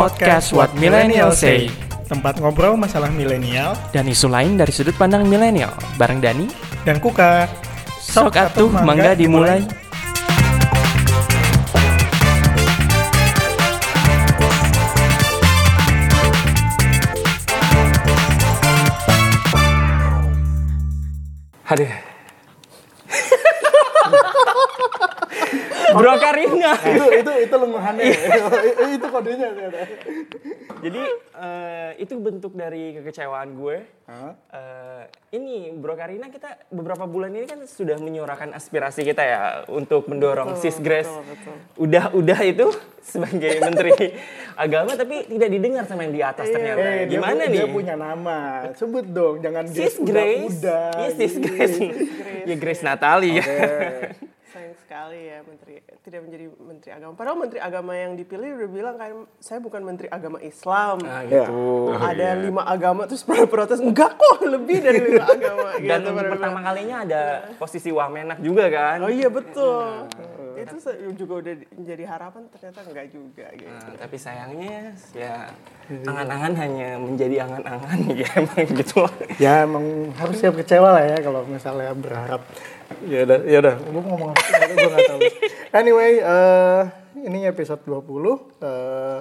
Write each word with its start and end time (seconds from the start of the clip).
Podcast 0.00 0.56
What 0.56 0.72
Millennial 0.80 1.28
Say 1.36 1.68
Tempat 2.08 2.40
ngobrol 2.40 2.72
masalah 2.72 3.12
milenial 3.12 3.76
dan 3.92 4.08
isu 4.08 4.32
lain 4.32 4.56
dari 4.56 4.72
sudut 4.72 4.96
pandang 4.96 5.28
milenial 5.28 5.76
bareng 6.00 6.24
Dani. 6.24 6.48
dan 6.88 7.04
Kuka. 7.04 7.44
Sok 8.00 8.32
atuh 8.32 8.72
mangga 8.80 9.12
dimulai. 9.12 9.60
Aduh. 21.68 22.09
Bro 25.94 26.14
Karina. 26.22 26.72
itu 26.94 27.06
itu 27.22 27.32
itu 27.48 27.54
lenguhannya. 27.54 28.04
itu 28.96 29.06
kodenya. 29.10 29.48
Jadi 30.80 31.02
eh, 31.36 31.90
itu 32.00 32.14
bentuk 32.20 32.52
dari 32.54 32.98
kekecewaan 33.00 33.56
gue. 33.56 33.76
Eh, 34.10 35.02
ini 35.38 35.70
Bro 35.70 35.94
Karina 35.94 36.26
kita 36.34 36.66
beberapa 36.74 37.06
bulan 37.06 37.30
ini 37.30 37.46
kan 37.46 37.62
sudah 37.62 37.94
menyuarakan 38.02 38.50
aspirasi 38.58 39.06
kita 39.06 39.22
ya 39.22 39.40
untuk 39.70 40.10
mendorong 40.10 40.58
sis 40.58 40.82
Grace. 40.82 41.10
Udah 41.78 42.10
udah 42.10 42.38
itu 42.42 42.74
sebagai 43.00 43.58
menteri 43.66 43.94
agama 44.58 44.98
tapi 44.98 45.30
tidak 45.30 45.48
didengar 45.50 45.84
sama 45.86 46.06
yang 46.06 46.14
di 46.14 46.22
atas 46.26 46.46
ternyata. 46.50 46.82
Eh, 46.82 47.06
Gimana 47.06 47.42
nih? 47.46 47.62
Dia 47.62 47.68
punya 47.70 47.94
nama. 47.94 48.38
Sebut 48.74 49.06
dong, 49.06 49.38
jangan 49.38 49.64
Sis 49.70 49.96
Grace 50.02 50.58
udah. 50.58 50.90
Iya 50.98 51.10
sis 51.14 51.34
Grace. 51.38 51.78
Ya 52.46 52.56
Grace 52.58 52.82
Natali 52.82 53.38
ya. 53.38 53.44
Sayang 54.60 54.76
sekali 54.76 55.20
ya 55.24 55.38
menteri 55.40 55.74
tidak 56.04 56.20
menjadi 56.20 56.44
menteri 56.60 56.90
agama. 56.92 57.12
Padahal 57.16 57.36
menteri 57.40 57.60
agama 57.60 57.92
yang 57.96 58.12
dipilih 58.12 58.60
udah 58.60 58.68
bilang 58.68 58.96
kan 59.00 59.10
saya 59.40 59.56
bukan 59.56 59.80
menteri 59.80 60.12
agama 60.12 60.36
Islam. 60.38 61.00
Nah, 61.00 61.24
Ya. 61.24 61.48
gitu. 61.48 61.96
ada 61.96 62.28
lima 62.36 62.62
agama 62.68 63.08
terus 63.08 63.24
pada 63.24 63.48
protes? 63.48 63.80
Enggak 63.80 64.20
kok 64.20 64.44
lebih 64.44 64.84
dari 64.84 65.00
lima 65.00 65.24
agama 65.24 65.68
Dan 65.80 65.98
gitu, 66.04 66.12
pertama 66.12 66.58
kalinya 66.60 66.96
ada 67.00 67.20
posisi 67.56 67.88
Wamenak 67.88 68.44
juga 68.44 68.68
kan. 68.68 69.00
oh 69.00 69.08
iya 69.08 69.32
betul 69.32 70.04
itu 70.62 70.76
juga 71.16 71.32
udah 71.36 71.54
di- 71.54 71.68
jadi 71.80 72.04
harapan 72.04 72.42
ternyata 72.48 72.80
enggak 72.82 73.06
juga 73.08 73.46
gitu 73.52 73.70
Nah, 73.70 73.94
tapi 73.96 74.16
sayangnya 74.16 74.78
ya 75.10 75.34
angan-angan 75.90 76.52
hanya 76.56 76.88
menjadi 76.96 77.36
angan-angan 77.42 77.98
ya 78.20 78.28
emang 78.36 78.66
gitu 78.70 78.96
lah. 79.00 79.14
Ya 79.36 79.52
emang 79.62 79.84
harus 80.14 80.36
siap 80.36 80.54
kecewa 80.54 80.92
lah 80.92 81.04
ya 81.06 81.18
kalau 81.18 81.42
misalnya 81.44 81.92
berharap. 81.92 82.42
Ya 83.02 83.22
udah, 83.22 83.38
ya 83.44 83.58
udah. 83.60 83.74
Gue 83.80 84.02
ngomong 84.02 84.30
apa? 84.30 84.42
Gue 84.66 84.88
nggak 84.88 85.06
tahu. 85.06 85.20
Anyway, 85.80 86.18
eh 86.18 86.82
ini 87.20 87.44
episode 87.44 87.82
20 87.82 88.02
eh 88.60 89.18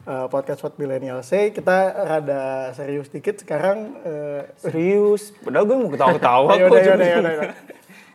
eh, 0.00 0.26
podcast 0.26 0.62
What 0.62 0.74
Millennial 0.76 1.20
Say. 1.20 1.50
Kita 1.50 1.76
rada 2.06 2.42
serius 2.72 3.08
dikit 3.08 3.38
sekarang. 3.38 3.98
eh 4.00 4.42
Serius, 4.56 5.34
padahal 5.36 5.64
gue 5.64 5.76
mau 5.76 5.90
ketawa-ketawa 5.90 6.50
ya 6.54 6.64
kok. 6.64 6.70
udah, 6.70 6.82
ya 6.82 7.34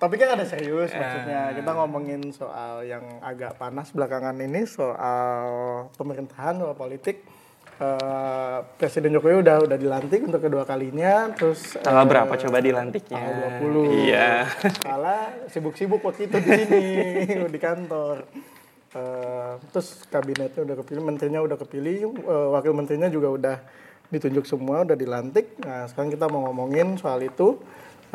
udah. 0.05 0.11
Topiknya 0.13 0.29
ada 0.37 0.45
serius 0.45 0.89
maksudnya. 0.93 1.41
Kita 1.57 1.71
ngomongin 1.73 2.21
soal 2.29 2.85
yang 2.85 3.03
agak 3.25 3.57
panas 3.57 3.89
belakangan 3.89 4.37
ini 4.37 4.69
soal 4.69 5.89
pemerintahan, 5.97 6.61
soal 6.61 6.77
politik. 6.77 7.25
Eh, 7.75 8.59
Presiden 8.79 9.11
Jokowi 9.19 9.43
udah 9.43 9.67
udah 9.67 9.75
dilantik 9.75 10.23
untuk 10.23 10.39
kedua 10.39 10.63
kalinya, 10.63 11.27
terus 11.35 11.75
Tanggal 11.83 12.07
eh, 12.07 12.09
berapa 12.15 12.33
coba 12.39 12.57
dilantiknya? 12.63 13.19
Tanggal 13.19 13.59
20. 13.67 14.07
Iya. 14.07 14.29
Salah 14.79 15.21
sibuk-sibuk 15.51 15.99
waktu 15.99 16.31
itu 16.31 16.39
di 16.39 16.51
sini 16.55 16.83
di 17.55 17.59
kantor. 17.59 18.23
Eh, 18.95 19.51
terus 19.75 20.07
kabinetnya 20.07 20.63
udah 20.63 20.75
kepilih, 20.79 21.03
menterinya 21.03 21.43
udah 21.43 21.57
kepilih, 21.59 21.95
eh, 22.15 22.47
wakil 22.55 22.71
menterinya 22.71 23.11
juga 23.11 23.27
udah 23.35 23.57
ditunjuk 24.07 24.47
semua, 24.47 24.87
udah 24.87 24.95
dilantik. 24.95 25.59
Nah 25.59 25.83
sekarang 25.91 26.15
kita 26.15 26.31
mau 26.31 26.47
ngomongin 26.47 26.95
soal 26.95 27.19
itu. 27.27 27.59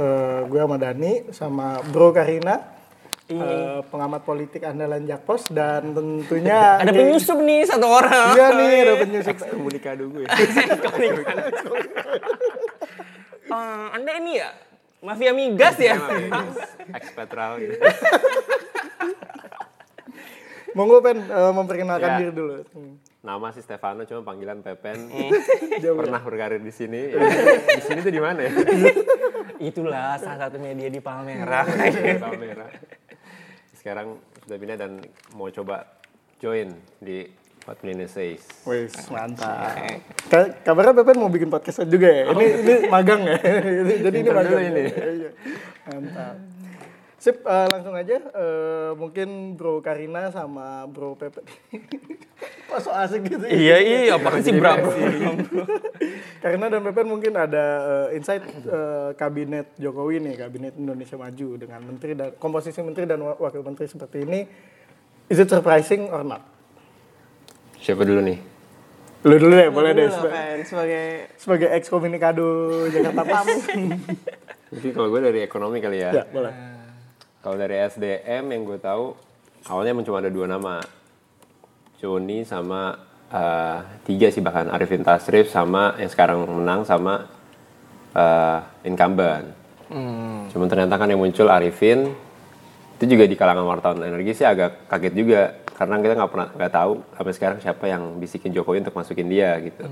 Eh, 0.01 0.41
gue 0.49 0.57
sama 0.57 0.81
Dani 0.81 1.29
sama 1.29 1.67
Bro 1.85 2.17
Karina, 2.17 2.57
eh, 3.29 3.85
pengamat 3.85 4.25
politik 4.25 4.65
andalan 4.65 5.05
Jakpos 5.05 5.53
dan 5.53 5.93
tentunya 5.93 6.57
Ada 6.81 6.89
penyusup 6.91 7.37
nih 7.39 7.69
satu 7.69 7.85
orang. 7.85 8.33
Iya 8.33 8.47
nih 8.51 8.69
ada 8.81 8.95
penyusup. 8.97 9.37
komunikado 9.45 10.09
gue. 10.15 10.25
Eh, 13.45 13.87
anda 13.93 14.13
ini 14.17 14.41
ya 14.41 14.49
mafia 15.01 15.33
migas 15.33 15.77
ya? 15.77 16.01
Ekspetral 16.91 17.61
gitu. 17.61 17.77
Monggo 20.71 21.03
pen 21.03 21.19
eh, 21.21 21.53
memperkenalkan 21.53 22.09
Ya. 22.09 22.19
diri 22.21 22.33
dulu. 22.33 22.63
Hmm. 22.73 22.95
Nama 23.21 23.53
sih 23.53 23.61
Stefano 23.61 24.09
cuma 24.09 24.25
panggilan 24.25 24.65
Pepen. 24.65 25.13
Ya. 25.77 25.93
Pernah 25.93 26.25
berkarir 26.25 26.57
di 26.57 26.73
sini. 26.73 27.13
Ya, 27.13 27.21
di 27.69 27.83
sini 27.85 28.01
tuh 28.01 28.09
di 28.09 28.17
mana 28.17 28.49
ya? 28.49 28.53
Itulah 29.61 30.17
salah 30.17 30.39
satu 30.41 30.57
media 30.57 30.89
di 30.89 30.99
Palmerah. 30.99 31.69
Di 31.93 32.17
Palmera. 32.17 32.67
Sekarang 33.71 34.17
sudah 34.41 34.57
pindah 34.57 34.77
dan 34.77 35.05
mau 35.33 35.49
coba 35.49 35.85
join 36.37 36.73
di 36.97 37.29
What 37.65 37.81
Millennial 37.81 38.09
Says. 38.09 38.41
Wis, 38.65 38.93
mantap. 39.09 39.77
Ka- 40.27 40.53
Kabarnya 40.65 40.97
Pepen 40.97 41.21
mau 41.21 41.29
bikin 41.29 41.49
podcast 41.49 41.85
juga 41.85 42.09
ya? 42.09 42.33
Ini 42.33 42.45
ini 42.57 42.75
magang 42.89 43.21
ya? 43.21 43.37
Jadi 44.05 44.17
ini 44.17 44.31
magang. 44.31 44.49
dulu 44.49 44.61
ini. 44.65 44.85
Iya. 44.89 45.31
Mantap. 45.87 46.35
Sip, 47.21 47.45
eh, 47.45 47.67
langsung 47.69 47.93
aja. 47.93 48.17
eh, 48.17 48.91
mungkin 48.97 49.29
Bro 49.53 49.79
Karina 49.81 50.33
sama 50.33 50.89
Bro 50.89 51.15
Pepen. 51.15 51.45
Kok 52.67 52.81
so 52.81 52.91
asik 52.91 53.27
gitu 53.27 53.45
ya? 53.45 53.51
iya 53.51 53.77
iya, 53.77 54.15
apaan 54.15 54.41
sih 54.41 54.55
bro? 54.55 54.73
Karina 56.43 56.67
dan 56.67 56.81
Pepen 56.81 57.05
mungkin 57.05 57.35
ada 57.35 57.65
eh, 58.09 58.17
insight 58.17 58.41
eh, 58.47 59.11
kabinet 59.13 59.75
Jokowi 59.77 60.17
nih, 60.19 60.39
kabinet 60.39 60.75
Indonesia 60.75 61.15
Maju 61.15 61.49
dengan 61.57 61.81
menteri 61.85 62.15
dan 62.15 62.33
komposisi 62.35 62.81
menteri 62.81 63.05
dan 63.05 63.21
wa- 63.21 63.37
wakil 63.37 63.61
menteri 63.61 63.85
seperti 63.85 64.25
ini. 64.25 64.47
Is 65.27 65.37
it 65.37 65.47
surprising 65.47 66.09
or 66.09 66.23
not? 66.23 66.41
Siapa 67.77 68.01
dulu 68.01 68.23
nih? 68.23 68.39
Lu 69.21 69.37
dulu 69.37 69.53
deh, 69.53 69.69
boleh 69.69 69.93
deh. 69.93 70.09
Seba- 70.09 70.33
kan, 70.33 70.59
sebagai 70.65 71.05
sebagai 71.37 71.69
ex 71.71 71.83
komunikado 71.87 72.47
Jakarta 72.89 73.23
Post. 73.27 73.69
Mungkin 74.73 74.91
kalau 74.91 75.09
gue 75.11 75.21
dari 75.21 75.41
ekonomi 75.43 75.79
kali 75.79 76.01
ya. 76.01 76.11
ya, 76.15 76.25
boleh. 76.25 76.80
Kalau 77.41 77.57
dari 77.57 77.73
SDM 77.81 78.53
yang 78.53 78.63
gue 78.69 78.77
tahu 78.77 79.17
awalnya 79.73 79.97
cuma 80.05 80.21
ada 80.21 80.29
dua 80.29 80.45
nama. 80.45 80.77
Joni 82.01 82.49
sama 82.49 82.97
eh, 83.29 83.79
tiga 84.09 84.33
sih 84.33 84.41
bahkan 84.41 84.73
Arifin 84.73 85.05
Tasrif 85.05 85.53
sama 85.53 85.97
yang 86.01 86.09
sekarang 86.09 86.45
menang 86.45 86.85
sama 86.85 87.29
eh, 88.13 88.61
incumbent. 88.85 89.57
Cuman 90.53 90.69
ternyata 90.69 90.97
kan 91.01 91.09
yang 91.09 91.21
muncul 91.21 91.49
Arifin 91.49 92.13
itu 93.01 93.05
juga 93.17 93.25
di 93.25 93.37
kalangan 93.37 93.65
wartawan 93.65 94.05
energi 94.05 94.37
sih 94.37 94.45
agak 94.45 94.89
kaget 94.93 95.15
juga 95.17 95.41
karena 95.73 95.97
kita 96.05 96.13
nggak 96.13 96.31
pernah 96.37 96.49
nggak 96.53 96.73
tahu 96.77 96.93
sampai 97.17 97.33
sekarang 97.33 97.59
siapa 97.65 97.85
yang 97.89 98.21
bisikin 98.21 98.53
Jokowi 98.53 98.85
untuk 98.85 98.97
masukin 98.97 99.33
dia 99.33 99.57
gitu. 99.65 99.85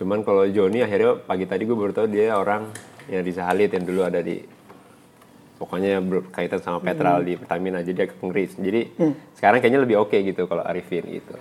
Cuman 0.00 0.24
kalau 0.24 0.48
Joni 0.48 0.80
akhirnya 0.80 1.20
pagi 1.20 1.44
tadi 1.44 1.68
gue 1.68 1.76
baru 1.76 1.92
tahu 1.92 2.08
dia 2.08 2.40
orang 2.40 2.72
yang 3.12 3.20
di 3.20 3.32
Sahalit 3.36 3.76
yang 3.76 3.84
dulu 3.84 4.08
ada 4.08 4.24
di 4.24 4.40
pokoknya 5.62 6.02
berkaitan 6.02 6.58
sama 6.58 6.82
petrol 6.82 7.22
di 7.22 7.38
Pertamina 7.38 7.78
jadi 7.80 8.10
agak 8.10 8.18
ngeri. 8.18 8.44
Jadi 8.50 8.80
sekarang 9.32 9.62
kayaknya 9.62 9.80
lebih 9.80 9.96
oke 9.96 10.18
gitu 10.18 10.42
kalau 10.44 10.66
Arifin 10.66 11.06
gitu. 11.06 11.38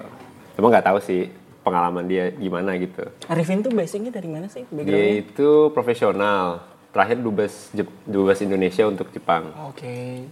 Cuma 0.54 0.70
nggak 0.70 0.86
tahu 0.86 1.02
sih 1.02 1.26
pengalaman 1.62 2.06
dia 2.06 2.30
gimana 2.32 2.78
gitu. 2.78 3.02
Arifin 3.26 3.66
tuh 3.66 3.74
basicnya 3.74 4.14
dari 4.14 4.30
mana 4.30 4.46
sih? 4.46 4.62
Dia 4.70 5.06
itu 5.18 5.74
profesional. 5.74 6.62
Terakhir 6.92 7.18
dubes 7.18 7.72
Jep- 7.72 7.98
dubes 8.04 8.38
Indonesia 8.40 8.86
untuk 8.86 9.10
Jepang. 9.10 9.50
Oke. 9.66 10.28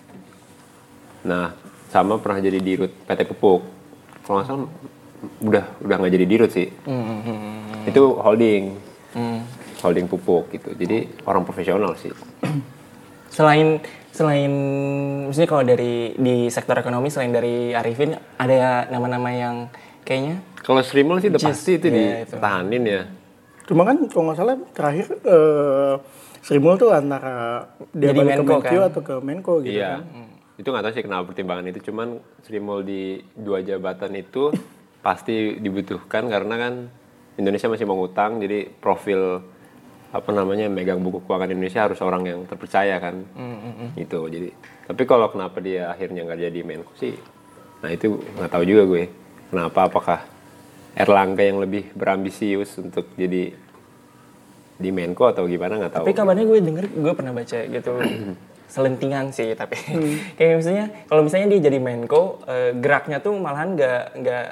Nah, 1.22 1.56
sama 1.88 2.22
pernah 2.22 2.40
jadi 2.40 2.60
dirut 2.60 2.94
PT 3.04 3.25
Pupuk. 3.25 3.66
Kalau 4.22 4.38
nggak 4.38 4.48
salah 4.48 4.69
udah 5.42 5.66
udah 5.81 5.96
nggak 5.98 6.14
jadi 6.14 6.25
dirut 6.28 6.52
sih. 6.54 6.69
Itu 7.84 8.22
holding, 8.22 8.78
Hmm. 9.10 9.42
holding 9.81 10.06
pupuk 10.06 10.54
gitu. 10.54 10.69
Jadi 10.72 11.10
orang 11.25 11.42
profesional 11.42 11.98
sih. 11.98 12.14
Selain 13.30 13.80
selain 14.10 14.52
maksudnya 15.24 15.48
kalau 15.48 15.64
dari 15.64 15.94
di 16.14 16.50
sektor 16.50 16.76
ekonomi 16.76 17.08
selain 17.08 17.31
dari 17.31 17.72
Arifin 17.72 18.12
ada 18.36 18.90
nama-nama 18.90 19.30
yang 19.30 19.56
kayaknya 20.02 20.42
Kalau 20.60 20.81
Srimul 20.81 21.18
sih 21.18 21.30
udah 21.30 21.40
pasti 21.42 21.78
itu 21.78 21.88
ya, 21.88 21.96
itu. 22.20 22.36
dipertahanin 22.36 22.84
ya. 22.84 23.02
Cuma 23.64 23.86
kan 23.86 23.98
kalau 24.06 24.24
nggak 24.28 24.38
salah 24.38 24.56
terakhir 24.74 25.06
eh 25.24 25.94
Sri 26.40 26.58
Mul 26.58 26.76
tuh 26.76 26.90
antara 26.90 27.68
dia 27.92 28.10
Jadi 28.10 28.20
balik 28.20 28.31
ke 28.31 28.42
Menko, 28.42 28.54
Menkyu 28.58 28.80
kan? 28.80 28.90
atau 28.90 29.02
ke 29.02 29.16
Menko 29.20 29.54
gitu 29.62 29.76
Iya. 29.76 29.92
kan. 30.00 30.26
Itu 30.56 30.68
nggak 30.68 30.84
tahu 30.84 30.94
sih 30.94 31.04
kenapa 31.04 31.24
pertimbangan 31.28 31.66
itu. 31.68 31.80
Cuman 31.86 32.08
Srimul 32.42 32.80
di 32.84 33.02
dua 33.34 33.60
jabatan 33.60 34.12
itu 34.14 34.52
pasti 35.06 35.56
dibutuhkan 35.56 36.28
karena 36.28 36.56
kan 36.58 36.74
Indonesia 37.36 37.72
masih 37.72 37.88
mengutang, 37.88 38.36
jadi 38.44 38.68
profil 38.68 39.40
apa 40.10 40.30
namanya 40.34 40.66
megang 40.68 41.00
buku 41.06 41.22
keuangan 41.24 41.54
Indonesia 41.54 41.86
harus 41.86 42.02
orang 42.02 42.24
yang 42.26 42.40
terpercaya 42.50 42.98
kan, 42.98 43.22
gitu. 43.94 44.26
Jadi 44.26 44.50
tapi 44.90 45.04
kalau 45.06 45.30
kenapa 45.30 45.62
dia 45.62 45.90
akhirnya 45.94 46.26
nggak 46.26 46.40
jadi 46.50 46.60
Menko 46.66 46.94
sih, 46.98 47.14
nah 47.86 47.94
itu 47.94 48.18
nggak 48.18 48.50
tahu 48.50 48.64
juga 48.66 48.84
gue. 48.90 49.04
Kenapa? 49.54 49.86
Apakah 49.86 50.20
Erlangga 50.98 51.46
yang 51.46 51.62
lebih 51.62 51.94
berambisius 51.94 52.82
untuk 52.82 53.14
jadi 53.14 53.54
di 54.80 54.90
Menko 54.90 55.30
atau 55.30 55.46
gimana 55.46 55.78
nggak 55.78 55.94
tahu. 55.94 56.06
Tapi 56.10 56.18
kabarnya 56.18 56.46
gue 56.50 56.60
denger, 56.64 56.86
gue 56.90 57.14
pernah 57.14 57.34
baca 57.36 57.60
gitu 57.68 57.92
selentingan 58.74 59.34
sih 59.34 59.58
tapi 59.58 59.76
Hmm. 59.90 60.16
kayak 60.38 60.62
misalnya 60.62 60.86
kalau 61.10 61.22
misalnya 61.26 61.58
dia 61.58 61.62
jadi 61.70 61.80
Menko 61.82 62.46
eh, 62.46 62.72
geraknya 62.78 63.18
tuh 63.20 63.34
malahan 63.38 63.74
nggak 63.74 64.04
nggak 64.22 64.46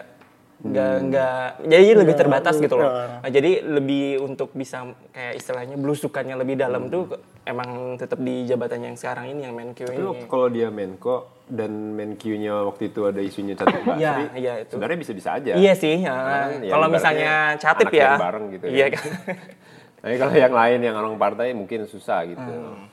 nggak 0.57 0.93
Hmm. 0.95 1.05
nggak 1.07 1.41
jadi 1.63 1.89
lebih 1.95 2.15
terbatas 2.15 2.57
gitu 2.57 2.75
loh 2.75 2.89
ya. 2.89 3.21
Nah, 3.21 3.29
jadi 3.29 3.51
lebih 3.61 4.05
untuk 4.19 4.49
bisa 4.51 4.83
kayak 5.11 5.37
istilahnya 5.37 5.77
belusukannya 5.77 6.33
lebih 6.33 6.57
dalam 6.57 6.89
tuh 6.89 7.13
emang 7.43 7.69
tetap 7.95 8.17
di 8.17 8.41
jabatannya 8.43 8.89
yang 8.89 8.97
sekarang 8.97 9.29
ini 9.29 9.45
yang 9.45 9.53
Menko 9.53 9.85
Tapi 9.85 9.95
ini 9.95 10.25
kalau 10.25 10.47
dia 10.49 10.67
Menko 10.67 11.15
dan 11.45 11.69
Menq-nya 11.93 12.65
waktu 12.65 12.89
itu 12.89 13.05
ada 13.05 13.21
isunya 13.21 13.53
Catur 13.53 13.79
Basri, 13.85 14.01
Iya, 14.01 14.13
iya, 14.33 14.53
itu. 14.59 14.73
sebenarnya 14.73 14.97
bisa-bisa 14.97 15.29
aja. 15.33 15.53
iya 15.53 15.73
sih 15.73 16.01
ya. 16.01 16.11
Kan, 16.11 16.49
ya 16.59 16.71
kalau 16.73 16.87
misalnya 16.89 17.31
Catip 17.55 17.87
ya 17.89 18.01
yang 18.09 18.19
bareng 18.19 18.45
gitu 18.51 18.65
iya 18.67 18.85
kan. 18.89 18.99
kan 18.99 19.13
Tapi 20.01 20.15
kalau 20.15 20.33
yang 20.35 20.53
lain 20.53 20.79
yang 20.81 20.95
orang 20.95 21.13
partai 21.15 21.53
mungkin 21.53 21.85
susah 21.85 22.25
gitu. 22.25 22.41
Hmm. 22.41 22.89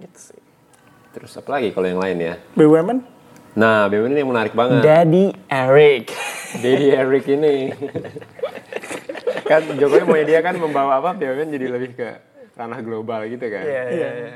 gitu 0.00 0.18
sih 0.28 0.40
Terus 1.10 1.30
apa 1.32 1.50
lagi 1.52 1.70
kalau 1.70 1.86
yang 1.86 1.98
lain 1.98 2.18
ya? 2.20 2.34
BUMN? 2.54 2.98
Nah, 3.50 3.86
BUMN 3.86 4.12
ini 4.12 4.20
yang 4.20 4.30
menarik 4.30 4.54
banget. 4.54 4.82
Daddy 4.82 5.24
Eric 5.46 6.14
Daddy 6.56 6.86
Eric 6.92 7.24
ini. 7.28 7.54
kan 9.42 9.66
Jokowi 9.66 10.02
mau 10.04 10.14
dia 10.16 10.38
kan 10.38 10.54
membawa 10.54 10.98
apa 10.98 11.10
BUMN 11.12 11.50
jadi 11.50 11.66
lebih 11.68 11.90
ke 11.92 12.08
ranah 12.54 12.78
global 12.80 13.26
gitu 13.26 13.42
kan. 13.42 13.64
iya 13.64 13.82
iya 13.88 14.08
iya 14.12 14.32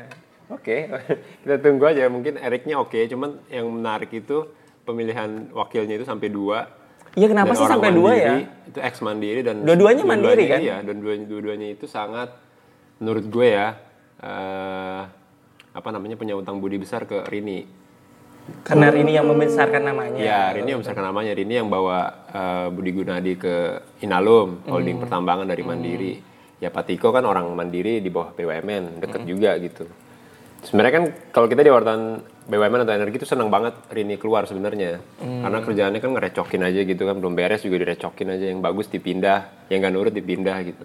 Oke, 0.46 0.92
kita 1.40 1.56
tunggu 1.58 1.88
aja. 1.88 2.04
Mungkin 2.06 2.36
Ericnya 2.36 2.76
oke, 2.76 3.00
cuman 3.06 3.40
yang 3.48 3.64
menarik 3.64 4.12
itu 4.12 4.44
pemilihan 4.84 5.48
wakilnya 5.50 5.96
itu 5.96 6.04
sampai 6.04 6.28
dua. 6.28 6.68
Iya, 7.14 7.30
kenapa 7.30 7.48
Dan 7.48 7.56
sih 7.56 7.70
sampai 7.70 7.90
dua 7.90 8.10
ya? 8.12 8.28
mandiri, 8.28 8.42
Itu 8.68 8.78
ex 8.82 8.94
mandiri 9.00 9.40
dan 9.40 9.56
Dua-duanya 9.62 10.04
mandiri 10.04 10.44
kan? 10.44 10.58
Iya, 10.60 10.76
dan 10.82 10.96
dua- 10.98 11.24
dua-duanya 11.24 11.72
itu 11.72 11.86
sangat 11.86 12.34
menurut 12.98 13.24
gue 13.24 13.46
ya 13.48 13.78
eh, 14.20 15.02
apa 15.72 15.88
namanya 15.88 16.14
punya 16.14 16.34
utang 16.34 16.58
budi 16.58 16.76
besar 16.76 17.06
ke 17.06 17.24
Rini. 17.24 17.64
Karena 18.64 18.92
ini 18.92 19.16
yang 19.16 19.28
membesarkan 19.28 19.82
namanya 19.84 20.20
Ya, 20.20 20.52
Rini 20.52 20.76
yang 20.76 20.80
besarkan 20.84 21.04
namanya. 21.04 21.32
Rini 21.32 21.54
yang 21.60 21.68
bawa 21.68 22.28
eh, 22.28 22.66
Budi 22.72 22.92
Gunadi 22.92 23.32
ke 23.40 23.80
Inalum, 24.04 24.64
holding 24.68 25.00
pertambangan 25.00 25.48
dari 25.48 25.64
Mandiri. 25.64 26.12
Ya 26.60 26.72
Pak 26.72 26.88
Tiko 26.88 27.12
kan 27.12 27.24
orang 27.28 27.48
Mandiri 27.52 28.00
di 28.00 28.08
bawah 28.08 28.32
BUMN, 28.32 29.00
deket 29.00 29.22
juga 29.28 29.56
gitu. 29.60 29.84
Sebenarnya 30.64 30.92
kan 30.96 31.04
kalau 31.28 31.44
kita 31.44 31.60
di 31.60 31.68
wartawan 31.68 32.24
BUMN 32.48 32.88
atau 32.88 32.96
energi 32.96 33.20
itu 33.20 33.28
senang 33.28 33.52
banget 33.52 33.76
Rini 33.92 34.16
keluar 34.16 34.48
sebenarnya. 34.48 34.96
Karena 35.20 35.60
kerjaannya 35.60 36.00
kan 36.00 36.10
ngerecokin 36.16 36.62
aja 36.64 36.80
gitu 36.88 37.02
kan, 37.04 37.20
belum 37.20 37.36
beres 37.36 37.60
juga 37.64 37.84
direcokin 37.84 38.32
aja. 38.32 38.48
Yang 38.48 38.60
bagus 38.64 38.86
dipindah, 38.88 39.68
yang 39.68 39.84
gak 39.84 39.92
nurut 39.92 40.12
dipindah 40.16 40.56
gitu. 40.64 40.84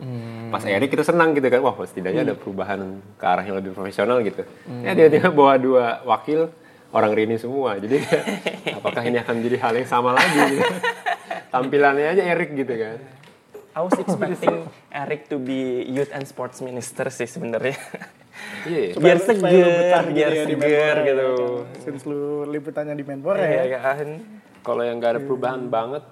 Pas 0.51 0.63
Erik 0.67 0.91
kita 0.91 1.07
senang 1.07 1.31
gitu 1.31 1.47
kan, 1.47 1.63
wah 1.63 1.75
setidaknya 1.79 2.27
ada 2.27 2.35
perubahan 2.35 2.99
ke 3.15 3.23
arah 3.23 3.43
yang 3.43 3.55
lebih 3.55 3.71
profesional 3.71 4.19
gitu. 4.19 4.43
Ya 4.83 4.91
dia-dia 4.95 5.31
bawa 5.31 5.55
dua 5.55 6.03
wakil 6.03 6.51
orang 6.91 7.11
Rini 7.13 7.35
semua. 7.35 7.75
Jadi 7.75 8.01
apakah 8.77 9.01
ini 9.03 9.17
akan 9.17 9.35
jadi 9.39 9.57
hal 9.59 9.73
yang 9.75 9.87
sama 9.87 10.13
lagi 10.13 10.39
gitu. 10.49 10.63
Tampilannya 11.53 12.07
aja 12.09 12.23
Erik 12.27 12.53
gitu 12.53 12.69
kan. 12.71 12.97
I 13.69 13.81
was 13.81 13.95
expecting 13.95 14.65
Eric 14.89 15.29
to 15.29 15.37
be 15.37 15.85
youth 15.85 16.09
and 16.09 16.25
sports 16.25 16.59
minister 16.59 17.07
sih 17.09 17.25
sebenarnya. 17.25 17.77
Iya. 18.63 18.93
biar 19.01 19.17
Supaya 19.17 19.39
seger, 19.39 20.03
gitu 20.05 20.11
biar 20.11 20.31
ya 20.31 20.43
seger 20.45 20.97
gitu. 21.05 21.27
ya. 21.27 21.81
Since 21.81 22.03
lu 22.03 22.21
liputannya 22.45 22.93
di 22.93 23.01
Menpora 23.01 23.39
Iya 23.39 23.63
ya. 23.67 23.79
kan. 23.79 24.07
Kalau 24.59 24.83
yang 24.83 24.99
gak 24.99 25.11
ada 25.15 25.21
perubahan 25.23 25.65
banget, 25.65 26.03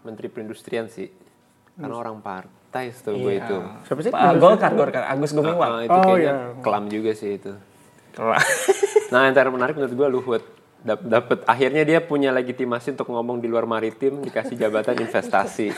Menteri 0.00 0.28
Perindustrian 0.28 0.86
sih. 0.86 1.10
Karena 1.74 1.94
orang 1.94 2.20
partai 2.20 2.88
setahu 2.88 3.18
gue 3.18 3.32
Iya. 3.34 3.44
itu. 3.44 3.56
Siapa 3.84 4.00
sih? 4.00 4.10
Pak 4.10 4.38
Golkar, 4.38 4.72
Golkar, 4.72 5.04
Agus 5.06 5.32
Gumiwang. 5.32 5.72
Ah, 5.74 5.82
itu 5.82 5.92
Oh, 5.92 6.02
kayaknya 6.06 6.32
iya. 6.32 6.62
kelam 6.62 6.84
juga 6.86 7.10
sih 7.12 7.30
itu. 7.34 7.52
Kelar. 8.14 8.40
Nah, 9.08 9.24
yang 9.24 9.34
termenarik 9.34 9.74
menurut 9.74 9.94
gue 9.94 10.08
Luhut. 10.10 10.42
Dap- 10.78 11.02
Dapat 11.02 11.42
akhirnya 11.44 11.82
dia 11.82 11.98
punya 11.98 12.30
legitimasi 12.30 12.92
untuk 12.92 13.08
ngomong 13.08 13.38
di 13.38 13.46
luar 13.46 13.64
maritim 13.64 14.20
dikasih 14.20 14.54
jabatan 14.54 14.94
investasi. 15.04 15.72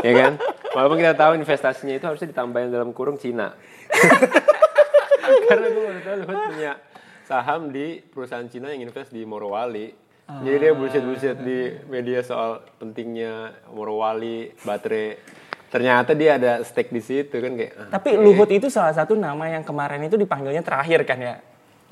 ya 0.00 0.12
kan? 0.14 0.32
Walaupun 0.70 0.96
kita 0.96 1.14
tahu 1.14 1.32
investasinya 1.34 1.92
itu 1.92 2.04
harusnya 2.04 2.28
ditambahin 2.28 2.68
dalam 2.68 2.90
kurung 2.90 3.16
Cina. 3.16 3.52
Karena 5.48 5.66
gue 5.66 5.82
baru 5.82 6.00
tahu 6.00 6.16
Luhut 6.18 6.38
punya 6.48 6.72
saham 7.22 7.68
di 7.68 7.86
perusahaan 8.00 8.46
Cina 8.46 8.70
yang 8.70 8.82
invest 8.82 9.10
di 9.10 9.22
Morowali. 9.22 9.92
Jadi 10.28 10.56
dia 10.58 10.72
bullshit-bullshit 10.72 11.40
di 11.40 11.58
media 11.86 12.20
soal 12.20 12.60
pentingnya 12.76 13.48
Morowali, 13.70 14.52
baterai. 14.60 15.16
Ternyata 15.68 16.12
dia 16.12 16.36
ada 16.36 16.60
stake 16.62 16.88
di 16.90 17.00
situ 17.00 17.32
kan 17.34 17.52
kayak. 17.54 17.72
ah, 17.74 17.88
Tapi 17.90 18.12
Luhut 18.14 18.48
itu 18.48 18.68
salah 18.68 18.92
satu 18.92 19.12
nama 19.12 19.44
yang 19.46 19.60
kemarin 19.60 20.00
itu 20.02 20.16
dipanggilnya 20.16 20.60
terakhir 20.60 21.04
kan 21.04 21.18
ya. 21.18 21.34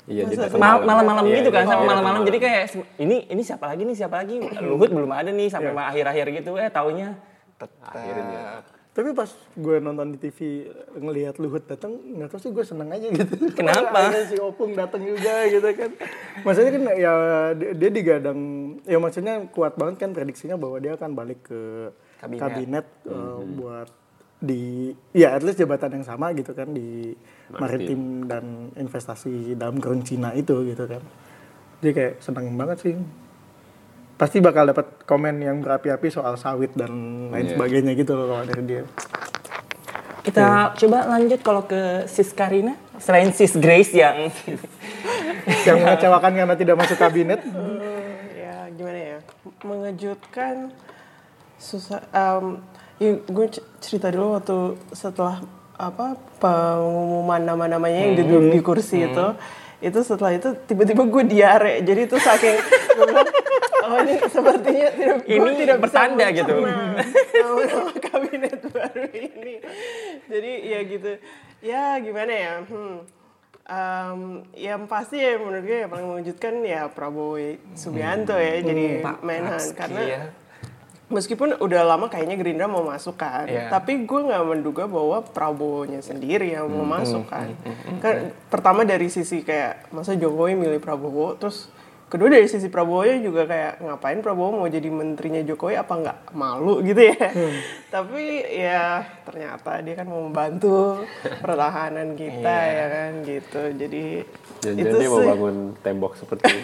Iya, 0.07 0.23
Malam-malam 0.55 1.23
Iya, 1.27 1.35
gitu 1.43 1.49
kan, 1.51 1.67
iya, 1.67 1.69
sampai 1.69 1.83
iya, 1.83 1.91
malam-malam. 1.91 2.21
datang 2.23 2.27
Jadi 2.31 2.37
kayak 2.39 2.63
ini 3.03 3.17
ini 3.27 3.41
siapa 3.43 3.65
lagi 3.67 3.83
nih 3.83 3.95
siapa 3.99 4.15
lagi? 4.23 4.39
Luhut 4.71 4.87
belum 4.87 5.11
ada 5.11 5.29
nih 5.35 5.51
sampai 5.51 5.75
akhir-akhir 5.75 6.25
gitu. 6.31 6.55
Eh 6.55 6.71
taunya 6.71 7.19
tetap. 7.59 7.91
Akhirnya. 7.91 8.63
Tapi 8.97 9.13
pas 9.13 9.29
gue 9.29 9.77
nonton 9.77 10.09
di 10.09 10.17
TV 10.17 10.73
ngelihat 10.97 11.37
Luhut 11.37 11.61
datang, 11.69 12.01
nggak 12.01 12.33
tahu 12.33 12.39
sih 12.41 12.49
gue 12.49 12.65
seneng 12.65 12.89
aja 12.89 13.05
gitu. 13.13 13.35
Kenapa? 13.59 14.09
Ada 14.09 14.25
si 14.25 14.41
Opung 14.41 14.73
datang 14.73 15.05
juga 15.05 15.45
gitu 15.45 15.69
kan. 15.75 15.91
Maksudnya 16.41 16.71
kan 16.73 16.83
ya 16.97 17.13
dia, 17.53 17.89
digadang, 17.93 18.39
ya 18.89 18.97
maksudnya 18.97 19.45
kuat 19.53 19.77
banget 19.77 20.01
kan 20.01 20.17
prediksinya 20.17 20.57
bahwa 20.57 20.81
dia 20.81 20.97
akan 20.97 21.13
balik 21.13 21.45
ke 21.45 21.93
Kabinet. 22.17 22.41
kabinet, 22.41 22.87
eh, 23.05 23.39
buat 23.53 23.89
di 24.37 24.93
ya 25.17 25.33
at 25.33 25.41
least 25.41 25.57
jabatan 25.57 25.97
yang 25.97 26.05
sama 26.05 26.29
gitu 26.37 26.53
kan 26.53 26.69
di 26.69 27.17
maritim 27.49 28.29
dan 28.29 28.69
investasi 28.77 29.57
dalam 29.57 29.81
kurung 29.81 30.05
Cina 30.05 30.29
itu 30.37 30.61
gitu 30.61 30.85
kan. 30.85 31.01
Jadi 31.81 31.91
kayak 31.93 32.13
seneng 32.21 32.53
banget 32.53 32.77
sih. 32.85 32.93
Pasti 34.17 34.41
bakal 34.41 34.73
dapat 34.73 35.05
komen 35.05 35.41
yang 35.41 35.61
berapi-api 35.61 36.09
soal 36.09 36.37
sawit 36.41 36.73
dan 36.73 36.89
lain 37.29 37.49
Iya. 37.49 37.53
sebagainya 37.53 37.93
gitu 37.93 38.17
loh 38.17 38.25
kalau 38.33 38.45
dari 38.49 38.63
dia. 38.65 38.83
Kita 40.25 40.73
coba 40.73 41.05
lanjut 41.07 41.39
kalau 41.39 41.63
ke 41.63 42.03
Sis 42.09 42.33
Karina. 42.33 42.73
Selain 42.97 43.29
Sis 43.29 43.53
Grace 43.55 43.93
yang 43.93 44.27
yang 45.69 45.77
mengecewakan 45.85 46.33
karena 46.33 46.55
tidak 46.57 46.75
masuk 46.77 46.97
kabinet. 46.97 47.41
ya 48.41 48.67
gimana 48.73 48.99
ya 48.99 49.17
mengejutkan 49.63 50.73
susah 51.57 52.01
um, 52.13 52.61
ya, 52.97 53.17
gue 53.21 53.45
cerita 53.81 54.09
dulu 54.09 54.37
waktu 54.37 54.57
setelah 54.93 55.41
apa 55.77 56.17
pengumuman 56.41 57.41
nama-namanya 57.45 57.99
yang 58.09 58.13
duduk 58.17 58.43
di 58.49 58.59
kursi 58.65 59.05
itu. 59.05 59.27
Itu 59.77 60.01
setelah 60.01 60.33
itu 60.33 60.57
tiba-tiba 60.65 61.05
gue 61.05 61.23
diare. 61.29 61.85
Jadi 61.85 62.09
itu 62.09 62.17
saking 62.17 62.57
gue 62.97 63.05
bilang, 63.05 63.29
oh 63.85 63.97
ini 64.01 64.13
sepertinya 64.25 64.87
tidak 64.89 65.17
gue 65.21 65.37
Ini 65.37 65.49
tidak 65.53 65.77
bisa 65.77 65.83
pertanda 65.85 66.25
gitu. 66.33 66.53
nama-nama 66.57 67.93
kabinet 67.93 68.61
baru 68.73 69.05
ini. 69.13 69.55
Jadi 70.25 70.51
ya 70.65 70.79
gitu. 70.81 71.11
Ya 71.61 71.83
gimana 72.01 72.33
ya? 72.33 72.53
Hmm. 72.65 72.97
Um, 73.67 74.47
yang 74.55 74.87
pasti 74.87 75.19
ya 75.19 75.35
menurut 75.37 75.67
gue 75.67 75.77
yang 75.83 75.91
paling 75.91 76.07
mengejutkan 76.07 76.63
ya 76.63 76.87
Prabowo 76.87 77.35
Subianto 77.75 78.33
ya 78.33 78.63
jadi 78.65 79.05
Pak 79.05 79.21
Menhan. 79.21 79.61
Karena 79.77 80.01
ya. 80.01 80.21
Meskipun 81.07 81.55
udah 81.55 81.81
lama 81.85 82.05
kayaknya 82.05 82.35
Gerindra 82.35 82.65
mau 82.65 82.83
masuk 82.83 83.15
kan 83.15 83.47
Iya. 83.47 83.69
tapi 83.69 84.03
gue 84.03 84.19
nggak 84.23 84.43
menduga 84.43 84.83
bahwa 84.85 85.23
Prabowo-nya 85.23 85.99
sendiri 85.99 86.51
yang 86.51 86.67
mau 86.67 86.83
masuk 86.83 87.23
kan 87.25 87.47
kan 87.97 88.15
pertama 88.47 88.83
dari 88.83 89.07
sisi 89.07 89.39
kayak 89.39 89.87
masa 89.89 90.13
Jokowi 90.13 90.53
milih 90.53 90.77
Prabowo 90.77 91.33
terus 91.33 91.71
kedua 92.07 92.31
dari 92.31 92.47
sisi 92.47 92.67
Prabowo 92.67 93.03
juga 93.19 93.43
kayak 93.43 93.83
ngapain 93.83 94.19
Prabowo 94.19 94.55
mau 94.55 94.67
jadi 94.67 94.87
menterinya 94.87 95.43
Jokowi 95.43 95.75
apa 95.75 95.93
nggak 95.93 96.17
malu 96.31 96.79
gitu 96.87 97.03
ya 97.03 97.19
tapi 97.87 98.23
ya 98.47 98.83
ternyata 99.21 99.83
dia 99.83 99.93
kan 99.93 100.07
mau 100.07 100.23
membantu 100.23 101.03
pertahanan 101.43 102.15
kita 102.15 102.55
ya 102.65 102.85
kan 102.87 103.11
gitu 103.21 103.61
jadi 103.75 104.23
Jangan-jangan 104.57 104.97
dia 104.97 105.07
mau 105.07 105.19
sih- 105.21 105.29
bangun 105.29 105.55
tembok 105.77 106.13
seperti 106.17 106.43
ini. 106.49 106.63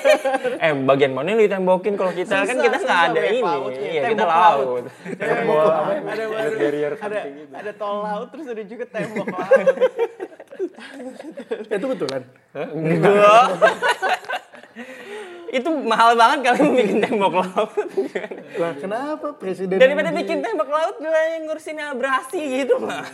eh 0.64 0.72
bagian 0.72 1.12
mana 1.12 1.36
yang 1.36 1.42
ditembokin 1.42 1.92
kalau 1.92 2.08
kita 2.10 2.32
kan 2.32 2.48
Susah, 2.48 2.64
kita 2.64 2.76
nggak 2.80 3.00
ada 3.06 3.20
ini. 3.28 3.40
lautnya. 3.44 3.88
Iya, 3.92 4.02
kita 4.08 4.24
laut. 4.24 4.64
laut. 4.64 4.84
Tembok 5.04 5.60
laut. 5.60 5.84
ada 6.00 6.24
baru 6.24 6.96
ada 6.96 7.18
ada 7.52 7.72
tol 7.76 7.96
laut 8.00 8.28
terus 8.32 8.46
ada 8.48 8.62
juga 8.64 8.84
tembok 8.88 9.26
laut 9.28 9.66
Itu 11.68 11.86
betulan. 11.86 12.22
Enggak. 12.56 13.44
Itu 15.56 15.70
mahal 15.82 16.12
banget 16.12 16.38
kalian 16.44 16.70
bikin 16.78 16.98
tembok 17.00 17.32
laut. 17.38 17.70
Lah 18.56 18.72
kenapa 18.74 19.32
presiden 19.32 19.76
Daripada 19.76 20.08
di- 20.08 20.16
bikin 20.20 20.38
tembok 20.40 20.68
laut 20.68 20.96
gue 20.96 21.08
yang 21.32 21.44
ngurusin 21.44 21.78
abrasi 21.78 22.40
gitu 22.58 22.76
mah. 22.78 23.04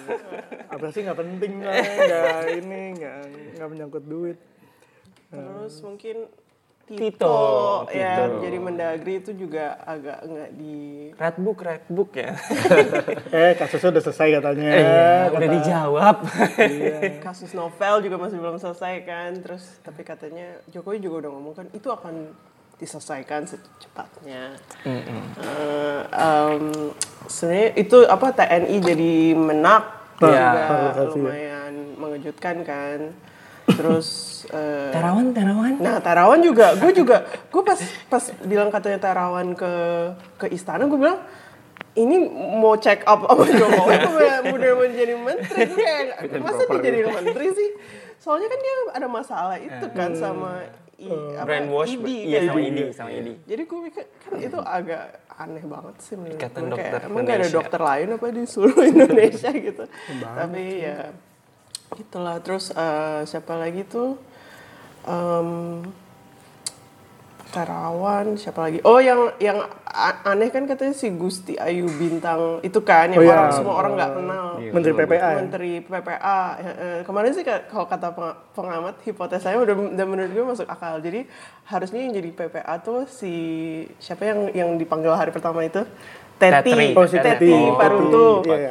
apa 0.67 0.87
sih 0.89 1.03
nggak 1.03 1.17
penting 1.17 1.61
lah, 1.61 1.75
nggak 1.77 2.37
ini 2.59 2.81
nggak 2.97 3.17
nggak 3.57 3.69
menyangkut 3.69 4.05
duit. 4.05 4.39
terus 5.29 5.81
mungkin 5.81 6.29
Tito, 6.95 7.39
Tito. 7.87 7.95
ya 7.95 8.13
jadi 8.39 8.57
Mendagri 8.57 9.15
itu 9.19 9.33
juga 9.33 9.79
agak 9.83 10.19
enggak 10.23 10.51
di 10.55 10.77
Red 11.13 11.37
book, 11.39 11.59
red 11.61 11.85
book 11.87 12.11
ya. 12.13 12.33
Eh 13.37 13.53
kasusnya 13.55 13.89
udah 13.91 14.03
selesai 14.03 14.29
katanya. 14.37 14.71
Iya, 14.73 15.11
udah 15.31 15.49
dijawab. 15.51 16.17
kasus 17.27 17.53
novel 17.53 17.95
juga 18.01 18.17
masih 18.19 18.37
belum 18.37 18.57
selesai 18.57 18.95
kan 19.03 19.31
terus 19.39 19.79
tapi 19.81 20.03
katanya 20.03 20.61
Jokowi 20.69 20.99
juga 20.99 21.27
udah 21.27 21.31
ngomong 21.31 21.55
kan 21.55 21.67
itu 21.71 21.87
akan 21.87 22.33
diselesaikan 22.77 23.47
secepatnya 23.47 24.59
Eh, 24.83 26.01
em, 26.03 26.91
sebenarnya 27.25 27.69
itu 27.77 27.99
apa 28.03 28.27
TNI 28.33 28.77
jadi 28.83 29.13
menak 29.33 29.85
juga 30.19 30.51
kasih 30.91 31.03
ya. 31.03 31.15
lumayan 31.15 31.73
mengejutkan 31.95 32.57
kan 32.63 32.99
terus 33.67 34.09
eh, 34.51 34.91
Terawan, 34.91 35.31
terawan. 35.31 35.73
Nah, 35.79 36.03
Tarawan 36.03 36.43
juga, 36.43 36.75
gue 36.75 36.93
juga, 36.93 37.25
gue 37.27 37.63
pas 37.63 37.79
pas 38.11 38.25
bilang 38.43 38.69
katanya 38.75 38.99
Tarawan 38.99 39.55
ke 39.55 39.73
ke 40.39 40.47
istana, 40.51 40.91
gue 40.91 40.99
bilang 40.99 41.23
ini 41.93 42.25
mau 42.57 42.73
check 42.81 43.05
up 43.05 43.29
apa 43.29 43.45
Jokowi 43.45 43.97
udah 44.49 44.71
mau 44.75 44.87
jadi 44.89 45.15
menteri? 45.15 45.61
Gue 45.69 45.79
kayak 45.79 46.41
masa 46.41 46.63
dia 46.65 46.81
jadi 46.81 47.01
menteri 47.05 47.47
sih? 47.53 47.71
Soalnya 48.17 48.49
kan 48.49 48.59
dia 48.63 48.75
ada 48.97 49.09
masalah 49.11 49.57
itu 49.59 49.87
kan 49.93 50.15
sama 50.17 50.63
i, 50.97 51.11
apa, 51.11 51.43
Brainwash. 51.45 51.91
ID 51.99 52.07
Iya, 52.07 52.39
sama 52.47 52.61
ID, 52.63 52.79
sama 52.95 53.11
ID. 53.11 53.29
jadi 53.45 53.63
gue 53.67 53.79
pikir 53.91 54.05
kan 54.23 54.31
itu 54.39 54.59
agak 54.63 55.05
aneh 55.35 55.65
banget 55.67 55.95
sih 56.01 56.15
menurut 56.15 56.39
gue. 56.39 56.49
Kayak, 56.49 56.71
Dokter 56.71 57.01
emang 57.11 57.23
gak 57.27 57.37
ada 57.43 57.49
dokter 57.51 57.81
lain 57.83 58.07
apa 58.15 58.25
di 58.31 58.43
seluruh 58.47 58.85
Indonesia 58.95 59.51
gitu. 59.51 59.85
Tapi 60.23 60.63
ya 60.81 60.99
gitulah 61.95 62.37
terus 62.39 62.71
eh, 62.71 63.21
siapa 63.25 63.55
lagi 63.55 63.85
tuh 63.85 64.17
Em, 65.03 65.83
Terawan 67.45 68.33
siapa 68.35 68.65
lagi 68.65 68.81
oh 68.81 68.97
yang 68.97 69.29
yang 69.37 69.61
aneh 70.25 70.49
kan 70.49 70.65
katanya 70.65 70.95
si 70.95 71.13
Gusti 71.13 71.53
Ayu 71.55 71.85
Bintang 71.91 72.63
itu 72.63 72.81
kan 72.81 73.13
yang 73.13 73.19
Oh, 73.19 73.27
iya. 73.27 73.35
orang 73.35 73.49
semua 73.51 73.75
orang 73.77 73.93
nggak 73.93 74.11
kenal 74.15 74.47
Menteri 74.73 74.93
PPA. 74.95 75.21
ya? 75.21 75.37
Menteri 75.37 75.73
PPA 75.83 76.17
Ya, 76.57 76.71
eh, 76.73 77.01
kemarin 77.03 77.31
sih 77.31 77.43
ka- 77.43 77.67
kalau 77.67 77.85
kata 77.85 78.09
peng- 78.11 78.39
pengamat 78.53 78.95
hipotesanya 79.03 79.59
udah, 79.59 79.75
udah 79.93 80.07
menurut 80.07 80.31
gue 80.31 80.45
masuk 80.47 80.65
akal 80.65 80.97
jadi 80.99 81.29
harusnya 81.67 82.01
yang 82.01 82.13
jadi 82.15 82.31
PPA 82.33 82.75
tuh 82.79 83.05
si 83.05 83.35
siapa 83.99 84.25
yang 84.25 84.41
yang 84.55 84.71
dipanggil 84.75 85.13
hari 85.13 85.29
pertama 85.29 85.61
itu 85.61 85.85
Teti 86.39 86.73
Tetri. 86.73 86.87
Oh, 86.95 87.05
si 87.05 87.19
Teti 87.19 87.37
Teti. 87.43 87.53
Paruntu 87.77 88.49
Iya, 88.49 88.57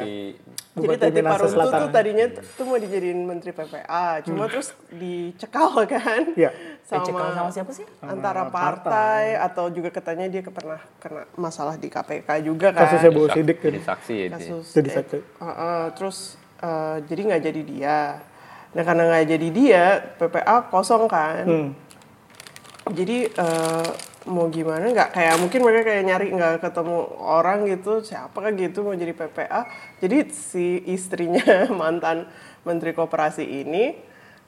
Bupati 0.72 1.04
jadi 1.04 1.20
Minahasa 1.20 1.36
Paruntu 1.36 1.52
Selatan. 1.52 1.80
tuh 1.84 1.88
tadinya 1.92 2.26
tuh 2.32 2.64
mau 2.64 2.78
dijadiin 2.80 3.20
menteri 3.28 3.52
PPA, 3.52 4.24
cuma 4.24 4.48
terus 4.48 4.72
dicekal 4.88 5.68
kan 5.92 6.32
Iya. 6.32 6.48
Dicekal 6.80 7.28
sama, 7.28 7.36
sama 7.36 7.50
siapa 7.52 7.72
sih? 7.76 7.84
antara 8.00 8.48
partai, 8.48 9.36
atau 9.36 9.68
juga 9.68 9.92
katanya 9.92 10.32
dia 10.32 10.40
pernah 10.42 10.80
kena 10.96 11.28
masalah 11.36 11.76
di 11.76 11.92
KPK 11.92 12.28
juga 12.40 12.72
kan. 12.72 12.88
Kasusnya 12.88 13.10
Bu 13.12 13.28
Sidik 13.28 13.60
jadi 13.60 13.80
kan. 13.80 13.88
saksi 13.92 14.14
ya 14.16 14.26
dia. 14.32 14.36
Kasus 14.40 14.66
Jadi 14.72 14.88
eh, 14.88 14.94
saksi. 14.96 15.18
uh, 15.20 15.44
uh, 15.44 15.82
terus 15.92 16.18
uh, 16.64 16.96
jadi 17.04 17.20
nggak 17.20 17.42
jadi 17.44 17.62
dia. 17.62 17.98
Nah 18.72 18.82
karena 18.82 19.02
nggak 19.12 19.24
jadi 19.28 19.48
dia, 19.52 19.84
PPA 20.16 20.56
kosong 20.72 21.04
kan. 21.04 21.44
Hmm. 21.44 21.68
Jadi 22.88 23.28
eh, 23.28 23.88
mau 24.26 24.46
gimana 24.50 24.90
nggak 24.90 25.10
kayak 25.14 25.36
mungkin 25.42 25.60
mereka 25.66 25.90
kayak 25.90 26.04
nyari 26.06 26.26
nggak 26.30 26.54
ketemu 26.62 26.98
orang 27.18 27.66
gitu 27.66 28.02
siapa 28.06 28.38
kan 28.38 28.54
gitu 28.54 28.86
mau 28.86 28.94
jadi 28.94 29.14
PPA. 29.14 29.60
Jadi 29.98 30.16
si 30.30 30.82
istrinya 30.86 31.42
mantan 31.80 32.30
Menteri 32.62 32.94
Koperasi 32.94 33.42
ini 33.42 33.94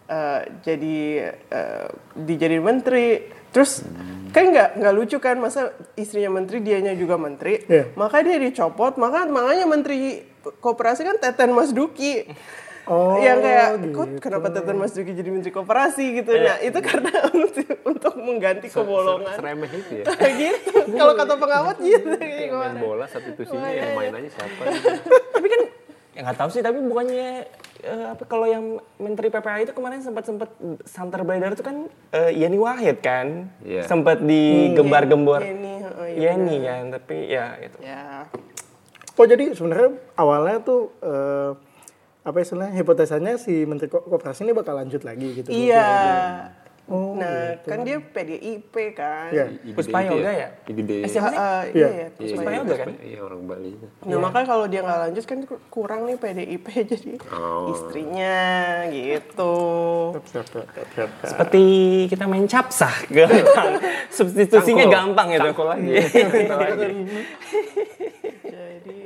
eh, 0.06 0.40
jadi 0.62 0.96
eh, 1.34 1.86
dijadiin 2.14 2.62
menteri. 2.62 3.06
Terus 3.54 3.86
kan 4.34 4.50
nggak 4.50 4.82
nggak 4.82 4.94
lucu 4.94 5.16
kan 5.22 5.38
masa 5.38 5.74
istrinya 5.94 6.30
menteri 6.34 6.62
dianya 6.62 6.94
juga 6.94 7.18
menteri. 7.18 7.62
Iya. 7.66 7.94
Maka 7.94 8.22
dia 8.22 8.38
dicopot. 8.38 8.98
Maka 8.98 9.26
makanya 9.30 9.66
Menteri 9.66 10.26
Koperasi 10.42 11.02
kan 11.06 11.16
Teten 11.18 11.54
Mas 11.54 11.70
Duki 11.70 12.26
Oh, 12.84 13.16
yang 13.16 13.40
kayak 13.40 13.80
gitu. 13.80 13.96
kok 13.96 14.08
kenapa 14.20 14.52
Teten 14.52 14.76
Mas 14.76 14.92
Duki 14.92 15.16
jadi 15.16 15.30
menteri 15.32 15.48
koperasi? 15.48 16.20
gitu. 16.20 16.36
Nah 16.36 16.60
itu 16.60 16.78
karena 16.84 17.12
untuk, 17.32 17.68
untuk 17.80 18.12
mengganti 18.20 18.66
kebolongan 18.68 19.40
Seremeh 19.40 19.70
itu 19.72 19.92
ya. 20.04 20.04
gitu. 20.44 20.92
Kalau 20.92 21.12
kata 21.16 21.34
pengamat 21.40 21.76
gitu. 21.80 22.12
Kayak 22.12 22.52
main 22.52 22.76
bola 22.76 23.08
satu 23.08 23.32
tusinya 23.32 23.72
yang 23.72 23.96
main 23.96 24.12
aja 24.12 24.28
siapa. 24.36 24.62
tapi 25.32 25.46
kan 25.48 25.60
ya 26.14 26.20
nggak 26.28 26.38
tahu 26.38 26.48
sih 26.52 26.62
tapi 26.62 26.78
bukannya 26.84 27.48
eh, 27.82 28.06
apa 28.12 28.22
kalau 28.28 28.46
yang 28.46 28.78
menteri 29.00 29.32
PPA 29.32 29.64
itu 29.64 29.72
kemarin 29.74 29.98
sempat 30.04 30.28
sempat 30.28 30.52
santer 30.86 31.24
beredar 31.24 31.56
itu 31.56 31.64
kan 31.64 31.88
eh, 32.12 32.30
Yeni 32.36 32.60
Wahid 32.60 33.00
kan? 33.00 33.48
Iya. 33.64 33.88
sempat 33.88 34.20
digembar-gembor 34.22 35.40
Yeni, 35.42 35.82
oh 35.88 36.06
iya 36.06 36.36
Yeni 36.36 36.56
kan 36.62 36.82
tapi 37.00 37.16
ya 37.32 37.58
itu 37.58 37.76
ya. 37.80 38.28
Oh 39.14 39.26
jadi 39.26 39.54
sebenarnya 39.56 39.90
awalnya 40.14 40.58
tuh 40.62 40.92
eh, 41.02 41.50
apa 42.24 42.38
istilahnya 42.38 42.72
hipotesanya 42.74 43.36
si 43.36 43.62
Menteri 43.62 43.86
Ko- 43.86 44.00
Koperasi 44.02 44.42
ini 44.42 44.52
bakal 44.52 44.74
lanjut 44.74 45.00
lagi 45.00 45.28
gitu. 45.34 45.48
iya 45.48 45.86
Oh, 46.84 47.16
nah 47.16 47.56
kan 47.64 47.80
dia 47.80 47.96
PDIP 47.96 48.68
kan 48.92 49.32
Iya. 49.32 49.48
Puspa 49.72 50.04
Yoga 50.04 50.28
ya? 50.28 50.48
IGD. 50.68 51.00
Eh, 51.00 51.08
siapa 51.08 51.32
sih? 51.32 51.38
Ah, 51.38 51.48
ah, 51.50 51.62
Iya. 51.64 51.72
iya 51.72 51.88
ya 51.88 52.06
Puspa 52.12 52.50
Yoga 52.52 52.74
kan? 52.76 52.88
Iya 53.00 53.20
orang 53.24 53.40
Bali. 53.42 53.72
Nah, 54.04 54.18
makanya 54.20 54.46
kalau 54.46 54.66
dia 54.68 54.80
nggak 54.80 55.00
lanjut 55.02 55.24
kan 55.24 55.38
kurang 55.70 56.04
nih 56.04 56.16
PDIP 56.20 56.66
jadi 56.92 57.12
Oh. 57.32 57.72
istrinya 57.72 58.36
gitu. 58.92 59.54
Seperti 61.24 61.62
kita 62.06 62.24
main 62.26 62.44
capsah 62.44 62.92
gampang 63.08 63.80
substitusinya 64.10 64.84
Cangkul. 64.84 64.92
gampang 64.92 65.26
gitu. 65.30 65.40
Cangkul 65.42 65.66
lagi. 65.66 65.88
Jadi 68.44 69.00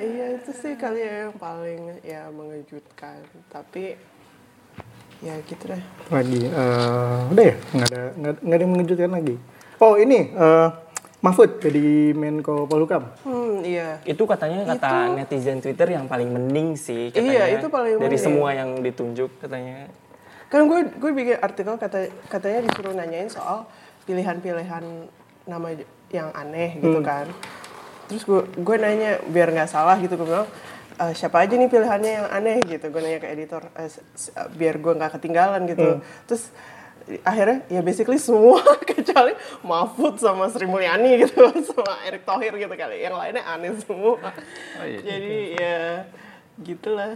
iya 0.00 0.26
itu 0.36 0.50
sih 0.52 0.74
kali 0.76 1.00
ya 1.00 1.14
yang 1.28 1.34
paling 1.36 2.00
ya 2.04 2.28
mengejutkan. 2.32 3.20
Tapi 3.48 3.96
ya 5.24 5.34
gitu 5.48 5.64
deh. 5.72 5.82
Lagi, 6.12 6.40
eh, 6.46 7.18
udah 7.32 7.44
ya? 7.44 7.54
Nggak 7.72 7.88
ada, 7.88 8.02
nggak, 8.16 8.34
nggak 8.44 8.56
ada 8.56 8.62
yang 8.64 8.72
mengejutkan 8.72 9.10
lagi. 9.12 9.34
Oh 9.80 9.94
ini, 9.96 10.32
eh, 10.32 10.68
Mahfud 11.24 11.58
jadi 11.58 12.12
Menko 12.12 12.68
Polhukam. 12.68 13.08
Hmm 13.24 13.46
iya. 13.66 13.98
itu 14.06 14.22
katanya 14.22 14.62
kata 14.76 15.16
netizen 15.18 15.58
Twitter 15.58 15.90
yang 15.90 16.06
paling 16.06 16.30
mending 16.30 16.78
sih 16.78 17.10
katanya 17.10 17.32
Iya, 17.32 17.44
itu 17.58 17.66
paling 17.66 17.94
dari 17.98 18.14
mending. 18.14 18.22
semua 18.22 18.48
yang 18.54 18.70
ditunjuk 18.78 19.30
katanya 19.42 19.90
Kan 20.46 20.70
gue 20.70 20.86
gue 20.94 21.10
bikin 21.10 21.42
artikel 21.42 21.74
kata 21.74 22.06
katanya 22.30 22.70
disuruh 22.70 22.94
nanyain 22.94 23.26
soal 23.26 23.66
pilihan-pilihan 24.06 24.84
nama 25.50 25.68
yang 26.14 26.30
aneh 26.30 26.78
gitu 26.78 27.02
kan. 27.02 27.26
Terus 28.06 28.22
gue 28.22 28.40
gue 28.54 28.76
nanya 28.76 29.18
biar 29.24 29.50
nggak 29.50 29.66
salah 29.66 29.96
gitu 29.96 30.14
gue 30.14 30.24
bilang 30.24 30.46
"Eh, 30.96 31.12
siapa 31.12 31.38
aja 31.38 31.52
nih 31.52 31.66
pilihannya 31.66 32.12
yang 32.14 32.26
aneh 32.28 32.56
gitu. 32.62 32.88
Gue 32.88 33.00
nanya 33.00 33.18
ke 33.18 33.28
editor 33.28 33.62
"Eh, 33.74 33.86
s- 33.86 34.02
biar 34.52 34.76
gue 34.76 34.92
nggak 34.92 35.12
ketinggalan 35.12 35.66
gitu. 35.66 35.98
Terus 36.24 36.48
akhirnya 37.22 37.62
ya 37.68 37.80
basically 37.80 38.18
semua 38.18 38.58
kecuali 38.88 39.30
Mahfud 39.60 40.16
sama 40.16 40.48
Sri 40.48 40.64
Mulyani 40.64 41.20
gitu 41.20 41.38
sama 41.68 42.02
Erick 42.02 42.22
Thohir 42.22 42.54
gitu 42.56 42.72
kali. 42.72 42.98
Yang 42.98 43.14
lainnya 43.14 43.42
aneh 43.44 43.70
semua. 43.76 44.18
iya. 44.80 44.98
Jadi 45.00 45.36
ya 45.54 45.78
gitulah. 46.58 47.14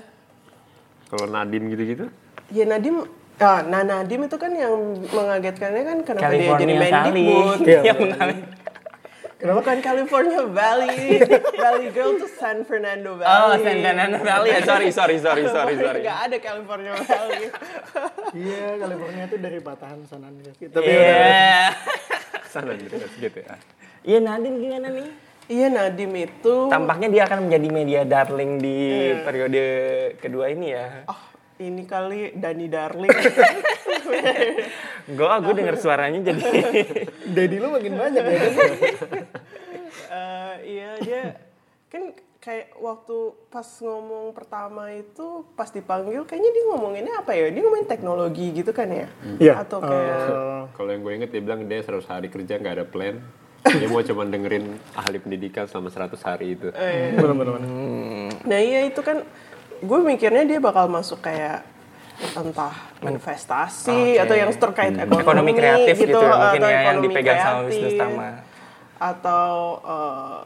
Kalau 1.06 1.26
Nadim 1.26 1.66
gitu-gitu? 1.68 2.06
Ya 2.48 2.62
Nadim, 2.64 3.02
ah, 3.36 3.62
nah 3.62 3.82
Nadim 3.82 4.26
itu 4.26 4.36
kan 4.36 4.52
yang 4.52 4.74
mengagetkannya 5.04 5.82
kan 5.82 5.98
kenapa 6.02 6.22
dia 6.28 6.38
jadi 6.38 6.46
California 6.46 6.76
Mendikbud. 7.02 7.58
Iya, 7.62 7.80
yang 7.82 8.00
mengalami 9.40 9.56
Bukan 9.56 9.78
California 9.80 10.40
Valley, 10.44 11.00
Valley 11.64 11.88
Girl 11.90 12.12
tuh 12.14 12.30
San 12.30 12.62
Fernando 12.62 13.16
Valley. 13.16 13.32
oh 13.42 13.54
San 13.58 13.76
Fernando 13.78 14.18
Valley 14.20 14.50
ya 14.50 14.60
sorry 14.62 14.88
sorry 14.90 15.16
sorry 15.16 15.44
sorry 15.46 15.74
sorry 15.74 16.00
Gak 16.02 16.18
ada 16.26 16.36
California 16.38 16.92
Valley. 16.94 17.44
Iya, 18.30 18.78
California 18.78 19.24
itu 19.26 19.36
dari 19.36 19.58
Patahan 19.58 20.00
San 20.04 20.22
Andreas. 20.22 20.54
Tapi 20.54 20.86
Iya. 20.86 21.02
udah- 21.02 21.74
Sana 22.46 22.72
gitu 22.74 22.94
gitu 23.16 23.38
ya. 23.40 23.54
Iya 24.02 24.18
Nadine 24.20 24.56
gimana 24.56 24.88
nih? 24.88 25.08
iya 25.46 25.66
Nadim 25.66 26.14
itu. 26.14 26.54
Tampaknya 26.66 27.08
dia 27.10 27.22
akan 27.24 27.38
menjadi 27.44 27.68
media 27.68 28.00
darling 28.04 28.52
di 28.56 28.78
Iya. 29.10 29.14
periode 29.20 29.64
kedua 30.16 30.46
ini 30.46 30.70
ya. 30.70 31.02
Oh, 31.04 31.18
ini 31.60 31.84
kali 31.84 32.32
Dani 32.32 32.66
Darling. 32.66 33.12
Gue 35.06 35.26
gue 35.38 35.54
denger 35.54 35.76
suaranya 35.76 36.20
jadi 36.22 36.40
Daddy 37.34 37.56
lu 37.56 37.68
makin 37.70 37.94
banyak 37.94 38.24
ya. 38.24 38.40
Eh, 39.90 40.54
iya 40.70 40.90
dia 40.98 41.22
kan 41.88 42.14
kayak 42.38 42.78
waktu 42.78 43.14
pas 43.48 43.66
ngomong 43.80 44.30
pertama 44.30 44.86
itu 44.88 45.42
pas 45.52 45.66
dipanggil 45.66 46.22
kayaknya 46.24 46.50
dia 46.50 46.64
ngomonginnya 46.64 47.14
apa 47.16 47.34
ya? 47.34 47.50
Dia 47.50 47.58
ngomongin 47.60 47.86
teknologi 47.86 48.54
gitu 48.54 48.70
kan 48.70 48.86
ya? 48.86 49.06
Iya. 49.36 49.54
Atau 49.60 49.82
kayak 49.82 50.14
Eh, 50.24 50.62
Kalau 50.72 50.90
yang 50.90 51.02
gue 51.02 51.12
inget 51.12 51.30
dia 51.30 51.42
bilang 51.42 51.66
dia 51.66 51.82
100 51.82 52.06
hari 52.06 52.26
kerja 52.26 52.54
nggak 52.56 52.74
ada 52.76 52.86
plan. 52.86 53.18
Dia 53.60 53.86
mau 53.86 53.98
cuma 54.00 54.22
dengerin 54.24 54.66
ahli 54.94 55.18
pendidikan 55.18 55.66
selama 55.66 55.90
100 55.90 56.16
hari 56.22 56.46
itu. 56.54 56.70
bener-bener. 57.12 57.54
Nah 58.40 58.60
iya 58.62 58.86
itu 58.86 58.98
kan 59.00 59.26
gue 59.80 59.98
mikirnya 60.00 60.44
dia 60.46 60.58
bakal 60.60 60.86
masuk 60.86 61.20
kayak 61.20 61.64
entah 62.36 62.76
investasi 63.00 64.20
atau 64.20 64.36
yang 64.36 64.52
terkait 64.52 64.92
ekonomi, 64.92 65.24
Ekonomi 65.24 65.52
kreatif 65.56 65.96
gitu 65.96 66.20
ya, 66.20 66.36
mungkin 66.36 66.60
ya, 66.60 66.80
yang 66.84 66.98
dipegang 67.00 67.38
sama 67.40 67.60
kreatif, 67.64 67.72
Wisnu 67.72 67.90
Tama. 67.96 68.28
atau 69.00 69.48
eh, 69.80 70.40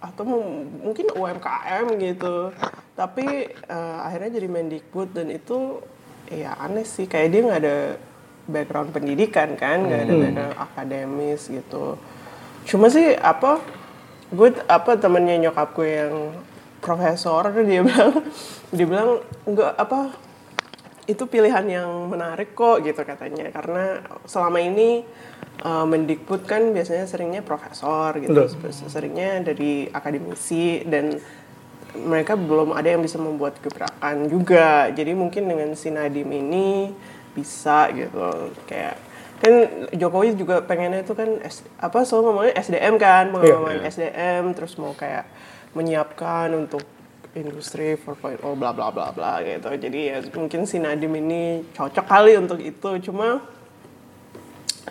atau 0.00 0.22
mu- 0.26 0.66
mungkin 0.82 1.06
UMKM 1.12 1.86
gitu. 2.02 2.50
Tapi 2.98 3.26
eh, 3.52 3.98
akhirnya 4.02 4.42
jadi 4.42 4.48
Mendikbud 4.50 5.14
dan 5.14 5.30
itu 5.30 5.78
ya 6.26 6.58
aneh 6.58 6.82
sih. 6.82 7.06
Kayak 7.06 7.28
dia 7.30 7.40
nggak 7.46 7.60
ada 7.62 7.78
background 8.50 8.90
pendidikan 8.90 9.54
kan 9.54 9.86
nggak 9.86 10.00
ada 10.02 10.14
background 10.18 10.56
akademis 10.58 11.46
gitu. 11.46 11.94
Cuma 12.66 12.90
sih 12.90 13.14
apa 13.14 13.62
gue 14.30 14.50
apa 14.66 14.98
temennya 14.98 15.46
nyokap 15.46 15.78
gue 15.78 15.86
yang 15.86 16.14
profesor 16.80 17.52
dia 17.62 17.80
bilang 17.84 18.12
dia 18.74 18.86
bilang 18.88 19.10
nggak 19.46 19.72
apa 19.76 20.00
itu 21.10 21.26
pilihan 21.26 21.66
yang 21.66 21.90
menarik 22.06 22.54
kok 22.54 22.86
gitu 22.86 23.02
katanya. 23.02 23.50
Karena 23.50 23.98
selama 24.30 24.62
ini 24.62 25.02
uh, 25.66 25.82
Mendikbud 25.82 26.46
kan 26.46 26.70
biasanya 26.70 27.04
seringnya 27.10 27.42
profesor 27.42 28.14
gitu 28.22 28.30
Betul. 28.30 28.70
seringnya 28.86 29.42
dari 29.42 29.90
akademisi 29.90 30.86
dan 30.86 31.18
mereka 31.90 32.38
belum 32.38 32.70
ada 32.70 32.86
yang 32.94 33.02
bisa 33.02 33.18
membuat 33.18 33.58
gebrakan 33.58 34.30
juga. 34.30 34.86
Jadi 34.94 35.10
mungkin 35.18 35.50
dengan 35.50 35.74
si 35.74 35.90
Nadiem 35.90 36.30
ini 36.30 36.94
bisa 37.34 37.90
gitu 37.94 38.54
kayak 38.66 38.94
kan 39.40 39.54
Jokowi 39.96 40.36
juga 40.36 40.60
pengennya 40.60 41.00
itu 41.00 41.16
kan 41.16 41.40
S- 41.42 41.64
apa 41.80 42.04
selalu 42.04 42.22
ngomongnya 42.28 42.54
SDM 42.60 42.94
kan 43.00 43.24
pengembangan 43.32 43.80
SDM 43.88 44.44
terus 44.52 44.76
mau 44.76 44.92
kayak 44.92 45.24
menyiapkan 45.74 46.50
untuk 46.56 46.82
industri 47.34 47.94
4.0 47.94 48.42
bla 48.58 48.74
bla 48.74 48.90
bla 48.90 49.14
bla 49.14 49.38
gitu. 49.46 49.70
Jadi 49.70 50.00
ya 50.10 50.18
mungkin 50.34 50.66
si 50.66 50.82
Nadiem 50.82 51.14
ini 51.22 51.62
cocok 51.70 52.06
kali 52.06 52.34
untuk 52.34 52.58
itu. 52.58 53.10
Cuma 53.10 53.38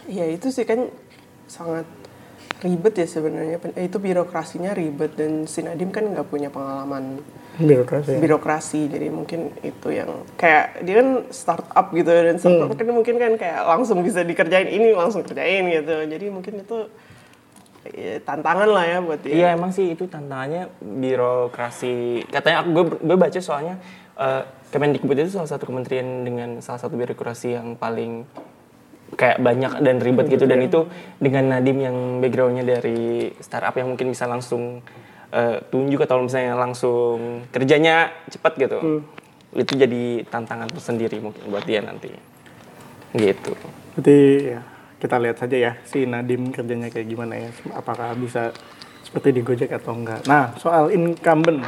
ya 0.08 0.24
itu 0.24 0.48
sih 0.48 0.64
kan 0.64 0.88
sangat 1.52 1.84
ribet 2.64 2.96
ya 2.96 3.08
sebenarnya. 3.08 3.60
Eh, 3.76 3.92
itu 3.92 3.98
birokrasinya 4.00 4.72
ribet 4.72 5.20
dan 5.20 5.48
si 5.52 5.64
Nadiem 5.64 5.92
kan 5.92 6.08
nggak 6.08 6.28
punya 6.32 6.48
pengalaman 6.48 7.20
birokrasi. 7.60 8.16
ya. 8.16 8.20
birokrasi. 8.24 8.82
Jadi 8.88 9.08
mungkin 9.12 9.52
itu 9.60 9.88
yang 9.92 10.24
kayak 10.40 10.80
dia 10.88 11.04
kan 11.04 11.10
startup 11.32 11.92
gitu 11.92 12.08
dan 12.08 12.40
startup 12.40 12.72
kan 12.72 12.88
mungkin 12.88 13.16
kan 13.20 13.36
kayak 13.36 13.68
langsung 13.68 14.00
bisa 14.00 14.24
dikerjain 14.24 14.72
ini 14.72 14.96
langsung 14.96 15.28
kerjain 15.28 15.68
gitu. 15.68 15.96
Jadi 16.08 16.26
mungkin 16.32 16.64
itu 16.64 16.88
ya, 17.94 18.22
tantangan 18.24 18.70
lah 18.70 18.86
ya 18.86 18.98
buat 19.02 19.20
dia 19.22 19.34
Iya 19.34 19.48
emang 19.58 19.72
sih 19.74 19.94
itu 19.94 20.06
tantangannya 20.06 20.70
birokrasi. 20.80 22.26
Katanya 22.30 22.64
aku 22.64 22.70
gue, 22.74 22.86
gue 23.02 23.18
baca 23.18 23.40
soalnya 23.42 23.76
eh, 24.18 24.44
Kemendikbud 24.70 25.18
itu 25.18 25.34
salah 25.34 25.50
satu 25.50 25.66
kementerian 25.66 26.22
dengan 26.22 26.62
salah 26.62 26.78
satu 26.78 26.94
birokrasi 26.94 27.58
yang 27.58 27.74
paling 27.74 28.22
kayak 29.18 29.42
banyak 29.42 29.82
dan 29.82 29.98
ribet 29.98 30.30
gitu 30.30 30.46
dan 30.46 30.62
itu 30.62 30.86
dengan 31.18 31.58
Nadim 31.58 31.82
yang 31.82 31.98
backgroundnya 32.22 32.62
dari 32.62 33.34
startup 33.42 33.74
yang 33.74 33.90
mungkin 33.90 34.14
bisa 34.14 34.30
langsung 34.30 34.86
eh, 35.34 35.58
tunjuk 35.74 36.06
atau 36.06 36.22
misalnya 36.22 36.54
langsung 36.54 37.50
kerjanya 37.50 38.14
cepat 38.30 38.54
gitu. 38.62 39.02
Itu 39.58 39.74
jadi 39.74 40.22
tantangan 40.30 40.70
tersendiri 40.70 41.18
mungkin 41.18 41.50
buat 41.50 41.66
dia 41.66 41.82
nanti. 41.82 42.14
Gitu. 43.18 43.58
Berarti 43.98 44.18
ya 44.54 44.62
kita 45.00 45.16
lihat 45.16 45.38
saja 45.38 45.56
ya 45.56 45.72
si 45.82 46.04
Nadim 46.04 46.52
kerjanya 46.52 46.88
kayak 46.88 47.08
gimana 47.08 47.34
ya. 47.36 47.50
Apakah 47.72 48.14
bisa 48.14 48.52
seperti 49.02 49.32
di 49.32 49.42
Gojek 49.42 49.72
atau 49.72 49.96
enggak. 49.96 50.28
Nah 50.28 50.54
soal 50.56 50.92
incumbent. 50.92 51.64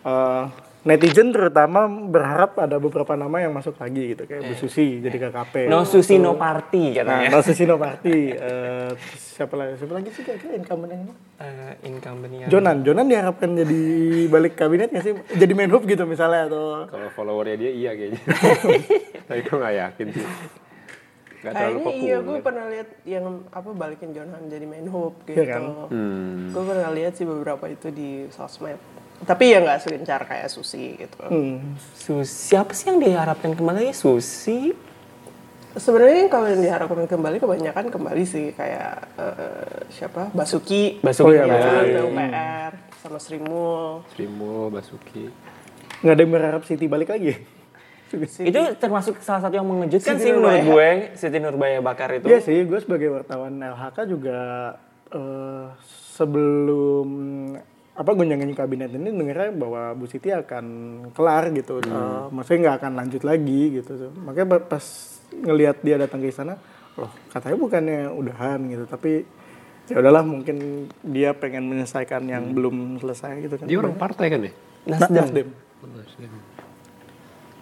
eh, 0.00 0.44
netizen 0.80 1.30
terutama 1.30 1.84
berharap 1.84 2.56
ada 2.56 2.78
beberapa 2.78 3.12
nama 3.12 3.38
yang 3.38 3.52
masuk 3.52 3.76
lagi 3.76 4.14
gitu. 4.14 4.24
Kayak 4.24 4.42
Bu 4.42 4.54
Susi 4.56 4.98
jadi 4.98 5.16
KKP. 5.20 5.68
No 5.68 5.84
susi 5.84 6.16
no 6.16 6.32
party 6.34 6.94
Nah, 6.94 6.96
katanya. 6.98 7.28
no 7.28 7.38
Susi 7.40 7.62
no 7.62 7.76
party. 7.76 8.16
Eh, 8.30 8.88
terus 8.90 9.22
siapa 9.36 9.54
lagi? 9.54 9.76
Siapa 9.76 9.92
lagi 9.92 10.08
sih 10.10 10.22
kira-kira 10.22 10.52
incumbent 10.54 10.90
yang 10.90 11.02
ini? 11.04 11.14
Eh, 11.38 11.72
incumbent-nya. 11.84 12.46
Jonan, 12.48 12.76
Jonan 12.82 13.06
diharapkan 13.06 13.50
jadi 13.54 13.80
balik 14.26 14.54
kabinet 14.54 14.88
nggak 14.88 15.04
sih? 15.04 15.12
Jadi 15.34 15.52
menhub 15.52 15.82
gitu 15.84 16.02
misalnya 16.04 16.46
atau 16.46 16.86
Kalau 16.86 17.08
followernya 17.12 17.56
dia 17.58 17.70
iya 17.70 17.90
kayaknya. 17.92 18.22
Tapi 19.28 19.40
gue 19.40 19.56
nggak 19.56 19.74
yakin 19.76 20.06
sih. 20.10 20.26
Nggak 21.38 21.52
terlalu 21.54 21.78
Kayaknya 21.78 21.86
populer. 21.86 22.02
iya, 22.02 22.16
gue 22.18 22.36
pernah 22.42 22.64
lihat 22.66 22.88
yang 23.06 23.24
apa 23.54 23.70
balikin 23.70 24.10
John 24.10 24.28
Han 24.34 24.44
jadi 24.50 24.66
Menhub 24.66 25.14
gitu. 25.22 25.38
Iya 25.38 25.44
kan? 25.54 25.62
Hmm. 25.86 26.50
Gue 26.50 26.62
pernah 26.66 26.88
lihat 26.90 27.12
sih 27.14 27.26
beberapa 27.26 27.64
itu 27.70 27.88
di 27.94 28.26
sosmed. 28.34 28.78
Tapi 29.18 29.44
ya 29.50 29.58
nggak 29.58 29.78
segencar 29.82 30.20
kayak 30.26 30.46
Susi 30.46 30.94
gitu. 30.94 31.18
Hmm. 31.26 31.74
Susi, 31.94 32.54
siapa 32.54 32.70
sih 32.70 32.90
yang 32.90 32.98
diharapkan 32.98 33.54
kembali? 33.54 33.90
Susi. 33.90 34.70
Sebenarnya 35.78 36.26
kalau 36.26 36.46
yang 36.50 36.62
diharapkan 36.64 37.06
kembali 37.06 37.36
kebanyakan 37.38 37.86
kembali 37.92 38.22
sih 38.26 38.50
kayak 38.50 38.98
eh, 39.14 39.78
siapa 39.94 40.34
Basuki, 40.34 40.98
Basuki 40.98 41.28
Oh 41.28 41.32
iya, 41.34 41.44
ya. 41.46 42.02
PUPR 42.02 42.72
sama 42.98 43.18
Sri 43.22 43.38
Mul. 43.38 44.02
Srimo, 44.10 44.74
Basuki. 44.74 45.30
Nggak 46.02 46.14
ada 46.14 46.22
yang 46.22 46.32
berharap 46.34 46.62
Siti 46.66 46.86
balik 46.86 47.10
lagi? 47.10 47.57
Itu 48.42 48.60
termasuk 48.76 49.20
salah 49.20 49.40
satu 49.40 49.54
yang 49.54 49.64
mengejutkan 49.64 50.16
Siti 50.16 50.24
sih 50.24 50.32
menurut 50.32 50.64
gue. 50.64 50.90
Siti 51.12 51.36
Nurbaya 51.36 51.78
Bakar 51.78 52.08
itu. 52.14 52.26
Iya 52.26 52.40
sih, 52.40 52.64
gue 52.64 52.78
sebagai 52.78 53.08
wartawan 53.10 53.56
LHK 53.56 53.96
juga 54.06 54.38
eh, 55.08 55.66
sebelum 56.12 57.08
apa 57.92 58.10
gonjang 58.12 58.38
kabinet 58.52 58.90
ini 58.90 59.10
dengarnya 59.10 59.50
bahwa 59.52 59.82
Bu 59.92 60.06
Siti 60.06 60.30
akan 60.30 60.64
kelar 61.12 61.50
gitu, 61.50 61.82
Eh, 61.82 62.24
maksudnya 62.30 62.58
nggak 62.64 62.76
akan 62.78 62.92
lanjut 62.94 63.22
lagi 63.22 63.62
gitu. 63.74 63.92
Makanya 64.16 64.62
pas 64.62 64.84
ngelihat 65.28 65.82
dia 65.82 65.98
datang 65.98 66.18
ke 66.18 66.30
sana, 66.30 66.56
loh 66.94 67.10
katanya 67.28 67.56
bukannya 67.56 68.00
udahan 68.08 68.60
gitu, 68.66 68.84
tapi 68.86 69.26
ya 69.84 69.98
udahlah 69.98 70.22
mungkin 70.22 70.56
dia 71.02 71.32
pengen 71.32 71.66
menyelesaikan 71.66 72.22
yang 72.24 72.52
belum 72.52 72.96
selesai 72.98 73.42
gitu 73.42 73.54
kan. 73.56 73.66
Dia 73.66 73.78
orang 73.78 73.96
partai 73.96 74.26
kan 74.28 74.40
ya? 74.40 74.52
Na- 74.86 74.98
Nasdem. 75.00 75.48
Nasdem. 75.82 76.32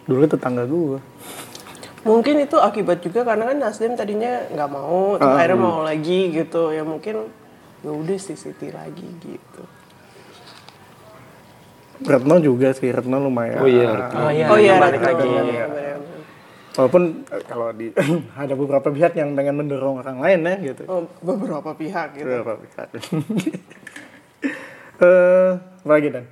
Dulu 0.07 0.23
tetangga 0.25 0.63
gue. 0.63 0.99
Mungkin 2.07 2.35
itu 2.39 2.55
akibat 2.55 3.03
juga 3.03 3.27
karena 3.27 3.51
kan 3.51 3.57
Nasdem 3.59 3.99
tadinya 3.99 4.47
nggak 4.47 4.69
mau, 4.71 5.19
terus 5.19 5.35
akhirnya 5.35 5.59
mau 5.59 5.83
lagi 5.83 6.31
gitu. 6.31 6.71
Ya 6.71 6.87
mungkin 6.87 7.27
ya 7.83 7.91
udah 7.91 8.17
sih 8.17 8.39
Siti 8.39 8.71
lagi 8.71 9.07
gitu. 9.19 9.63
Retno 12.07 12.39
juga 12.39 12.71
sih, 12.71 12.87
Retno 12.93 13.19
lumayan. 13.19 13.59
Oh 13.59 13.67
iya, 13.67 13.87
Retno. 13.91 14.19
Oh 14.23 14.31
iya, 14.31 14.45
oh 14.47 14.57
iya, 14.57 14.73
Retno. 14.79 15.03
lagi. 15.03 15.27
Iya, 15.27 15.65
bener. 15.67 15.97
Walaupun 16.77 17.03
eh, 17.25 17.43
kalau 17.49 17.67
di 17.73 17.89
ada 18.41 18.53
beberapa 18.53 18.87
pihak 18.93 19.17
yang 19.17 19.33
pengen 19.33 19.57
mendorong 19.57 20.05
orang 20.05 20.21
lain 20.21 20.39
ya 20.45 20.55
gitu. 20.61 20.83
Oh, 20.85 21.09
beberapa 21.25 21.73
pihak 21.73 22.15
gitu. 22.15 22.25
Beberapa 22.25 22.55
pihak. 22.63 22.87
Eh, 24.97 25.51
apa 25.85 25.93
lagi 25.93 26.09
dan? 26.09 26.25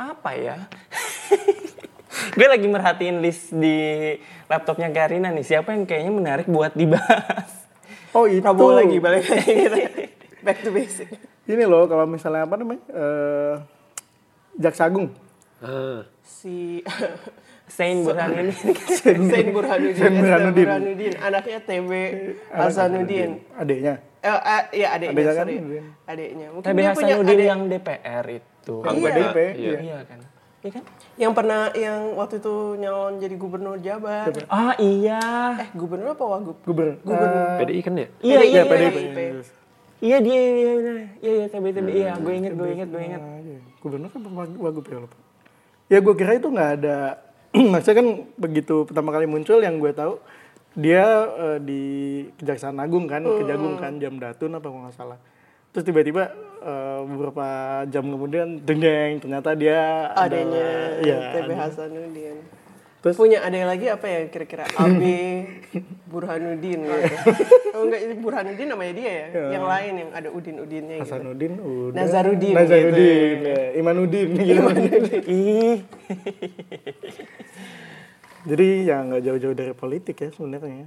Apa 0.00 0.32
ya? 0.32 0.56
gue 2.32 2.48
lagi 2.48 2.66
merhatiin 2.66 3.18
list 3.18 3.50
di 3.50 3.76
laptopnya 4.46 4.88
Karina 4.88 5.28
nih. 5.30 5.44
Siapa 5.44 5.72
yang 5.72 5.84
kayaknya 5.84 6.12
menarik 6.12 6.46
buat 6.46 6.72
dibahas? 6.72 7.50
Oh 8.12 8.24
itu. 8.24 8.40
Prabowo 8.40 8.74
lagi 8.74 8.96
balik 8.98 9.24
lagi 9.26 9.52
gitu. 9.52 9.76
Back 10.40 10.58
to 10.62 10.70
basic. 10.70 11.08
Ini 11.44 11.64
loh 11.64 11.84
kalau 11.84 12.04
misalnya 12.04 12.44
apa 12.44 12.56
namanya? 12.56 12.82
Eh, 12.88 13.54
Jaksa 14.56 14.86
Agung. 14.86 15.12
Ah, 15.58 16.06
Si 16.22 16.80
Sain 17.68 18.00
Burhanuddin. 18.00 18.48
Zain 19.28 19.48
Burhanuddin, 19.52 19.92
Esther 19.92 20.08
Burhanuddin. 20.08 20.66
Burhanuddin, 20.66 21.12
anaknya 21.20 21.58
TB 21.60 21.90
Hasanuddin. 22.48 23.30
Adiknya. 23.54 23.94
Eh, 24.18 24.30
eh, 24.32 24.62
iya 24.72 24.88
adiknya, 24.96 25.14
Adiknya 25.14 25.34
kan? 25.36 25.46
Adiknya. 26.08 26.46
Mungkin 26.48 26.66
TB 26.72 26.78
Hasanuddin 26.80 27.38
yang 27.38 27.60
DPR 27.68 28.24
itu. 28.32 28.74
Anggota 28.80 28.96
Iya. 29.12 29.20
DP. 29.20 29.36
Iya. 29.36 29.52
Iya. 29.52 29.78
Iya 29.84 29.98
kan? 30.08 30.18
Iya 30.58 30.70
kan? 30.74 30.84
yang 31.14 31.32
pernah 31.38 31.70
yang 31.70 32.18
waktu 32.18 32.42
itu 32.42 32.54
nyalon 32.76 33.22
jadi 33.22 33.34
gubernur 33.38 33.78
Jabar. 33.78 34.26
Ah 34.50 34.74
iya. 34.76 35.54
Eh, 35.54 35.68
gubernur 35.70 36.18
apa 36.18 36.24
wagub? 36.26 36.58
Gubernur. 36.66 36.98
PDI 37.62 37.80
kan 37.82 37.94
ya? 37.94 38.08
Iya 38.18 38.40
iya 38.42 38.62
PDIP. 38.66 38.98
iya. 38.98 39.30
Iya 39.98 40.16
dia 40.22 40.38
iya 40.38 40.70
benar. 40.74 40.94
Iya 41.18 41.32
iya 41.34 41.46
TB 41.46 41.64
TB. 41.74 41.88
Iya 41.90 42.12
gue 42.18 42.34
inget 42.34 42.52
gue 42.58 42.68
inget 42.70 42.88
gue 42.90 43.02
inget. 43.02 43.22
Iya. 43.22 43.58
Gubernur 43.78 44.10
kan 44.10 44.20
wag- 44.34 44.58
wagub 44.58 44.84
ya 44.86 44.98
lupa. 44.98 45.16
Ya 45.86 45.98
gue 46.02 46.14
kira 46.14 46.32
itu 46.34 46.48
nggak 46.50 46.70
ada. 46.82 46.98
Maksudnya 47.72 47.96
kan 48.02 48.08
begitu 48.34 48.82
pertama 48.82 49.14
kali 49.14 49.30
muncul 49.30 49.62
yang 49.62 49.78
gue 49.78 49.94
tahu 49.94 50.18
dia 50.74 51.02
eh, 51.38 51.58
di 51.58 51.82
Kejaksaan 52.34 52.78
Agung 52.78 53.06
kan, 53.06 53.22
Kejagung 53.22 53.78
kan 53.78 53.94
jam 53.98 54.18
datun 54.18 54.54
apa 54.54 54.66
kalau 54.66 54.82
nggak 54.86 54.94
salah. 54.94 55.18
Terus 55.70 55.86
tiba-tiba 55.86 56.34
eh, 56.68 57.00
beberapa 57.02 57.46
jam 57.86 58.04
kemudian 58.04 58.60
dengeng 58.60 59.18
ternyata 59.18 59.50
dia 59.52 59.80
ada- 60.12 60.28
Adanya 60.28 60.68
Iya. 61.00 61.18
TB. 61.34 61.50
Hasanuddin. 61.50 62.36
Terus 62.98 63.14
Punya 63.14 63.38
ada 63.40 63.54
lagi 63.64 63.86
apa 63.86 64.04
ya 64.04 64.20
kira-kira 64.26 64.66
AB 64.76 65.02
Burhanuddin 66.04 66.82
gitu. 66.82 67.06
Oh 67.72 67.86
enggak 67.86 68.00
itu 68.02 68.14
Burhanuddin 68.18 68.68
namanya 68.68 68.92
dia 68.92 69.06
ya. 69.08 69.26
Yang 69.54 69.64
lain 69.66 69.92
yang 69.96 70.10
ada 70.12 70.28
Udin-Udinnya 70.28 70.96
gitu. 70.96 71.04
Hasanuddin 71.06 71.52
udah. 71.56 71.94
Nazaruddin 71.94 72.54
Nazaruddin. 72.54 73.36
ya. 73.40 73.62
Imanuddin 73.74 74.28
gitu. 74.40 74.62
Ih. 75.24 75.78
Jadi 78.44 78.66
ya 78.82 78.96
nggak 79.00 79.22
jauh-jauh 79.22 79.54
dari 79.54 79.72
politik 79.72 80.16
ya 80.18 80.28
sebenarnya. 80.30 80.86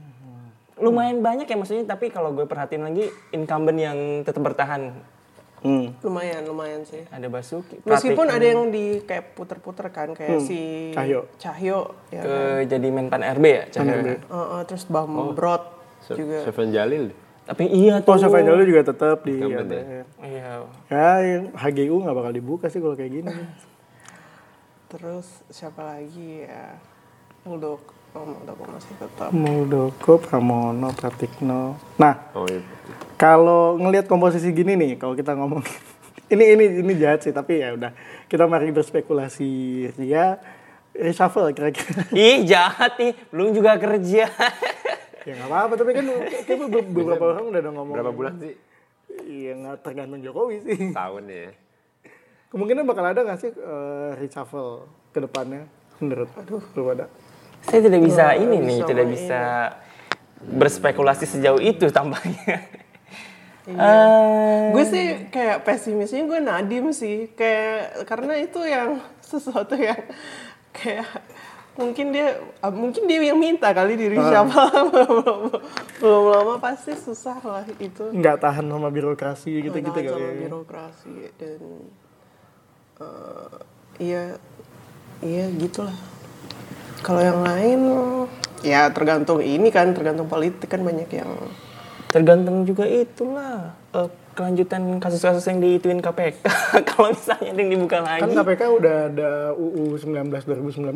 Lumayan 0.76 1.22
banyak 1.22 1.46
ya 1.46 1.56
maksudnya, 1.56 1.86
tapi 1.86 2.10
kalau 2.10 2.34
gue 2.34 2.44
perhatiin 2.44 2.82
lagi 2.82 3.06
incumbent 3.30 3.78
yang 3.78 3.98
tetap 4.22 4.42
bertahan. 4.42 4.98
Hmm. 5.62 5.94
Lumayan, 6.02 6.42
lumayan 6.44 6.82
sih. 6.82 7.06
Ada 7.08 7.30
Basuki. 7.30 7.78
Meskipun 7.86 8.26
ada 8.26 8.42
yang 8.42 8.74
di 8.74 9.06
kayak 9.06 9.38
puter-puter 9.38 9.94
kan 9.94 10.10
kayak 10.12 10.42
si 10.42 10.90
Cahyo. 10.90 11.30
Cahyo 11.38 11.94
ya. 12.10 12.22
ke 12.22 12.36
jadi 12.66 12.88
Menpan 12.90 13.22
RB 13.22 13.46
ya, 13.46 13.64
Cahyo. 13.70 13.94
Uh, 14.26 14.36
uh, 14.36 14.62
terus 14.66 14.90
Bambrot 14.90 15.62
Se- 16.02 16.18
juga. 16.18 16.42
Sefan 16.42 16.74
Jalil. 16.74 17.14
Tapi 17.42 17.70
iya 17.70 18.02
tuh. 18.02 18.14
Oh, 18.14 18.18
Sofyan 18.18 18.48
Jalil 18.48 18.66
juga 18.66 18.90
tetap 18.90 19.22
di 19.22 19.38
ada- 19.38 19.62
ya? 19.70 20.04
Iya. 20.18 20.50
Ya, 20.90 21.10
yang 21.22 21.44
HGU 21.54 21.96
nggak 22.00 22.16
bakal 22.16 22.32
dibuka 22.32 22.66
sih 22.66 22.82
kalau 22.82 22.98
kayak 22.98 23.12
gini. 23.12 23.34
Terus 24.88 25.46
siapa 25.48 25.82
lagi 25.86 26.44
ya? 26.44 26.76
Muldoko, 27.42 27.90
oh, 28.16 28.24
Muldoko 28.26 28.64
masih 28.68 28.94
tetap. 29.00 29.30
Muldoko, 29.32 30.12
Pramono, 30.20 30.90
Pratikno. 30.94 31.80
Nah, 31.98 32.16
Oh 32.36 32.46
iya. 32.48 32.62
kalau 33.16 33.78
ngelihat 33.80 34.06
komposisi 34.08 34.52
gini 34.52 34.76
nih, 34.76 34.92
kalau 35.00 35.16
kita 35.16 35.36
ngomong 35.36 35.64
ini 36.34 36.44
ini 36.56 36.66
ini 36.84 36.94
jahat 37.00 37.24
sih, 37.24 37.34
tapi 37.34 37.60
ya 37.60 37.76
udah 37.76 37.92
kita 38.28 38.48
mari 38.48 38.72
berspekulasi 38.72 39.50
ya 40.00 40.40
reshuffle 40.92 41.52
kira-kira. 41.56 42.08
Ih 42.16 42.44
jahat 42.44 43.00
nih, 43.00 43.16
belum 43.32 43.56
juga 43.56 43.80
kerja. 43.80 44.28
ya 45.28 45.32
nggak 45.38 45.50
apa-apa, 45.50 45.74
tapi 45.78 45.92
kan 45.96 46.06
kayak 46.48 46.58
beberapa 46.92 47.24
orang 47.36 47.44
udah 47.52 47.60
ada 47.62 47.72
ngomong. 47.72 47.96
Berapa 47.96 48.12
bulan 48.12 48.34
sih? 48.42 48.56
Iya 49.28 49.52
nggak 49.60 49.76
tergantung 49.84 50.20
Jokowi 50.24 50.64
sih. 50.64 50.92
Tahun 50.92 51.24
ya. 51.28 51.52
Kemungkinan 52.52 52.84
bakal 52.84 53.06
ada 53.08 53.24
nggak 53.24 53.40
sih 53.40 53.52
eh, 53.52 54.10
reshuffle 54.20 54.88
ke 55.16 55.20
depannya? 55.24 55.68
Menurut 56.02 56.28
lu 56.76 56.86
ada? 56.92 57.08
Saya 57.62 57.80
tidak 57.82 58.02
bisa 58.02 58.24
Oh, 58.30 58.42
ini 58.42 58.58
nih, 58.60 58.80
tidak 58.84 59.06
main. 59.06 59.14
bisa 59.14 59.42
berspekulasi 60.42 61.26
sejauh 61.28 61.60
itu 61.60 61.86
tampaknya. 61.88 62.66
Iya. 63.62 63.78
Eh, 63.78 64.62
Gue 64.74 64.84
sih 64.84 65.06
kayak 65.30 65.62
pesimisnya 65.62 66.26
gue 66.26 66.40
Nadim 66.40 66.90
sih, 66.90 67.30
kayak 67.32 68.04
karena 68.04 68.34
itu 68.36 68.58
yang 68.60 68.98
sesuatu 69.22 69.78
yang 69.78 70.02
kayak 70.72 71.06
mungkin 71.72 72.12
dia 72.12 72.36
ah, 72.60 72.68
mungkin 72.68 73.08
dia 73.08 73.24
yang 73.24 73.40
minta 73.40 73.72
kali 73.72 73.96
diri 73.96 74.20
siapa 74.20 74.68
belum 74.92 75.40
belum 76.04 76.24
lama 76.28 76.56
pasti 76.60 76.92
susah 76.92 77.40
lah 77.40 77.64
itu 77.80 78.12
Nggak 78.12 78.44
tahan 78.44 78.68
sama 78.68 78.92
birokrasi 78.92 79.64
gitu-gitu 79.64 79.88
Tahan 79.88 80.04
kali 80.04 80.20
sama 80.20 80.28
ya. 80.28 80.40
birokrasi 80.42 81.16
dan 81.40 81.62
eh, 83.00 83.56
iya 84.04 84.24
iya 85.24 85.46
gitulah 85.54 85.96
kalau 87.02 87.22
yang 87.22 87.42
lain 87.42 87.80
ya 88.62 88.90
tergantung 88.94 89.42
ini 89.42 89.74
kan 89.74 89.94
tergantung 89.94 90.30
politik 90.30 90.70
kan 90.70 90.86
banyak 90.86 91.10
yang 91.10 91.32
tergantung 92.14 92.64
juga 92.68 92.86
itulah 92.86 93.74
eh, 93.94 94.10
kelanjutan 94.32 95.00
kasus-kasus 95.04 95.44
yang 95.52 95.60
diituin 95.60 96.00
KPK. 96.00 96.44
Kalau 96.90 97.12
misalnya 97.12 97.52
yang 97.52 97.70
dibuka 97.72 98.00
lagi. 98.00 98.24
Kan 98.24 98.32
KPK 98.32 98.62
udah 98.80 98.96
ada 99.12 99.32
UU 99.56 100.00
19 100.00 100.32
2019, 100.32 100.92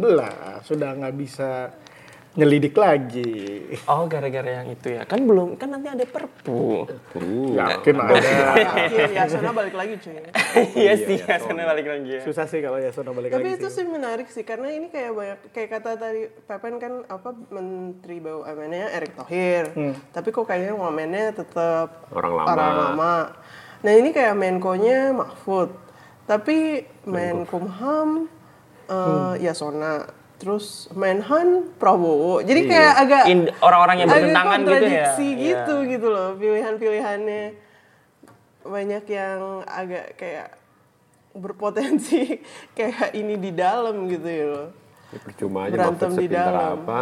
sudah 0.63 0.89
nggak 0.95 1.15
bisa 1.19 1.75
nyelidik 2.35 2.75
lagi. 2.75 3.63
Oh, 3.87 4.05
gara-gara 4.05 4.61
yang 4.61 4.67
itu 4.67 4.91
ya. 4.91 5.07
Kan 5.07 5.23
belum, 5.23 5.55
kan 5.55 5.71
nanti 5.71 5.87
ada 5.87 6.03
perpu. 6.03 6.83
Yakin 7.55 7.95
ada. 7.95 8.19
akhir 8.75 9.07
ya 9.11 9.23
sana 9.25 9.51
balik 9.51 9.75
lagi 9.75 9.95
cuy 9.97 10.19
Iya 10.75 10.93
sih, 10.99 11.17
ya, 11.19 11.35
sana 11.39 11.63
balik 11.63 11.87
lagi 11.87 12.09
ya. 12.19 12.21
Susah 12.21 12.45
sih 12.45 12.59
kalau 12.59 12.77
ya 12.77 12.91
sono 12.91 13.15
balik 13.15 13.31
Tapi 13.31 13.55
lagi 13.55 13.63
itu 13.63 13.67
sih. 13.71 13.87
menarik 13.87 14.27
sih 14.27 14.43
karena 14.43 14.67
ini 14.69 14.91
kayak 14.91 15.11
banyak 15.15 15.39
kayak 15.55 15.69
kata 15.79 15.91
tadi 15.95 16.21
Pepen 16.43 16.75
kan 16.77 16.93
apa 17.07 17.29
Menteri 17.49 18.19
BUMN-nya 18.19 18.91
Erick 18.93 19.15
Thohir. 19.15 19.71
Tapi 20.11 20.27
kok 20.29 20.45
kayaknya 20.45 20.75
wamennya 20.75 21.31
tetap 21.31 22.07
Orang 22.11 22.35
lama. 22.35 22.55
lama. 22.91 23.15
Nah, 23.79 23.93
ini 23.93 24.09
kayak 24.11 24.33
Menko-nya 24.33 25.13
Mahfud. 25.13 25.71
Tapi 26.25 26.83
Menkumham 27.05 28.25
eh 28.85 29.33
Yasona 29.41 30.05
terus 30.35 30.65
Menhan 30.91 31.47
Prabowo. 31.75 32.39
Jadi 32.39 32.61
kayak 32.65 32.93
agak 32.97 33.23
In- 33.25 33.51
orang-orang 33.57 33.95
yang 33.97 34.09
bertentangan 34.09 34.59
gitu 34.59 34.67
ya. 34.67 34.75
kontradiksi 34.75 35.27
Iya. 35.27 35.37
gitu 35.41 35.75
gitu 35.85 36.07
loh 36.07 36.29
pilihan-pilihannya 36.35 37.43
banyak 38.63 39.03
yang 39.07 39.37
agak 39.63 40.05
kayak 40.15 40.47
berpotensi 41.31 42.39
kayak 42.77 43.11
ini 43.11 43.35
di 43.35 43.51
dalam 43.51 44.07
gitu 44.07 44.25
ya 44.25 44.45
loh. 44.45 44.67
Ya, 45.09 45.19
percuma 45.21 45.59
aja 45.63 45.73
Berantem 45.73 46.11
di 46.15 46.27
dalam. 46.27 46.81
apa. 46.81 46.99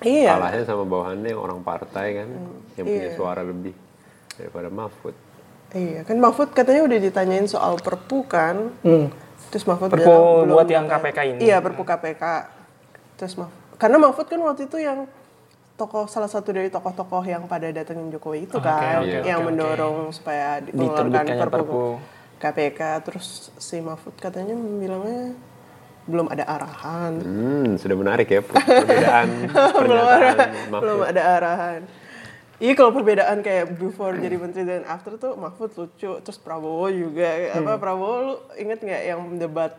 Iya. 0.00 0.34
Kalahnya 0.34 0.64
sama 0.64 0.84
bawahannya 0.84 1.32
orang 1.32 1.60
partai 1.60 2.06
kan. 2.16 2.28
Yang 2.74 2.86
punya 2.86 3.02
Iya. 3.04 3.14
suara 3.14 3.42
lebih 3.42 3.74
daripada 4.32 4.68
Mahfud. 4.68 5.14
Iya, 5.72 6.04
kan 6.04 6.16
Mahfud 6.16 6.52
katanya 6.52 6.84
udah 6.84 6.98
ditanyain 7.00 7.46
soal 7.46 7.76
perpu 7.76 8.24
kan. 8.24 8.76
Terus 9.48 9.64
Mahfud 9.64 9.88
Perpu 9.88 10.04
bilang, 10.04 10.44
belum 10.44 10.54
buat 10.54 10.68
yang. 10.68 10.86
KPK 10.86 11.18
ini. 11.26 11.38
Iya, 11.42 11.60
perpu 11.60 11.82
KPK. 11.82 12.24
Terus 13.22 13.38
Mahfud, 13.38 13.78
karena 13.78 13.96
Mahfud 14.02 14.26
kan 14.26 14.40
waktu 14.42 14.66
itu 14.66 14.82
yang 14.82 15.06
tokoh 15.78 16.10
salah 16.10 16.26
satu 16.26 16.50
dari 16.50 16.74
tokoh-tokoh 16.74 17.22
yang 17.22 17.46
pada 17.46 17.70
datengin 17.70 18.10
Jokowi 18.10 18.50
itu 18.50 18.58
kan, 18.58 18.98
oke, 18.98 19.22
yang 19.22 19.46
oke, 19.46 19.54
mendorong 19.54 20.10
supaya 20.10 20.58
dikeluarkan 20.58 21.06
Diterbitkannya 21.06 21.34
perpu, 21.38 21.54
perpu. 21.62 21.82
KPK. 22.42 22.80
Terus 23.06 23.26
si 23.62 23.78
Mahfud 23.78 24.18
katanya 24.18 24.58
bilangnya 24.58 25.38
belum 26.10 26.34
ada 26.34 26.50
arahan. 26.50 27.12
Hmm, 27.22 27.78
sudah 27.78 27.94
menarik 27.94 28.26
ya 28.26 28.42
per- 28.42 28.58
perbedaan 28.82 29.28
pernyataan 29.70 30.36
Mahfud. 30.66 30.82
belum 30.82 31.00
ada 31.06 31.22
arahan. 31.38 31.80
Iya 32.58 32.74
kalau 32.74 32.90
perbedaan 32.90 33.38
kayak 33.42 33.78
before 33.78 34.18
jadi 34.18 34.34
menteri 34.34 34.66
dan 34.66 34.82
after 34.90 35.14
tuh 35.14 35.38
Mahfud 35.38 35.70
lucu, 35.78 36.10
terus 36.22 36.38
Prabowo 36.42 36.90
juga 36.90 37.54
apa 37.54 37.78
Prabowo 37.78 38.16
lu 38.18 38.34
inget 38.58 38.82
nggak 38.82 39.02
yang 39.02 39.20
debat 39.38 39.78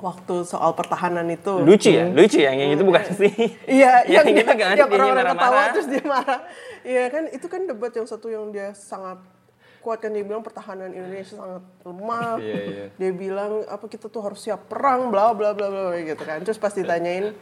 waktu 0.00 0.34
soal 0.48 0.72
pertahanan 0.72 1.28
itu? 1.28 1.60
Lucu 1.60 1.92
ya, 1.92 2.08
lucu 2.08 2.40
ya. 2.40 2.52
Yang 2.56 2.80
itu 2.80 2.84
bukan 2.84 3.04
sih. 3.14 3.32
Iya, 3.80 4.04
yang, 4.20 4.24
yang, 4.26 4.42
itu 4.42 4.52
kan 4.52 4.76
yang 4.76 4.90
orang-orang 4.90 5.26
ketawa 5.36 5.60
terus 5.72 5.86
dia 5.88 6.04
marah. 6.04 6.40
Iya 6.80 7.04
kan 7.12 7.22
itu 7.28 7.46
kan 7.46 7.60
debat 7.68 7.92
yang 7.92 8.06
satu 8.08 8.26
yang 8.32 8.48
dia 8.48 8.72
sangat 8.72 9.20
kuat 9.80 10.00
kan 10.00 10.12
dia 10.12 10.24
bilang 10.24 10.44
pertahanan 10.44 10.92
Indonesia 10.92 11.36
sangat 11.36 11.64
lemah. 11.84 12.36
Iya, 12.40 12.58
iya. 12.64 12.84
Dia 12.96 13.10
bilang 13.12 13.64
apa 13.68 13.84
kita 13.88 14.08
tuh 14.12 14.20
harus 14.24 14.40
siap 14.40 14.68
perang 14.68 15.08
bla 15.08 15.32
bla 15.32 15.56
bla 15.56 15.68
bla 15.68 15.96
gitu 16.00 16.20
kan. 16.24 16.40
Terus 16.44 16.60
pas 16.60 16.72
ditanyain 16.72 17.32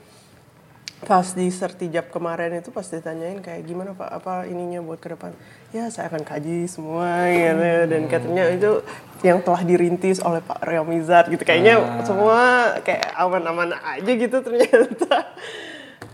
pas 1.07 1.23
di 1.31 1.47
sertijab 1.47 2.11
kemarin 2.11 2.59
itu 2.59 2.75
pas 2.75 2.83
ditanyain 2.83 3.39
kayak 3.39 3.63
gimana 3.63 3.95
pak? 3.95 4.11
Apa 4.11 4.51
ininya 4.51 4.83
buat 4.83 4.99
ke 4.99 5.15
depan? 5.15 5.31
Ya 5.71 5.87
saya 5.95 6.11
akan 6.11 6.27
kaji 6.27 6.67
semua 6.67 7.29
gitu. 7.31 7.67
Dan 7.87 8.03
katanya 8.11 8.45
itu 8.51 8.83
yang 9.23 9.39
telah 9.43 9.63
dirintis 9.63 10.19
oleh 10.23 10.43
Pak 10.43 10.63
Riamizat 10.65 11.31
gitu. 11.31 11.43
Kayaknya 11.43 12.03
semua 12.03 12.75
kayak 12.83 13.15
aman-aman 13.15 13.75
aja 13.79 14.13
gitu 14.15 14.37
ternyata. 14.43 15.19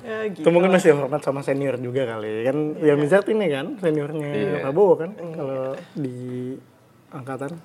Ya 0.05 0.29
gitu. 0.29 0.45
Itu 0.45 0.53
mungkin 0.53 0.69
masih 0.69 0.93
hormat 0.93 1.25
sama 1.25 1.41
senior 1.41 1.81
juga 1.81 2.05
kali. 2.05 2.45
Kan 2.45 2.77
ya 2.77 2.93
Mizat 2.93 3.25
ini 3.25 3.49
kan 3.49 3.81
seniornya 3.81 4.29
Iya. 4.37 4.61
Prabowo 4.61 5.01
kan 5.01 5.17
kalau 5.17 5.73
di 5.97 6.53
angkatan. 7.09 7.57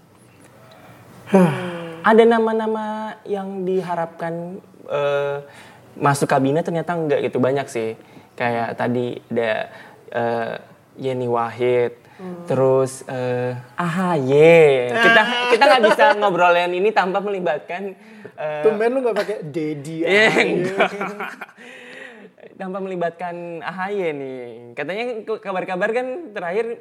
Ada 1.99 2.23
nama-nama 2.23 3.11
yang 3.27 3.67
diharapkan 3.67 4.55
eh, 4.87 5.37
masuk 5.95 6.29
kabinet 6.29 6.65
ternyata 6.65 6.93
enggak 6.93 7.25
gitu 7.25 7.41
banyak 7.41 7.65
sih. 7.65 7.95
Kayak 8.35 8.77
tadi 8.77 9.19
ada 9.31 9.51
eh, 10.11 10.55
Yeni 10.99 11.27
Wahid, 11.31 11.95
terus 12.45 13.07
eh, 13.07 13.55
AHY. 13.79 14.91
Kita 14.91 15.21
kita 15.55 15.63
nggak 15.63 15.83
bisa 15.87 16.03
ngobrolin 16.19 16.71
ini 16.75 16.91
tanpa 16.91 17.23
melibatkan 17.23 17.95
eh, 18.35 18.61
Tumben 18.63 18.91
lu 18.91 18.99
nggak 19.07 19.17
pakai 19.17 19.37
Dedi. 19.47 20.03
Iya, 20.09 20.29
tanpa 22.59 22.83
melibatkan 22.83 23.63
AHY 23.63 24.11
nih. 24.11 24.39
Katanya 24.75 25.23
kabar-kabar 25.39 25.95
kan 25.95 26.35
terakhir 26.35 26.75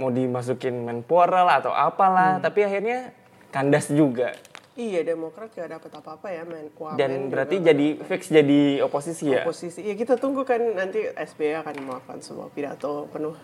mau 0.00 0.08
dimasukin 0.08 0.88
Menpora 0.88 1.44
lah 1.44 1.60
atau 1.60 1.76
apalah, 1.76 2.40
tapi 2.40 2.64
akhirnya 2.64 3.12
kandas 3.52 3.92
juga. 3.92 4.32
Iya 4.80 5.00
Demokrat 5.04 5.52
gak 5.52 5.68
dapet 5.68 5.92
apa-apa 5.92 6.32
ya 6.32 6.42
men 6.48 6.72
Wamen 6.72 6.96
Dan 6.96 7.10
juga 7.12 7.28
berarti 7.36 7.56
jadi 7.60 7.86
fix 8.00 8.32
jadi 8.32 8.80
oposisi 8.80 9.28
ya? 9.28 9.44
oposisi. 9.44 9.84
Ya 9.84 9.92
kita 9.92 10.16
tunggu 10.16 10.48
kan 10.48 10.60
nanti 10.72 11.04
SBY 11.04 11.60
akan 11.60 11.74
melakukan 11.84 12.18
sebuah 12.24 12.48
pidato 12.56 13.04
penuh 13.12 13.36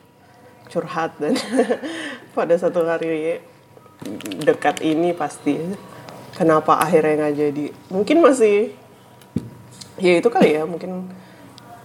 curhat 0.72 1.14
dan 1.20 1.36
pada 2.36 2.56
satu 2.56 2.82
hari 2.88 3.38
dekat 4.42 4.82
ini 4.82 5.12
pasti 5.12 5.60
kenapa 6.32 6.80
akhirnya 6.80 7.28
nggak 7.28 7.34
jadi. 7.36 7.66
Mungkin 7.92 8.24
masih 8.24 8.72
ya 10.00 10.16
itu 10.16 10.28
kali 10.32 10.56
ya 10.56 10.64
mungkin 10.64 11.12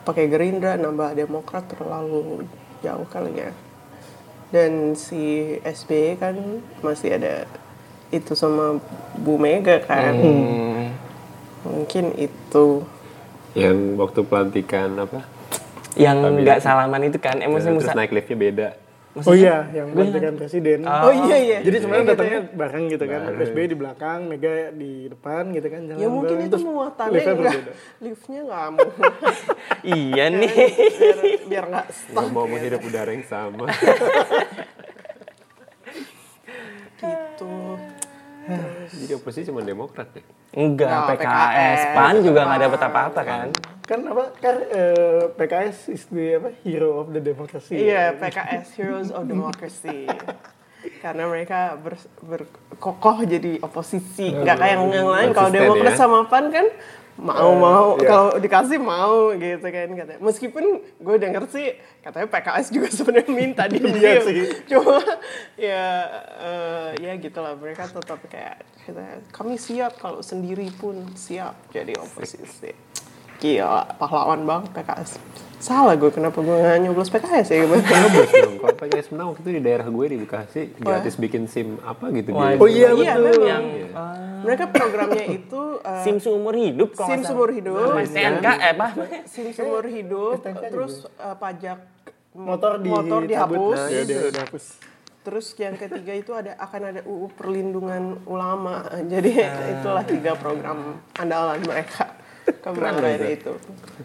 pakai 0.08 0.32
Gerindra 0.32 0.80
nambah 0.80 1.14
Demokrat 1.14 1.68
terlalu 1.68 2.48
jauh 2.80 3.08
kali 3.12 3.36
ya. 3.36 3.52
Dan 4.52 5.00
si 5.00 5.56
SBY 5.64 6.20
kan 6.20 6.36
masih 6.84 7.16
ada 7.16 7.48
itu 8.12 8.32
sama 8.34 8.78
Bu 9.16 9.36
Mega 9.36 9.80
kan 9.80 10.14
Hmm. 10.14 10.92
mungkin 11.64 12.12
itu 12.16 12.84
Yang 13.52 13.78
waktu 13.98 14.20
pelantikan 14.24 14.96
apa? 14.96 15.28
Yang 15.94 16.18
nggak 16.40 16.60
salaman 16.60 17.04
itu 17.04 17.20
kan, 17.20 17.36
emosi 17.38 17.68
terus 17.68 17.84
Musa. 17.84 17.92
naik 17.92 18.12
liftnya 18.12 18.38
beda. 18.38 18.70
Oh 19.14 19.36
iya, 19.36 19.68
yang 19.74 19.92
pelantikan 19.92 20.40
presiden. 20.40 20.88
Oh 20.88 21.12
iya 21.12 21.36
iya. 21.36 21.58
Jadi 21.60 21.84
sebenarnya 21.84 22.16
datangnya 22.16 22.48
bareng 22.48 22.88
gitu 22.88 23.04
kan. 23.04 23.28
SBY 23.36 23.66
di 23.68 23.76
belakang, 23.76 24.20
Mega 24.24 24.72
di 24.72 25.12
depan 25.12 25.52
gitu 25.52 25.68
kan. 25.68 25.84
Jalan 25.84 26.00
Ya 26.00 26.08
mungkin 26.08 26.36
bareng, 26.38 26.48
itu 26.48 26.58
muatannya 26.64 27.12
liftnya 27.14 27.36
enggak, 27.36 27.76
liftnya 28.00 28.40
nggak 28.42 28.66
mau, 28.72 28.88
Iya 30.00 30.26
nih. 30.32 30.52
biar 30.88 31.18
biar 31.44 31.66
nggak 31.68 31.88
stuck 31.92 32.28
mau 32.32 32.48
menghirup 32.48 32.80
udara 32.80 33.12
yang 33.12 33.28
sama. 33.28 33.68
gitu. 36.96 37.52
Jadi 38.92 39.14
oposisi 39.14 39.48
cuma 39.48 39.62
Demokrat 39.62 40.10
deh. 40.12 40.26
Enggak, 40.52 40.90
Nggak, 40.90 41.08
PKS. 41.16 41.30
PKS. 41.30 41.82
PAN 41.96 42.16
juga 42.26 42.40
nggak 42.50 42.62
dapat 42.68 42.82
apa-apa 42.90 43.22
kan. 43.24 43.48
Kan 43.86 44.00
apa? 44.08 44.24
Kan 44.42 44.56
eh, 44.68 45.24
PKS 45.38 45.78
is 45.94 46.04
the 46.10 46.26
apa? 46.42 46.50
Hero 46.66 47.06
of 47.06 47.14
the 47.14 47.22
democracy. 47.22 47.76
Iya, 47.78 48.18
PKS 48.18 48.68
Heroes 48.76 49.10
of 49.14 49.30
Democracy. 49.30 50.10
Karena 51.04 51.30
mereka 51.30 51.78
ber, 51.78 51.94
berkokoh 52.26 53.22
jadi 53.30 53.62
oposisi, 53.62 54.34
nggak 54.34 54.58
kayak 54.58 54.74
yang, 54.74 54.84
yang 54.90 55.10
lain. 55.14 55.30
Kalau 55.30 55.50
Demokrat 55.54 55.94
ya. 55.94 56.00
sama 56.00 56.26
PAN 56.26 56.50
kan 56.50 56.66
mau 57.22 57.54
mau 57.54 57.88
iya. 58.02 58.10
kalau 58.10 58.30
dikasih 58.42 58.80
mau 58.82 59.30
gitu 59.38 59.68
kan 59.70 59.90
katanya. 59.94 60.20
Meskipun 60.20 60.66
gue 60.82 61.16
denger 61.22 61.44
sih 61.54 61.78
katanya 62.02 62.28
PKS 62.34 62.68
juga 62.74 62.90
sebenarnya 62.98 63.32
minta 63.32 63.64
Iya 63.70 64.22
sih. 64.28 64.66
Cuma 64.66 64.98
ya 65.56 65.86
eh, 66.42 66.90
ya 66.98 67.14
gitulah 67.22 67.54
mereka 67.54 67.86
tetap 67.86 68.20
kayak 68.26 68.66
kami 69.30 69.62
siap 69.62 70.02
kalau 70.02 70.26
sendiri 70.26 70.68
pun 70.74 71.06
siap 71.14 71.54
jadi 71.70 71.94
oposisi. 72.02 72.91
Gila, 73.42 73.98
pahlawan 73.98 74.46
banget 74.46 74.70
PKS. 74.78 75.18
Salah 75.58 75.98
gue 75.98 76.14
kenapa 76.14 76.42
gue 76.46 76.54
nggak 76.54 76.78
nyoblos 76.86 77.10
PKS 77.10 77.48
ya 77.54 77.58
gimana? 77.66 77.82
Nyoblos 77.82 78.32
dong. 78.38 78.56
Kalau 78.62 78.76
PKS 78.78 79.08
menang 79.14 79.28
waktu 79.34 79.42
itu 79.42 79.52
di 79.58 79.62
daerah 79.66 79.88
gue 79.90 80.06
di 80.06 80.18
Bekasi 80.22 80.62
gratis 80.78 81.14
bikin 81.18 81.50
SIM 81.50 81.82
apa 81.82 82.14
gitu 82.14 82.38
Wah, 82.38 82.54
dia. 82.54 82.62
Oh 82.62 82.70
iya 82.70 82.90
Iya, 82.94 83.14
betul. 83.18 83.42
memang. 83.42 83.46
Yang 83.50 83.66
Mereka 84.42 84.64
programnya 84.74 85.26
itu 85.26 85.62
uh, 85.82 86.02
SIM 86.06 86.18
seumur 86.18 86.54
hidup 86.54 86.94
kalau 86.98 87.10
SIM 87.14 87.22
seumur 87.26 87.50
hidup, 87.54 87.94
STNK 87.94 88.48
eh 88.58 88.74
apa? 88.74 88.88
SIM 89.30 89.48
seumur 89.54 89.86
hidup, 89.86 90.42
terus 90.46 91.06
uh, 91.18 91.38
pajak 91.38 91.78
Motor 92.32 92.80
di 92.80 92.88
motor 92.88 93.28
dihapus. 93.28 93.76
Nah, 93.76 93.88
iya, 93.92 94.02
dia 94.08 94.32
dihapus. 94.32 94.66
Terus 95.22 95.46
yang 95.60 95.76
ketiga 95.76 96.14
itu 96.16 96.32
ada 96.32 96.56
akan 96.58 96.82
ada 96.96 97.02
UU 97.04 97.28
perlindungan 97.36 98.24
ulama. 98.24 98.88
Jadi 99.12 99.36
itulah 99.78 100.02
tiga 100.08 100.34
program 100.40 101.04
andalan 101.20 101.60
mereka 101.62 102.21
kemarin 102.62 103.38
itu. 103.38 103.54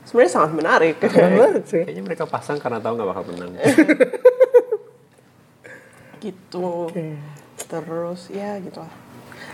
Sebenarnya 0.09 0.33
sangat 0.33 0.53
menarik. 0.57 0.97
Menarik 1.01 1.65
sih. 1.69 1.85
Kayaknya 1.87 2.03
mereka 2.05 2.25
pasang 2.29 2.59
karena 2.61 2.81
tahu 2.81 2.97
nggak 2.97 3.09
bakal 3.09 3.25
menang. 3.33 3.53
gitu. 6.25 6.91
Terus 7.67 8.21
ya 8.33 8.61
gitu 8.61 8.81
lah. 8.81 8.93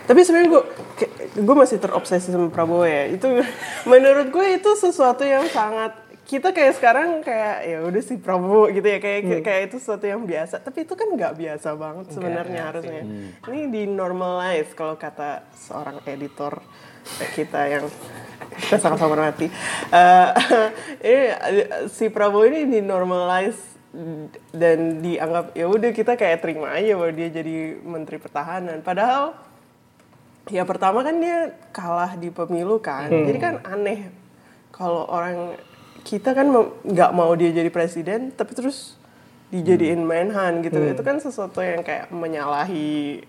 Tapi 0.02 0.18
sebenarnya 0.26 0.50
gue 0.50 0.62
gue 1.38 1.56
masih 1.56 1.78
terobsesi 1.78 2.34
sama 2.34 2.50
Prabowo 2.50 2.86
ya. 2.86 3.06
Itu 3.10 3.30
menurut 3.90 4.34
gue 4.34 4.46
itu 4.58 4.70
sesuatu 4.74 5.22
yang 5.22 5.46
sangat 5.50 6.02
kita 6.22 6.54
kayak 6.54 6.78
sekarang 6.78 7.20
kayak 7.20 7.66
ya 7.66 7.78
udah 7.84 8.02
sih 8.02 8.16
Prabowo 8.16 8.70
gitu 8.72 8.86
ya 8.86 8.98
kayak 9.02 9.42
kayak 9.42 9.62
itu 9.70 9.76
sesuatu 9.78 10.06
yang 10.06 10.22
biasa. 10.26 10.62
Tapi 10.62 10.86
itu 10.86 10.94
kan 10.98 11.08
nggak 11.12 11.34
biasa 11.38 11.68
banget 11.78 12.06
sebenarnya 12.14 12.60
harusnya. 12.72 13.02
Ini 13.46 13.62
di 13.70 13.82
normalize 13.86 14.74
kalau 14.74 14.98
kata 14.98 15.46
seorang 15.54 16.02
editor 16.08 16.62
kita 17.34 17.60
yang 17.68 17.84
kita 18.58 18.76
sama-sama 18.78 19.16
hormati. 19.16 19.48
Eh, 19.92 20.28
ini 21.08 21.24
si 21.88 22.12
Prabowo 22.12 22.44
ini 22.46 22.68
di 22.68 22.78
normalize 22.84 23.72
dan 24.56 25.04
dianggap 25.04 25.52
ya 25.52 25.68
udah 25.68 25.90
kita 25.92 26.16
kayak 26.16 26.40
terima 26.40 26.72
aja 26.72 26.96
bahwa 26.96 27.12
dia 27.12 27.28
jadi 27.28 27.76
menteri 27.80 28.16
pertahanan. 28.16 28.80
Padahal 28.80 29.36
ya 30.48 30.64
pertama 30.64 31.04
kan 31.04 31.20
dia 31.20 31.52
kalah 31.72 32.16
di 32.16 32.32
pemilu 32.32 32.80
kan. 32.80 33.08
Jadi 33.08 33.38
kan 33.40 33.60
aneh 33.68 34.08
kalau 34.72 35.04
orang 35.08 35.56
kita 36.02 36.32
kan 36.32 36.50
nggak 36.82 37.12
mau 37.14 37.30
dia 37.36 37.52
jadi 37.52 37.68
presiden 37.68 38.32
tapi 38.32 38.56
terus 38.56 38.96
dijadiin 39.52 40.00
Menhan 40.00 40.64
gitu. 40.64 40.80
Itu 40.80 41.04
kan 41.04 41.20
sesuatu 41.20 41.60
yang 41.60 41.84
kayak 41.84 42.08
menyalahi 42.08 43.20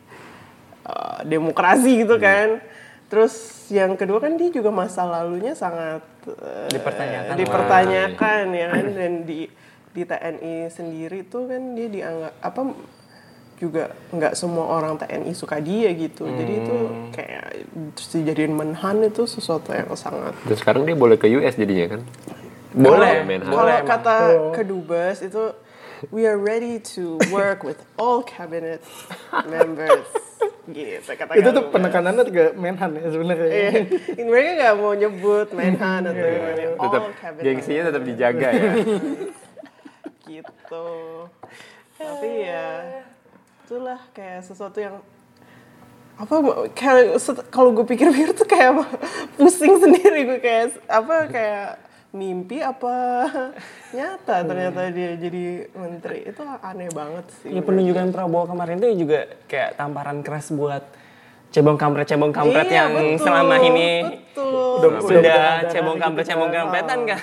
uh, 0.87 1.19
demokrasi 1.27 2.07
gitu 2.07 2.15
kan 2.19 2.63
terus 3.13 3.33
yang 3.69 3.93
kedua 3.93 4.17
kan 4.17 4.33
dia 4.33 4.49
juga 4.49 4.73
masa 4.73 5.05
lalunya 5.05 5.53
sangat 5.53 6.01
uh, 6.25 6.65
Dipertanyakan. 6.65 7.37
dipertanyakan 7.37 8.43
ya 8.49 8.67
kan 8.73 8.85
dan 8.89 9.13
di 9.21 9.45
di 9.93 10.01
TNI 10.01 10.55
sendiri 10.67 11.21
tuh 11.23 11.45
kan 11.45 11.77
dia 11.77 11.85
dianggap 11.85 12.33
apa 12.41 12.61
juga 13.55 13.93
nggak 14.09 14.33
semua 14.33 14.65
orang 14.73 14.97
TNI 14.97 15.29
suka 15.31 15.61
dia 15.61 15.93
gitu 15.93 16.25
jadi 16.25 16.53
itu 16.57 16.77
kayak 17.13 17.45
terus 17.93 18.09
dijadiin 18.11 18.51
menhan 18.51 19.05
itu 19.05 19.23
sesuatu 19.23 19.69
yang 19.69 19.93
sangat 19.93 20.33
Terus 20.43 20.59
sekarang 20.59 20.83
dia 20.83 20.97
boleh 20.97 21.15
ke 21.15 21.29
US 21.31 21.53
jadinya 21.53 21.93
kan? 21.93 22.01
Boleh, 22.73 23.21
Kalau 23.21 23.37
kalau 23.45 23.53
boleh. 23.53 23.77
emang. 23.77 23.85
kata 23.85 24.15
kedubes 24.51 25.17
itu 25.21 25.43
we 26.11 26.27
are 26.27 26.37
ready 26.37 26.79
to 26.79 27.19
work 27.31 27.63
with 27.63 27.79
all 27.95 28.23
cabinet 28.23 28.83
members 29.53 30.07
gitu 30.63 31.11
kata 31.15 31.35
Itu 31.35 31.49
tuh 31.51 31.63
penekanannya 31.75 32.23
ke 32.31 32.45
Menhan 32.55 32.95
ya 32.95 33.07
sebenarnya. 33.11 33.51
Iya. 33.59 33.71
Ini 34.15 34.23
mereka 34.23 34.49
nggak 34.59 34.75
mau 34.79 34.93
nyebut 34.95 35.47
menhan 35.51 36.01
atau 36.07 36.23
gimana 36.23 36.61
Tetap 36.79 37.01
all 37.03 37.13
cabinet 37.19 37.43
gengsinya 37.43 37.81
tetap 37.91 38.03
dijaga 38.07 38.47
ya. 38.51 38.71
gitu 40.33 40.87
tapi 41.99 42.47
ya 42.47 43.03
itulah 43.63 43.99
kayak 44.15 44.41
sesuatu 44.43 44.79
yang 44.79 44.95
apa 46.15 46.35
kayak 46.77 47.17
kalau 47.49 47.73
gue 47.73 47.85
pikir-pikir 47.85 48.31
tuh 48.37 48.47
kayak 48.47 48.85
pusing 49.35 49.81
sendiri 49.81 50.29
gue 50.29 50.39
kayak 50.39 50.77
apa 50.85 51.15
kayak 51.27 51.69
mimpi 52.13 52.61
apa 52.61 53.25
nyata 53.95 54.35
ternyata 54.43 54.81
dia 54.89 55.17
jadi 55.17 55.43
menteri 55.67 56.21
itu 56.23 56.41
aneh 56.61 56.87
banget 56.87 57.25
sih 57.35 57.49
Ya 57.49 57.59
penunjukan 57.59 58.09
Prabowo 58.09 58.45
kemarin 58.47 58.77
itu 58.77 59.03
juga 59.03 59.19
kayak 59.45 59.75
tamparan 59.75 60.21
keras 60.21 60.49
buat 60.49 60.85
cebong 61.49 61.73
kampret 61.75 62.05
cebong 62.07 62.29
kampret 62.29 62.65
Iya, 62.65 62.77
yang 62.79 62.91
betul, 62.93 63.17
selama 63.19 63.55
ini 63.59 63.89
betul. 64.01 64.73
Udah- 64.75 65.01
sudah 65.01 65.21
udah 65.21 65.69
cebong 65.69 65.95
gitu 65.95 66.03
kampret 66.03 66.23
kan. 66.23 66.31
cebong 66.31 66.51
kampretan 66.51 66.99
Ah. 66.99 67.05
kan. 67.07 67.21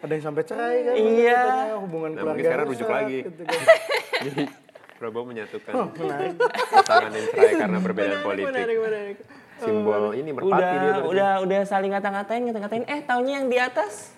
Ada 0.00 0.12
yang 0.12 0.24
sampai 0.24 0.42
cerai 0.44 0.76
kan? 0.80 0.94
Iya. 0.96 1.40
Hubungan 1.76 2.08
Nah, 2.08 2.16
keluarga 2.16 2.26
mungkin 2.28 2.44
sekarang 2.44 2.66
rujuk 2.68 2.88
lagi. 2.88 3.18
gitu 3.24 3.42
kan. 3.48 3.62
Jadi 4.22 4.42
Prabowo 4.94 5.24
menyatukan 5.24 5.72
menarik. 5.92 6.34
pasangan 6.72 7.10
yang 7.12 7.26
cerai 7.28 7.52
karena 7.56 7.78
perbedaan 7.80 8.10
menarik, 8.12 8.22
politik. 8.24 8.46
menarik, 8.48 8.78
menarik. 8.80 9.16
Simbol 9.62 10.04
ini 10.12 10.30
merpati 10.30 10.50
Udah 10.52 10.70
dia 10.72 10.80
berarti. 10.82 11.06
udah 11.08 11.30
udah 11.40 11.60
saling 11.62 11.90
ngata-ngatain 11.90 12.42
ngata-ngatain 12.44 12.84
eh 12.84 13.00
taunya 13.02 13.32
yang 13.38 13.46
di 13.46 13.58
atas. 13.58 14.12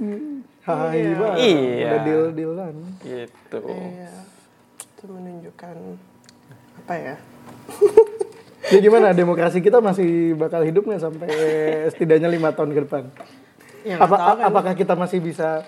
Hai 0.63 1.13
banget. 1.13 1.37
Iya. 1.39 1.87
Udah 1.87 2.01
deal 2.03 2.25
dealan. 2.33 2.75
Gitu. 2.99 3.59
Iya, 3.61 4.11
itu 4.81 5.05
menunjukkan 5.05 5.77
apa 6.81 6.95
ya? 6.97 7.15
Jadi 8.65 8.81
gimana 8.81 9.13
demokrasi 9.13 9.61
kita 9.61 9.79
masih 9.79 10.33
bakal 10.35 10.65
hidup 10.65 10.89
nggak 10.89 11.03
sampai 11.03 11.29
setidaknya 11.93 12.33
lima 12.33 12.49
tahun 12.51 12.73
ke 12.73 12.81
depan? 12.89 13.05
Ya, 13.85 14.01
Apa, 14.01 14.17
kan. 14.17 14.49
apakah 14.49 14.73
kita 14.73 14.97
masih 14.97 15.21
bisa 15.21 15.61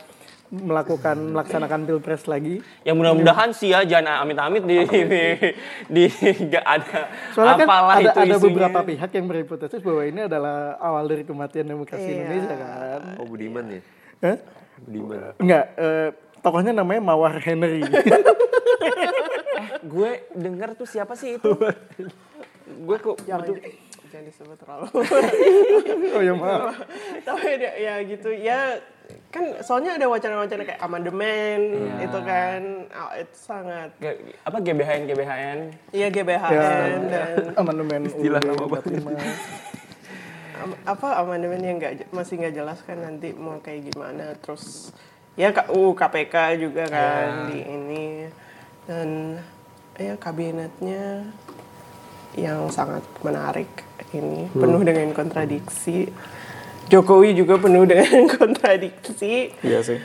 melakukan 0.48 1.16
melaksanakan 1.30 1.80
pilpres 1.84 2.24
lagi? 2.24 2.62
Ya 2.80 2.92
mudah-mudahan 2.92 3.50
sih 3.50 3.70
ya 3.70 3.82
jangan 3.82 4.22
amit-amit 4.22 4.62
di 4.62 4.76
di, 4.86 5.22
di 5.86 6.04
gak 6.46 6.64
ada 6.64 7.00
Soalnya 7.32 7.54
kan 7.56 7.66
apalah 7.66 7.94
ada, 7.94 8.02
itu 8.04 8.18
ada 8.20 8.26
isunya. 8.32 8.46
beberapa 8.46 8.78
pihak 8.82 9.10
yang 9.10 9.26
berhipotesis 9.26 9.80
bahwa 9.80 10.02
ini 10.02 10.20
adalah 10.22 10.56
awal 10.78 11.04
dari 11.04 11.22
kematian 11.22 11.66
demokrasi 11.66 12.04
Iya. 12.04 12.16
Indonesia 12.20 12.54
kan? 12.54 13.00
Oh 13.18 13.26
Budiman 13.26 13.64
ya? 13.68 13.80
Hah? 14.18 14.36
Budiman. 14.78 15.32
Enggak, 15.36 15.64
eh, 15.74 16.08
tokohnya 16.38 16.72
namanya 16.72 17.00
Mawar 17.02 17.34
Henry. 17.38 17.82
gue 19.86 20.10
denger 20.32 20.74
tuh 20.74 20.86
siapa 20.86 21.14
sih 21.14 21.36
itu? 21.36 21.50
gue 22.66 22.96
kok 22.98 23.16
jangan 23.22 23.54
jangan 24.16 24.32
disebut 24.32 24.56
terlalu. 24.56 24.88
oh 26.16 26.22
ya 26.24 26.32
maaf. 26.32 26.72
Tapi 27.20 27.60
ya 27.60 27.94
gitu. 28.00 28.32
Ya 28.32 28.80
kan 29.28 29.60
soalnya 29.60 30.00
ada 30.00 30.08
wacana-wacana 30.08 30.64
kayak 30.64 30.80
amandemen 30.80 31.60
itu 32.00 32.18
kan. 32.24 32.60
Oh, 32.96 33.12
itu 33.12 33.36
sangat. 33.36 33.92
Ge- 34.00 34.32
apa 34.40 34.56
GBHN 34.56 35.04
GBHN 35.04 35.58
iya 35.92 36.08
GBHN 36.08 36.52
Ya, 36.56 36.68
dan 37.12 37.34
amandemen 37.60 38.08
Istilah 38.08 38.40
UUD 38.40 38.56
lama 38.56 38.64
banget. 38.72 39.04
45. 39.04 40.64
am- 40.64 40.80
apa 40.88 41.08
amandemen 41.20 41.60
yang 41.60 41.76
nggak 41.76 42.08
masih 42.08 42.40
nggak 42.40 42.54
jelas 42.56 42.80
kan 42.88 42.96
nanti 42.96 43.36
mau 43.36 43.60
kayak 43.60 43.92
gimana. 43.92 44.32
Terus 44.40 44.96
ya 45.36 45.52
UU 45.52 45.92
KPK 45.92 46.34
juga 46.56 46.88
kan 46.88 47.52
di 47.52 47.60
ini. 47.60 48.06
Dan 48.88 49.36
ya 50.00 50.16
kabinetnya 50.16 51.28
yang 52.36 52.68
sangat 52.68 53.00
menarik 53.24 53.68
ini 54.12 54.46
penuh 54.50 54.82
dengan 54.82 55.10
kontradiksi 55.10 56.10
Jokowi 56.86 57.34
juga 57.34 57.58
penuh 57.58 57.82
dengan 57.90 58.28
kontradiksi 58.28 59.50
Iya 59.60 59.82
sih. 59.82 59.98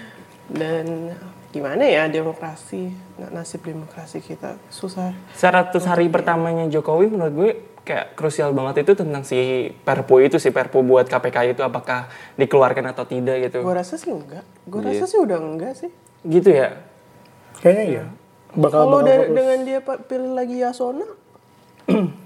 dan 0.49 1.13
gimana 1.51 1.83
ya 1.83 2.07
demokrasi 2.07 2.89
nasib 3.29 3.61
demokrasi 3.61 4.19
kita 4.19 4.55
susah 4.69 5.11
100 5.33 5.75
hari 5.83 6.07
pertamanya 6.07 6.65
Jokowi 6.65 7.11
menurut 7.11 7.33
gue 7.33 7.51
kayak 7.81 8.13
krusial 8.13 8.49
banget 8.51 8.85
itu 8.85 8.93
tentang 8.95 9.21
si 9.21 9.35
Perpu 9.75 10.21
itu 10.21 10.37
si 10.37 10.49
Perpu 10.49 10.79
buat 10.79 11.05
KPK 11.05 11.51
itu 11.51 11.61
apakah 11.61 12.07
dikeluarkan 12.35 12.85
atau 12.87 13.03
tidak 13.03 13.41
gitu. 13.41 13.61
gue 13.61 13.73
rasa 13.73 13.97
sih 13.97 14.09
enggak 14.09 14.45
gue 14.63 14.79
Iya. 14.79 14.87
rasa 14.91 15.05
sih 15.05 15.19
udah 15.19 15.37
enggak 15.37 15.73
sih 15.75 15.91
Gitu 16.21 16.53
ya. 16.53 16.77
Kayaknya 17.57 17.85
iya. 17.89 18.03
Bakal 18.53 18.85
kalau 18.85 19.01
bakal 19.01 19.33
dengan 19.33 19.59
dia 19.65 19.81
pilih 19.81 20.37
lagi 20.37 20.61
Yasona 20.61 21.09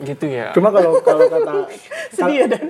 Gitu 0.00 0.24
ya. 0.24 0.56
Cuma 0.56 0.72
kalau 0.72 0.96
kalau 1.04 1.28
kata 1.28 1.68
sedih 2.16 2.36
ya 2.44 2.46
dan 2.48 2.64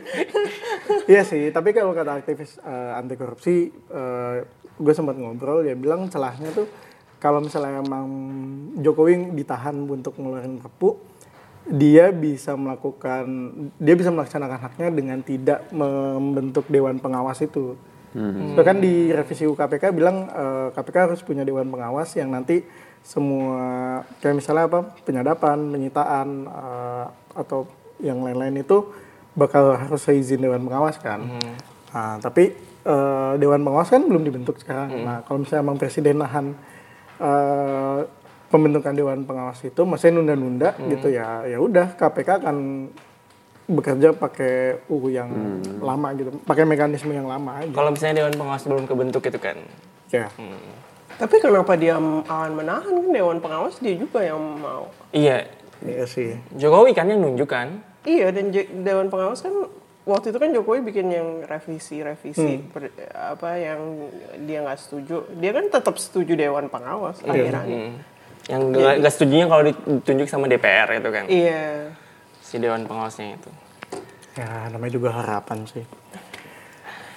Iya 1.06 1.22
sih, 1.22 1.50
tapi 1.54 1.70
kalau 1.70 1.94
kata 1.94 2.18
aktivis 2.22 2.58
eh, 2.62 2.98
anti 2.98 3.14
korupsi, 3.14 3.70
eh, 3.70 4.36
gue 4.78 4.94
sempat 4.94 5.14
ngobrol, 5.14 5.62
dia 5.62 5.78
bilang 5.78 6.10
celahnya 6.10 6.50
tuh 6.50 6.66
kalau 7.22 7.38
misalnya 7.38 7.78
emang 7.78 8.06
Jokowi 8.82 9.30
ditahan 9.30 9.78
untuk 9.86 10.18
ngeluarin 10.18 10.58
perpu, 10.58 10.98
dia 11.70 12.10
bisa 12.10 12.58
melakukan, 12.58 13.24
dia 13.78 13.94
bisa 13.94 14.10
melaksanakan 14.10 14.58
haknya 14.58 14.88
dengan 14.90 15.22
tidak 15.22 15.70
membentuk 15.70 16.66
dewan 16.66 16.98
pengawas 16.98 17.38
itu. 17.38 17.78
Bahkan 18.58 18.76
di 18.82 19.08
revisi 19.08 19.48
UKPK 19.48 19.94
bilang 19.94 20.28
eh, 20.28 20.68
KPK 20.74 20.96
harus 21.08 21.20
punya 21.22 21.46
dewan 21.46 21.70
pengawas 21.70 22.12
yang 22.18 22.28
nanti 22.28 22.60
semua 23.02 23.60
kayak 24.22 24.38
misalnya 24.38 24.70
apa 24.70 24.80
penyadapan, 25.02 25.58
penyitaan 25.68 26.28
eh, 26.46 27.06
atau 27.34 27.66
yang 28.02 28.22
lain-lain 28.22 28.62
itu 28.62 28.90
bakal 29.34 29.74
harus 29.74 30.02
seizin 30.02 30.42
dewan 30.42 30.62
pengawas 30.64 30.96
kan. 31.02 31.20
Nah, 31.92 32.16
tapi 32.22 32.54
eh, 32.86 33.32
dewan 33.36 33.62
pengawas 33.66 33.90
kan 33.90 34.02
belum 34.06 34.22
dibentuk 34.22 34.56
sekarang. 34.62 35.02
Nah, 35.02 35.26
kalau 35.26 35.42
misalnya 35.42 35.62
emang 35.66 35.78
presiden 35.78 36.22
nahan 36.22 36.54
eh, 37.18 38.00
pembentukan 38.48 38.94
dewan 38.94 39.24
pengawas 39.26 39.60
itu, 39.64 39.82
maksudnya 39.82 40.20
nunda-nunda 40.20 40.70
gitu 40.92 41.08
ya, 41.08 41.42
ya 41.48 41.58
udah 41.58 41.96
KPK 41.96 42.44
akan 42.44 42.56
bekerja 43.72 44.12
pakai 44.12 44.84
UU 44.90 45.08
yang 45.08 45.30
lama 45.80 46.12
gitu, 46.18 46.30
pakai 46.44 46.68
mekanisme 46.68 47.14
yang 47.14 47.30
lama 47.30 47.62
aja. 47.62 47.72
Kalau 47.72 47.90
misalnya 47.94 48.22
Dewan 48.22 48.34
Pengawas 48.36 48.62
belum 48.66 48.84
kebentuk 48.84 49.22
itu 49.24 49.38
kan. 49.38 49.56
Ya. 50.12 50.28
Tapi 51.14 51.36
kenapa 51.38 51.72
dia 51.74 51.96
akan 51.96 52.50
menahan 52.54 52.92
kan 52.94 53.10
dewan 53.10 53.38
pengawas 53.38 53.76
dia 53.76 53.94
juga 53.94 54.20
yang 54.20 54.40
mau 54.56 54.88
Iya. 55.10 55.48
Iya 55.80 56.04
sih. 56.04 56.38
Jokowi 56.52 56.92
kan 56.92 57.06
yang 57.06 57.18
nunjuk 57.18 57.48
kan. 57.48 57.82
iya 58.02 58.28
dan 58.28 58.50
J- 58.50 58.70
dewan 58.76 59.06
pengawas 59.06 59.40
kan 59.40 59.50
waktu 60.02 60.30
itu 60.30 60.38
kan 60.38 60.50
Jokowi 60.50 60.80
bikin 60.84 61.06
yang 61.08 61.28
revisi 61.42 61.98
revisi 61.98 62.42
Hmm. 62.56 62.66
per- 62.68 62.94
apa 63.12 63.54
yang 63.54 63.78
dia 64.42 64.58
nggak 64.60 64.74
setuju 64.76 65.26
dia 65.32 65.50
kan 65.50 65.66
tetap 65.68 65.94
setuju 65.96 66.34
dewan 66.34 66.66
pengawas 66.66 67.18
akhirnya 67.20 67.62
Hmm. 67.62 67.92
Yang 68.44 68.62
nggak 68.72 68.94
nggak 68.98 69.12
setujunya 69.12 69.46
kalau 69.46 69.62
ditunjuk 69.64 70.26
sama 70.26 70.46
DPR 70.46 70.88
itu 70.92 71.08
kan. 71.08 71.24
iya 71.26 71.94
Si 72.42 72.58
Dewan 72.58 72.84
Pengawasnya 72.84 73.34
itu. 73.34 73.50
Ya, 74.34 74.66
namanya 74.68 74.92
juga 74.92 75.08
harapan 75.10 75.62
sih. 75.64 75.86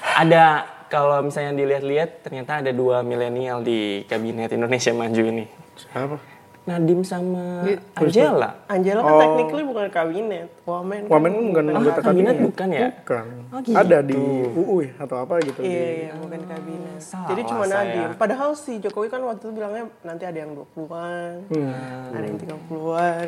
Ada 0.02 0.64
kalau 0.96 1.18
misalnya 1.22 1.54
dilihat-lihat 1.54 2.10
ternyata 2.22 2.64
ada 2.64 2.72
dua 2.72 3.02
milenial 3.02 3.60
di 3.60 3.80
kabinet 4.06 4.50
Indonesia 4.50 4.92
Maju 4.92 5.24
ini. 5.26 5.46
Siapa? 5.76 6.18
Nadim 6.66 7.06
sama 7.06 7.62
Angela. 7.94 8.58
Angela 8.66 9.06
kan 9.06 9.14
technically 9.22 9.62
bukan 9.62 9.86
kabinet 9.88 10.50
wamen. 10.66 11.06
Wamen 11.06 11.30
kan 11.30 11.44
bukan 11.46 11.64
anggota 11.70 12.02
kabinet 12.02 12.10
kabinet. 12.34 12.38
bukan 12.42 12.68
ya? 12.74 12.88
Bukan. 12.96 13.26
Oh, 13.54 13.60
gitu. 13.62 13.76
Ada 13.78 13.98
di 14.02 14.18
UU 14.50 14.76
ya, 14.82 14.92
atau 14.98 15.16
apa 15.22 15.34
gitu. 15.46 15.60
Iya, 15.62 15.70
di- 15.70 15.94
iya, 16.02 16.12
bukan 16.18 16.42
kabinet. 16.42 16.98
salah 16.98 17.28
Jadi 17.30 17.42
cuma 17.46 17.64
saya. 17.64 17.78
Nadiem. 17.78 18.10
Padahal 18.18 18.50
si 18.58 18.82
Jokowi 18.82 19.08
kan 19.08 19.22
waktu 19.22 19.46
itu 19.46 19.52
bilangnya 19.54 19.86
nanti 20.02 20.24
ada 20.26 20.38
yang 20.42 20.52
20-an, 20.58 21.34
Hmm. 21.54 21.70
ada 22.10 22.26
yang 22.26 22.38
30-an. 22.42 23.28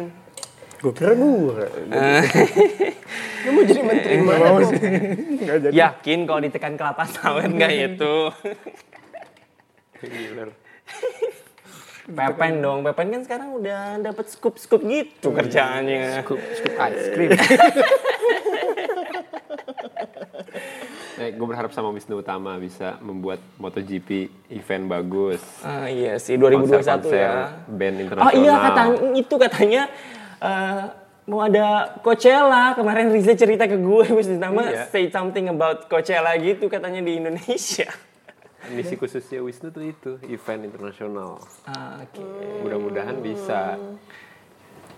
Gue 0.77 0.93
kira 0.93 1.13
gue. 1.13 1.65
Lu 3.43 3.49
mau 3.49 3.63
jadi 3.69 3.81
menteri 3.81 4.15
mana? 4.19 4.45
Mau 4.47 4.61
sih. 4.63 4.77
Jadi. 5.39 5.67
Yakin 5.73 6.19
kalau 6.23 6.39
ditekan 6.39 6.73
kelapa 6.75 7.03
sawit 7.07 7.49
nggak 7.49 7.73
itu? 7.87 8.15
Pepen 12.07 12.53
dong, 12.57 12.79
Pepen 12.81 13.07
kan 13.09 13.21
sekarang 13.21 13.49
udah 13.53 13.81
dapat 13.99 14.25
scoop-scoop 14.27 14.79
gitu 14.81 15.27
kerjaannya. 15.29 16.23
Scoop, 16.23 16.39
scoop 16.53 16.73
ice 16.87 17.07
cream. 17.11 17.31
eh, 21.17 21.33
gue 21.33 21.45
berharap 21.45 21.73
sama 21.73 21.89
Wisnu 21.89 22.15
Utama 22.15 22.55
bisa 22.55 22.95
membuat 23.01 23.41
MotoGP 23.57 24.29
event 24.49 24.85
bagus. 24.87 25.41
Ah, 25.59 25.89
iya 25.89 26.15
sih 26.15 26.37
2021 26.37 26.69
Konser-konser 26.71 27.17
ya. 27.17 27.33
band 27.67 27.95
Oh 27.97 28.01
internasional. 28.05 28.37
iya 28.37 28.53
katanya 28.61 28.97
itu 29.11 29.35
katanya 29.35 29.81
eh, 30.39 30.84
mau 31.26 31.41
ada 31.41 31.97
Coachella 32.00 32.71
kemarin 32.71 33.10
Riza 33.10 33.34
cerita 33.34 33.65
ke 33.65 33.76
gue 33.76 34.06
Wisnu 34.17 34.38
Tama 34.38 34.63
Iya. 34.65 34.88
say 34.88 35.08
something 35.08 35.47
about 35.47 35.86
Coachella 35.86 36.34
gitu 36.36 36.67
katanya 36.67 37.00
di 37.00 37.17
Indonesia. 37.17 37.89
Misi 38.73 38.95
khususnya 38.95 39.39
Wisnu 39.39 39.69
tuh 39.69 39.84
itu 39.86 40.12
event 40.26 40.65
internasional. 40.65 41.39
Ah, 41.63 42.02
Oke. 42.02 42.23
Mudah-mudahan 42.62 43.15
bisa. 43.19 43.76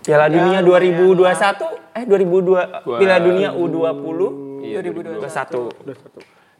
Piala 0.00 0.26
Ya, 0.26 0.32
Dunia 0.32 0.58
2021 0.64 1.92
eh 1.92 2.04
2002 2.08 2.88
Piala 2.88 3.18
Dunia 3.20 3.52
U20 3.52 4.20
Iya, 4.60 4.80
2021. 4.80 5.76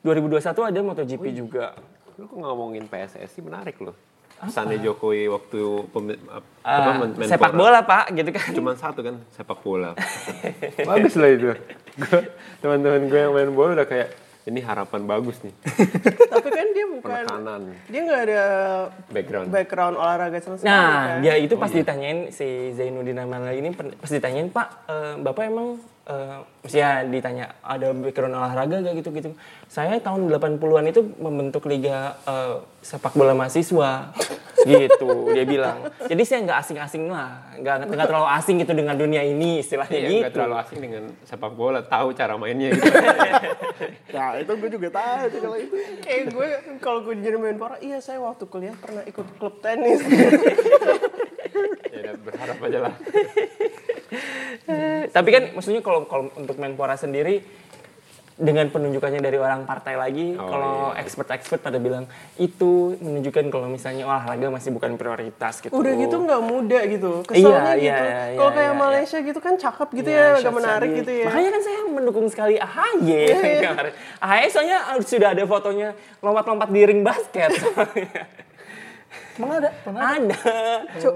2021 0.00 0.68
ada 0.68 0.78
MotoGP 0.82 1.24
juga. 1.32 1.72
Lu 2.16 2.24
kok 2.24 2.36
ngomongin 2.36 2.84
PSSI 2.84 3.40
menarik 3.40 3.80
loh. 3.80 3.96
Pesannya 4.42 4.78
Jokowi 4.78 5.28
waktu 5.28 5.60
pemi- 5.88 6.20
Ah, 6.60 6.76
apa, 6.78 6.90
men- 6.98 7.12
Menpora. 7.14 7.28
sepak 7.28 7.52
bola 7.52 7.80
Pak 7.82 8.04
gitu 8.12 8.30
kan. 8.30 8.48
Cuman 8.50 8.74
satu 8.74 9.00
kan 9.00 9.16
sepak 9.30 9.58
bola. 9.58 9.92
bagus 10.88 11.14
lah 11.14 11.30
itu. 11.30 11.52
Teman-teman 12.58 13.06
gue 13.06 13.18
yang 13.18 13.32
main 13.32 13.50
bola 13.50 13.74
udah 13.74 13.86
kayak 13.86 14.08
ini 14.42 14.58
harapan 14.58 15.04
bagus 15.04 15.40
nih. 15.40 15.52
Tapi 16.32 16.48
kan 16.48 16.66
dia 16.70 16.86
bukan, 16.86 17.04
Penekanan 17.06 17.60
dia 17.86 18.00
nggak 18.02 18.22
ada 18.22 18.42
background. 19.06 19.46
background 19.48 19.94
olahraga 19.94 20.38
sama 20.38 20.56
sekali 20.56 20.68
Nah, 20.70 20.88
kan. 21.06 21.18
dia 21.20 21.34
itu 21.36 21.54
pas 21.54 21.70
ditanyain 21.70 22.18
si 22.30 22.48
Zainuddin 22.72 23.18
Amali 23.18 23.56
ini 23.56 23.68
pas 23.72 24.08
ditanyain 24.08 24.48
Pak, 24.48 24.68
eh, 24.86 25.14
Bapak 25.18 25.44
emang 25.44 25.76
eh 26.10 26.38
ya 26.74 27.06
ditanya 27.06 27.54
ada 27.62 27.94
background 27.94 28.34
olahraga 28.34 28.82
gak 28.82 28.98
gitu-gitu. 28.98 29.30
Saya 29.70 30.02
tahun 30.02 30.26
80-an 30.26 30.90
itu 30.90 31.00
membentuk 31.22 31.70
liga 31.70 32.18
eh, 32.26 32.58
sepak 32.82 33.14
bola 33.14 33.32
mahasiswa. 33.32 34.10
gitu, 34.60 35.32
dia 35.32 35.48
bilang. 35.48 35.88
Jadi 36.04 36.20
saya 36.20 36.44
nggak 36.44 36.58
asing-asing 36.60 37.08
lah, 37.08 37.48
nggak 37.56 37.88
nggak 37.96 38.08
terlalu 38.12 38.28
asing 38.36 38.60
gitu 38.60 38.76
dengan 38.76 38.92
dunia 38.92 39.24
ini 39.24 39.64
istilahnya 39.64 39.96
Iya, 39.96 40.04
gitu. 40.04 40.20
nggak 40.20 40.34
terlalu 40.36 40.54
asing 40.60 40.78
dengan 40.84 41.02
sepak 41.24 41.52
bola, 41.56 41.80
tahu 41.80 42.12
cara 42.12 42.36
mainnya 42.36 42.76
gitu. 42.76 42.84
Nah, 44.10 44.36
itu 44.36 44.52
gue 44.52 44.70
juga 44.76 44.88
tahu 44.92 45.32
kalau 45.40 45.56
itu. 45.56 45.74
Kayak 46.04 46.22
gue 46.34 46.48
kalau 46.84 47.00
gue 47.08 47.14
jadi 47.24 47.40
main 47.40 47.56
para, 47.56 47.80
iya 47.80 48.04
saya 48.04 48.20
waktu 48.20 48.44
kuliah 48.44 48.76
pernah 48.76 49.00
ikut 49.08 49.26
klub 49.40 49.64
tenis. 49.64 50.04
ya 51.94 51.98
udah, 52.04 52.14
berharap 52.20 52.58
aja 52.60 52.78
lah. 52.84 52.94
Tapi 55.10 55.28
kan 55.30 55.42
maksudnya 55.54 55.80
kalau 55.80 56.06
kalau 56.06 56.30
untuk 56.34 56.56
Menpora 56.58 56.94
sendiri 56.94 57.42
dengan 58.40 58.72
penunjukannya 58.72 59.20
dari 59.20 59.36
orang 59.36 59.68
partai 59.68 60.00
lagi, 60.00 60.32
Oh, 60.32 60.48
kalau 60.48 60.74
expert-expert 60.96 61.60
pada 61.60 61.76
bilang 61.76 62.08
itu 62.40 62.96
menunjukkan 62.96 63.52
kalau 63.52 63.68
misalnya 63.68 64.08
olahraga 64.08 64.48
masih 64.48 64.72
bukan 64.72 64.96
prioritas 64.96 65.60
gitu. 65.60 65.76
Udah 65.76 65.92
gitu 65.92 66.16
nggak 66.16 66.40
muda 66.40 66.80
gitu. 66.88 67.20
Iya, 67.20 67.28
Keselnya 67.28 67.74
iya, 67.76 67.76
gitu. 67.76 68.04
iya, 68.08 68.22
kalau 68.40 68.48
iya, 68.50 68.56
kayak 68.56 68.72
iya. 68.72 68.80
Malaysia 68.80 69.18
gitu 69.20 69.40
kan 69.44 69.54
cakep 69.60 69.88
gitu 69.92 70.08
Iya, 70.08 70.24
ya, 70.24 70.40
agak 70.40 70.54
menarik 70.56 70.88
Sadiq. 70.88 71.00
gitu 71.04 71.12
ya. 71.12 71.24
Makanya 71.28 71.50
kan 71.52 71.62
saya 71.68 71.78
mendukung 71.84 72.26
sekali 72.32 72.54
AHY 72.56 73.22
kemarin. 73.60 73.92
AHY 74.24 74.44
soalnya 74.48 74.78
sudah 75.04 75.28
ada 75.36 75.44
fotonya 75.44 75.88
lompat-lompat 76.24 76.68
di 76.72 76.80
ring 76.88 77.04
basket. 77.04 77.52
Emang 79.38 79.62
ada? 79.62 79.70
Pernah? 79.84 80.00
ada. 80.16 80.40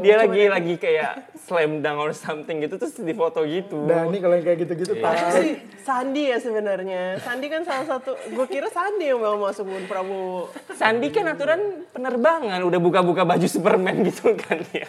Dia 0.05 0.15
lagi 0.21 0.43
lagi 0.47 0.75
kayak 0.79 1.35
slam 1.45 1.83
dunk 1.83 1.99
or 1.99 2.13
something 2.15 2.63
gitu 2.63 2.79
terus 2.79 2.95
di 2.97 3.15
foto 3.17 3.43
gitu. 3.45 3.85
Nah, 3.85 4.07
ini 4.09 4.19
kalau 4.23 4.35
yang 4.39 4.47
kayak 4.47 4.59
gitu-gitu 4.65 4.93
Itu 4.97 5.05
tahu. 5.05 5.17
sih 5.41 5.53
Sandi 5.85 6.23
ya 6.31 6.39
sebenarnya. 6.41 7.19
Sandi 7.21 7.47
kan 7.53 7.63
salah 7.67 7.85
satu, 7.85 8.17
gue 8.17 8.47
kira 8.49 8.71
Sandi 8.73 9.13
yang 9.13 9.21
mau 9.21 9.37
masuk 9.37 9.69
Bun 9.69 9.85
Prabowo. 9.85 10.49
Sandi 10.79 11.13
kan 11.13 11.29
aturan 11.29 11.85
penerbangan 11.93 12.61
udah 12.65 12.81
buka-buka 12.81 13.27
baju 13.27 13.47
Superman 13.51 14.01
gitu 14.09 14.33
kan 14.39 14.63
ya. 14.73 14.89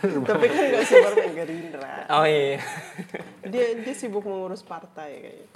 Tapi 0.00 0.44
kan 0.48 0.62
nggak 0.70 0.84
Superman 0.86 1.30
Gerindra. 1.34 1.94
Oh 2.14 2.24
iya. 2.24 2.62
Dia 3.44 3.66
dia 3.82 3.94
sibuk 3.94 4.24
mengurus 4.24 4.64
partai 4.64 5.10
kayaknya. 5.20 5.48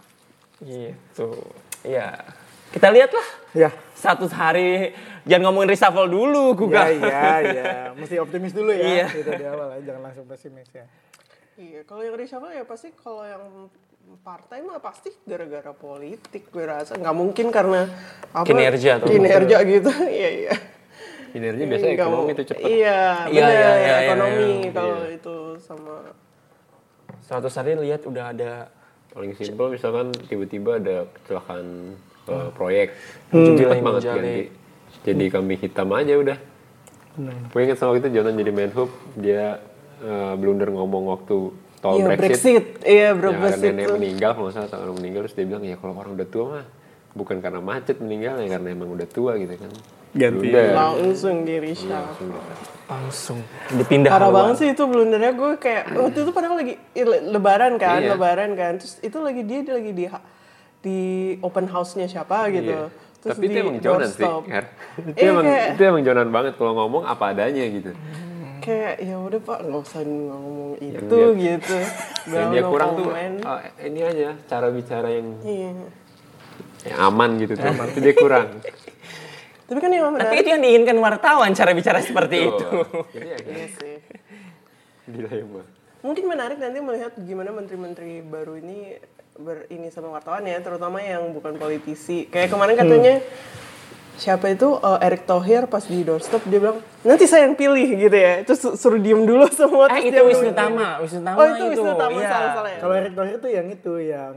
Gitu. 0.60 1.30
Ya. 1.86 2.20
Kita 2.74 2.90
lihat 2.90 3.10
lah. 3.14 3.26
Ya. 3.54 3.70
Satu 3.94 4.26
hari 4.26 4.90
jangan 5.24 5.48
ngomongin 5.48 5.70
reshuffle 5.70 6.10
dulu, 6.10 6.50
Ya, 6.50 6.58
Kuga. 6.58 6.82
iya, 6.90 7.28
iya. 7.40 7.64
Mesti 7.94 8.18
optimis 8.18 8.50
dulu 8.50 8.74
ya. 8.74 8.82
Iya. 8.82 9.06
Itu 9.14 9.30
di 9.30 9.44
awal 9.46 9.78
ya, 9.78 9.80
jangan 9.86 10.02
langsung 10.02 10.26
pesimis 10.26 10.68
ya. 10.74 10.84
Iya, 11.54 11.86
kalau 11.86 12.02
yang 12.02 12.18
reshuffle 12.18 12.50
ya 12.50 12.66
pasti 12.66 12.90
kalau 12.92 13.22
yang 13.22 13.70
partai 14.20 14.60
mah 14.60 14.82
pasti 14.82 15.08
gara-gara 15.24 15.72
politik 15.72 16.52
gue 16.52 16.60
rasa 16.60 16.92
nggak 16.92 17.16
mungkin 17.16 17.48
karena 17.48 17.88
apa 18.36 18.44
Kinerja 18.44 19.00
atau 19.00 19.08
kinerja 19.08 19.56
gitu 19.64 19.88
iya 20.20 20.28
iya 20.44 20.54
Kinerja 21.32 21.62
biasanya 21.64 21.94
Nggak 21.96 22.04
ekonomi 22.04 22.30
itu 22.30 22.42
cepet. 22.44 22.66
iya 22.68 23.00
Iya, 23.24 23.40
benar 23.40 23.48
iya, 23.48 23.72
iya, 23.80 23.96
ekonomi 24.04 24.44
iya, 24.60 24.70
kalau 24.76 25.00
itu 25.08 25.34
sama 25.56 25.94
Suatu 27.24 27.48
hari 27.48 27.72
lihat 27.80 28.04
udah 28.04 28.24
ada 28.28 28.52
Paling 29.08 29.32
simpel 29.32 29.72
misalkan 29.72 30.12
tiba-tiba 30.28 30.76
ada 30.76 31.08
kecelakaan 31.08 31.96
eh, 32.26 32.48
proyek. 32.52 32.88
Hmm. 33.30 33.56
Cepet 33.56 33.78
banget 33.80 34.02
ganti. 34.04 34.38
Jadi 35.04 35.24
kambing 35.28 35.60
hitam 35.60 35.88
aja 35.92 36.14
udah. 36.16 36.38
Gue 37.48 37.60
inget 37.62 37.78
sama 37.78 37.94
itu 37.94 38.10
Jonan 38.10 38.34
jadi 38.34 38.50
Menhub, 38.50 38.90
dia 39.14 39.62
eh, 39.98 40.34
blunder 40.34 40.68
ngomong 40.68 41.06
waktu 41.08 41.36
tol 41.78 42.00
iya 42.00 42.06
Brexit. 42.10 42.24
Brexit 42.24 42.64
iya 42.82 43.08
bro 43.12 43.28
ada 43.28 43.40
Brexit 43.44 43.70
nenek 43.70 43.86
tuh. 43.86 43.94
meninggal 43.94 44.30
kalau 44.32 44.48
nggak 44.48 44.56
salah 44.56 44.82
orang 44.82 44.96
meninggal 44.96 45.20
terus 45.28 45.36
dia 45.36 45.44
bilang 45.44 45.62
ya 45.62 45.76
kalau 45.76 45.92
orang 45.94 46.12
udah 46.16 46.28
tua 46.32 46.44
mah 46.48 46.66
bukan 47.12 47.36
karena 47.38 47.60
macet 47.60 48.00
meninggal 48.00 48.40
ya 48.40 48.48
karena 48.50 48.68
emang 48.72 48.88
udah 48.90 49.04
tua 49.06 49.36
gitu 49.36 49.52
kan 49.54 49.70
Ganti. 50.14 50.48
Blunder. 50.48 50.72
langsung 50.72 51.36
di 51.44 51.54
reshuffle 51.60 52.32
langsung 52.88 53.38
dipindah 53.68 54.10
Parah 54.10 54.26
haluan. 54.26 54.36
banget 54.48 54.56
sih 54.56 54.68
itu 54.72 54.82
blundernya 54.82 55.32
gue 55.34 55.50
kayak 55.60 55.84
waktu 55.92 56.18
itu 56.24 56.30
padahal 56.32 56.56
lagi 56.56 56.74
lebaran 57.28 57.72
kan, 57.76 57.98
Iya. 58.00 58.10
lebaran 58.14 58.50
kan. 58.54 58.72
Terus 58.78 58.94
itu 59.00 59.16
lagi 59.18 59.42
dia, 59.42 59.60
dia 59.60 59.74
lagi 59.74 59.90
di 59.90 60.04
di 60.84 61.00
open 61.40 61.64
house-nya 61.66 62.04
siapa 62.04 62.52
gitu. 62.52 62.76
Iya. 62.76 62.92
Terus 63.18 63.40
tapi 63.40 63.44
itu 63.48 63.56
emang 63.56 63.76
Jonan 63.80 64.04
sih 64.06 64.20
itu 65.08 65.16
Iya, 65.16 65.28
emang 65.32 65.44
kayak- 65.48 65.68
itu 65.72 65.82
emang 65.82 66.02
Jonan 66.04 66.28
banget 66.28 66.52
kalau 66.54 66.72
ngomong 66.76 67.02
apa 67.02 67.32
adanya 67.32 67.64
gitu 67.64 67.96
Kayak 68.60 68.96
ya 68.98 69.16
udah 69.18 69.40
Pak, 69.40 69.58
nggak 69.60 69.80
usah 69.82 70.00
ngomong 70.04 70.70
itu 70.78 71.04
dia- 71.08 71.36
gitu. 71.56 71.76
yang 72.32 72.48
dia 72.50 72.62
kurang 72.62 72.90
tuh 72.94 73.08
ah, 73.42 73.60
ini 73.78 74.00
aja 74.00 74.36
cara 74.44 74.68
bicara 74.68 75.08
yang, 75.08 75.40
Iya. 75.40 75.72
yang 76.84 76.98
aman 77.02 77.36
gitu 77.38 77.56
tuh 77.56 77.64
itu 77.64 78.00
dia 78.02 78.14
kurang 78.14 78.48
Tapi 79.64 79.78
kan 79.80 79.88
yang 79.88 80.12
Tapi 80.12 80.36
itu 80.38 80.48
yang 80.50 80.60
diinginkan 80.60 80.96
wartawan 81.00 81.50
cara 81.50 81.72
bicara 81.72 82.04
seperti 82.04 82.36
itu. 82.44 82.68
Iya, 83.16 83.36
kan? 83.40 83.48
Iya 83.48 83.66
sih. 83.72 83.96
Gila 85.08 85.30
ya, 85.32 85.40
Mbak. 85.40 85.66
Mungkin 86.04 86.24
menarik 86.28 86.58
nanti 86.60 86.78
melihat 86.84 87.12
gimana 87.16 87.48
menteri-menteri 87.48 88.20
baru 88.20 88.60
ini 88.60 89.00
berini 89.36 89.88
sama 89.88 90.08
wartawan 90.10 90.42
ya, 90.42 90.58
terutama 90.58 90.98
yang 90.98 91.30
bukan 91.30 91.54
politisi. 91.54 92.26
Kayak 92.26 92.50
kemarin 92.50 92.74
katanya 92.74 93.14
siapa 94.14 94.46
itu 94.46 94.78
eh, 94.78 94.98
Erick 95.02 95.24
Thohir 95.24 95.66
pas 95.66 95.82
di 95.82 96.00
doorstep 96.00 96.46
dia 96.46 96.62
bilang 96.62 96.78
nanti 97.02 97.26
saya 97.26 97.44
yang 97.44 97.54
pilih 97.54 97.88
gitu 97.98 98.14
ya. 98.14 98.42
Terus 98.42 98.60
su- 98.60 98.76
suruh 98.76 98.96
diem 98.96 99.22
dulu 99.22 99.50
semua. 99.60 99.90
Eh 99.90 100.06
itu 100.06 100.22
Wisnu 100.22 100.50
bilang, 100.50 100.70
Tama, 100.70 100.88
Wisnu 101.00 101.20
Tama 101.20 101.34
Oh 101.34 101.46
itu 101.48 101.64
Wisnu 101.68 101.92
Tama 101.92 102.14
Iya. 102.14 102.30
ya. 102.30 102.78
Kalau 102.78 102.94
Erick 102.94 103.14
Thohir 103.14 103.34
itu 103.36 103.48
yang 103.50 103.66
itu 103.68 103.92
yang 104.00 104.34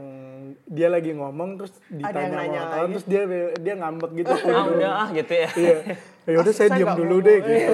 dia 0.68 0.88
lagi 0.88 1.14
ngomong 1.14 1.56
terus 1.56 1.72
ditanya 1.88 2.28
sama 2.28 2.42
lagi. 2.76 2.90
terus 2.92 3.06
dia 3.06 3.22
dia 3.54 3.74
ngambek 3.76 4.10
gitu. 4.16 4.32
Ah 4.50 4.64
udah 4.66 4.92
ah 4.98 5.08
gitu 5.10 5.32
ya. 5.32 5.48
Iya. 5.54 5.76
Ya 6.26 6.36
udah 6.36 6.52
saya 6.52 6.68
Saya 6.68 6.76
diam 6.76 6.86
nggak 6.88 6.98
dulu 6.98 7.16
deh 7.22 7.38
gitu. 7.40 7.72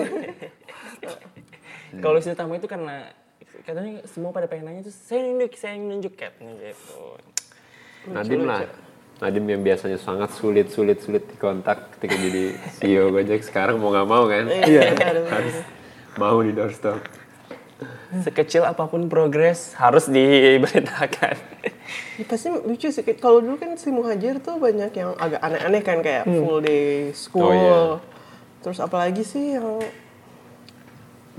Kalau 1.94 2.16
Wisnu 2.18 2.34
Tama 2.34 2.52
itu 2.54 2.66
karena 2.66 3.08
katanya 3.62 4.02
semua 4.10 4.34
pada 4.34 4.50
pengen 4.50 4.66
nanya 4.66 4.82
terus 4.82 4.98
saya 4.98 5.22
yang 5.22 5.38
nunjuk, 5.38 5.52
saya 5.54 5.72
yang 5.78 5.84
nunjuk 5.86 6.14
katanya 6.18 6.52
gitu. 6.58 6.98
Nadim 8.10 8.42
lah 8.44 8.66
Nadim 9.22 9.46
yang 9.46 9.62
biasanya 9.62 9.96
sangat 9.96 10.34
sulit 10.34 10.74
sulit 10.74 10.98
sulit 11.00 11.22
dikontak 11.30 11.94
ketika 11.96 12.18
jadi 12.18 12.44
CEO 12.76 13.14
Gojek 13.14 13.46
sekarang 13.46 13.78
mau 13.78 13.94
nggak 13.94 14.08
mau 14.10 14.26
kan 14.26 14.44
Iya. 14.50 14.90
harus 15.34 15.56
mau 16.18 16.42
di 16.42 16.50
doorstop 16.50 16.98
Sekecil 18.14 18.22
Sekecil 18.22 18.62
apa 18.62 18.86
pun 18.86 19.10
progres 19.10 19.74
harus 19.74 20.06
diberitakan. 20.06 21.34
Ya, 22.14 22.24
pasti 22.30 22.46
lucu 22.46 22.86
sih. 22.94 23.02
Kalau 23.18 23.42
dulu 23.42 23.58
kan 23.58 23.74
si 23.74 23.90
Muhajir 23.90 24.38
tuh 24.38 24.62
banyak 24.62 24.94
yang 24.94 25.18
agak 25.18 25.42
aneh-aneh 25.42 25.82
kan 25.82 25.98
kayak 25.98 26.22
full 26.22 26.62
day 26.62 27.10
school. 27.10 27.50
Oh, 27.50 27.52
iya. 27.52 27.80
Terus 28.62 28.78
apalagi 28.78 29.26
sih 29.26 29.58
yang 29.58 29.82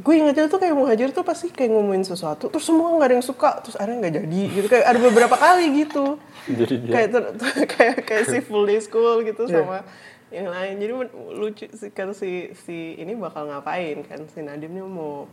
gue 0.06 0.14
ingetnya 0.14 0.46
tuh 0.46 0.62
kayak 0.62 0.72
Muhajir 0.72 1.10
tuh 1.10 1.26
pasti 1.26 1.50
kayak 1.50 1.74
ngomongin 1.74 2.06
sesuatu 2.06 2.46
terus 2.46 2.62
semua 2.62 2.94
nggak 2.94 3.08
ada 3.08 3.16
yang 3.16 3.26
suka 3.26 3.58
terus 3.60 3.74
akhirnya 3.74 3.98
nggak 4.00 4.14
jadi 4.16 4.42
gitu. 4.54 4.68
Kayak 4.70 4.86
ada 4.86 5.00
beberapa 5.02 5.36
kali 5.36 5.66
gitu. 5.76 6.06
Jadi 6.46 6.76
dia. 6.80 6.94
Kayak 6.94 7.10
ter- 7.10 7.34
kayak 7.74 7.96
kayak 8.06 8.24
si 8.28 8.38
full 8.48 8.64
day 8.64 8.78
school 8.78 9.20
gitu 9.20 9.50
sama 9.50 9.82
yang 10.30 10.46
lain. 10.48 10.78
Jadi 10.78 10.92
lucu 11.34 11.66
sih 11.68 11.90
kan 11.90 12.14
si 12.14 12.32
si 12.56 12.94
ini 12.96 13.18
bakal 13.18 13.50
ngapain 13.50 14.06
kan? 14.06 14.22
Si 14.30 14.40
Nadim 14.40 14.72
nih 14.72 14.86
mau 14.86 15.26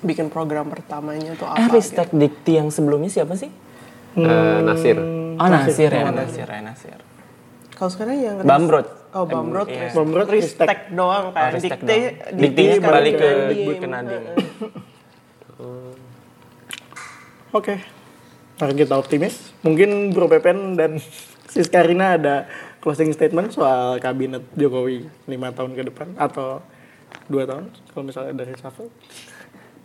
bikin 0.00 0.28
program 0.28 0.68
pertamanya 0.68 1.32
tuh 1.32 1.48
apa 1.48 1.64
Ah, 1.64 1.72
gitu. 1.72 2.04
Dikti 2.12 2.52
yang 2.54 2.68
sebelumnya 2.68 3.08
siapa 3.08 3.34
sih? 3.34 3.48
eh, 4.14 4.60
Nasir. 4.60 5.00
Oh 5.34 5.48
Nasir 5.48 5.88
ya, 5.88 6.06
Nasir. 6.06 6.44
Ya, 6.44 6.60
Nasir. 6.60 6.98
Kalau 7.72 7.88
sekarang 7.88 8.14
yang 8.14 8.36
Bamrot. 8.44 8.86
Oh, 9.14 9.24
Bamrot, 9.24 9.66
Iya. 9.66 9.78
Ristek. 9.80 9.94
Bamrot, 9.94 10.28
Ristek. 10.28 10.66
Ristek 10.66 10.80
doang 10.90 11.24
kan. 11.30 11.42
Oh, 11.44 11.54
Ristek 11.54 11.78
Dikte, 11.78 11.94
doang. 11.94 12.36
Diktinya 12.36 12.74
kembali 12.76 13.10
ke 13.12 13.28
Nadiem. 13.30 13.76
ke 13.76 13.86
Nadiem. 13.86 14.24
Oke. 17.52 17.74
Mari 18.54 18.72
kita 18.76 18.94
optimis. 18.94 19.34
Mungkin 19.62 20.10
Bro 20.10 20.26
Pepen 20.28 20.74
dan 20.74 20.98
Sis 21.52 21.70
Karina 21.70 22.18
ada 22.18 22.50
closing 22.78 23.10
statement 23.10 23.50
soal 23.50 23.96
kabinet 23.96 24.42
Jokowi 24.52 25.06
lima 25.24 25.54
tahun 25.54 25.72
ke 25.72 25.86
depan 25.86 26.18
atau 26.18 26.58
dua 27.24 27.46
tahun 27.46 27.70
kalau 27.88 28.04
misalnya 28.04 28.34
dari 28.34 28.54
shuffle. 28.54 28.90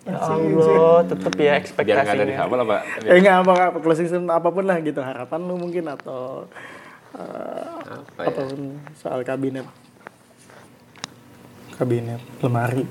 Ya 0.01 0.15
Allah, 0.17 1.05
tetep 1.05 1.33
ya 1.35 1.59
biar 1.59 1.97
nggak 2.01 2.09
ada 2.09 2.25
di 2.25 2.33
ekspektasinya. 2.33 2.39
apa 2.39 2.53
lah 2.55 2.65
pak 2.65 2.81
Eh 3.05 3.17
enggak 3.19 3.35
apa, 3.37 3.51
apa 3.67 3.77
closing 3.77 4.07
statement 4.07 4.31
apa 4.31 4.49
pun 4.49 4.65
lah 4.65 4.77
gitu 4.79 4.99
harapan 4.99 5.39
lu 5.43 5.55
mungkin 5.55 5.85
atau 5.85 6.47
eh, 7.13 7.68
apa 8.19 8.27
ya 8.27 8.31
apa 8.35 8.41
pun 8.45 8.61
soal 8.93 9.19
kabinet. 9.23 9.63
Kabinet 11.73 12.19
lemari. 12.39 12.83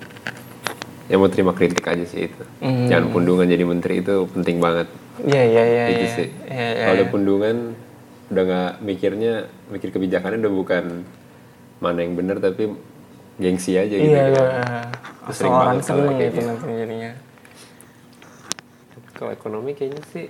ya 1.04 1.16
mau 1.16 1.28
terima 1.28 1.52
kritik 1.52 1.80
aja 1.82 2.04
sih 2.04 2.28
itu 2.28 2.42
jangan 2.84 3.08
pundungan 3.08 3.44
jadi 3.44 3.64
menteri 3.64 4.00
itu 4.00 4.28
penting 4.28 4.60
banget 4.60 4.88
Iya, 5.18 5.40
iya, 5.42 5.62
iya. 5.64 5.84
itu 5.88 6.04
iya. 6.04 6.12
sih 6.14 6.28
Iya, 6.44 6.66
iya, 6.68 6.72
kalau 6.78 6.94
iya. 6.94 7.00
ada 7.00 7.06
pundungan 7.06 7.56
udah 8.28 8.42
nggak 8.44 8.72
mikirnya 8.82 9.32
mikir 9.68 9.88
kebijakannya 9.88 10.38
udah 10.38 10.52
bukan 10.54 10.84
mana 11.78 11.98
yang 12.00 12.12
benar 12.12 12.36
tapi 12.38 12.76
gengsi 13.36 13.76
aja 13.76 13.88
gitu 13.90 14.04
Iya, 14.04 14.20
kan. 14.20 14.32
iya. 14.32 14.44
Itu 15.24 15.24
Asal 15.24 15.32
sering 15.34 15.48
orang 15.50 15.64
banget 15.66 15.80
kalau 15.82 15.96
seneng 15.96 16.12
kayak 16.14 16.28
gitu 16.28 16.40
nanti 16.44 16.64
jadinya. 16.70 17.12
kalau 19.10 19.30
ekonomi 19.32 19.70
kayaknya 19.72 20.02
sih 20.06 20.24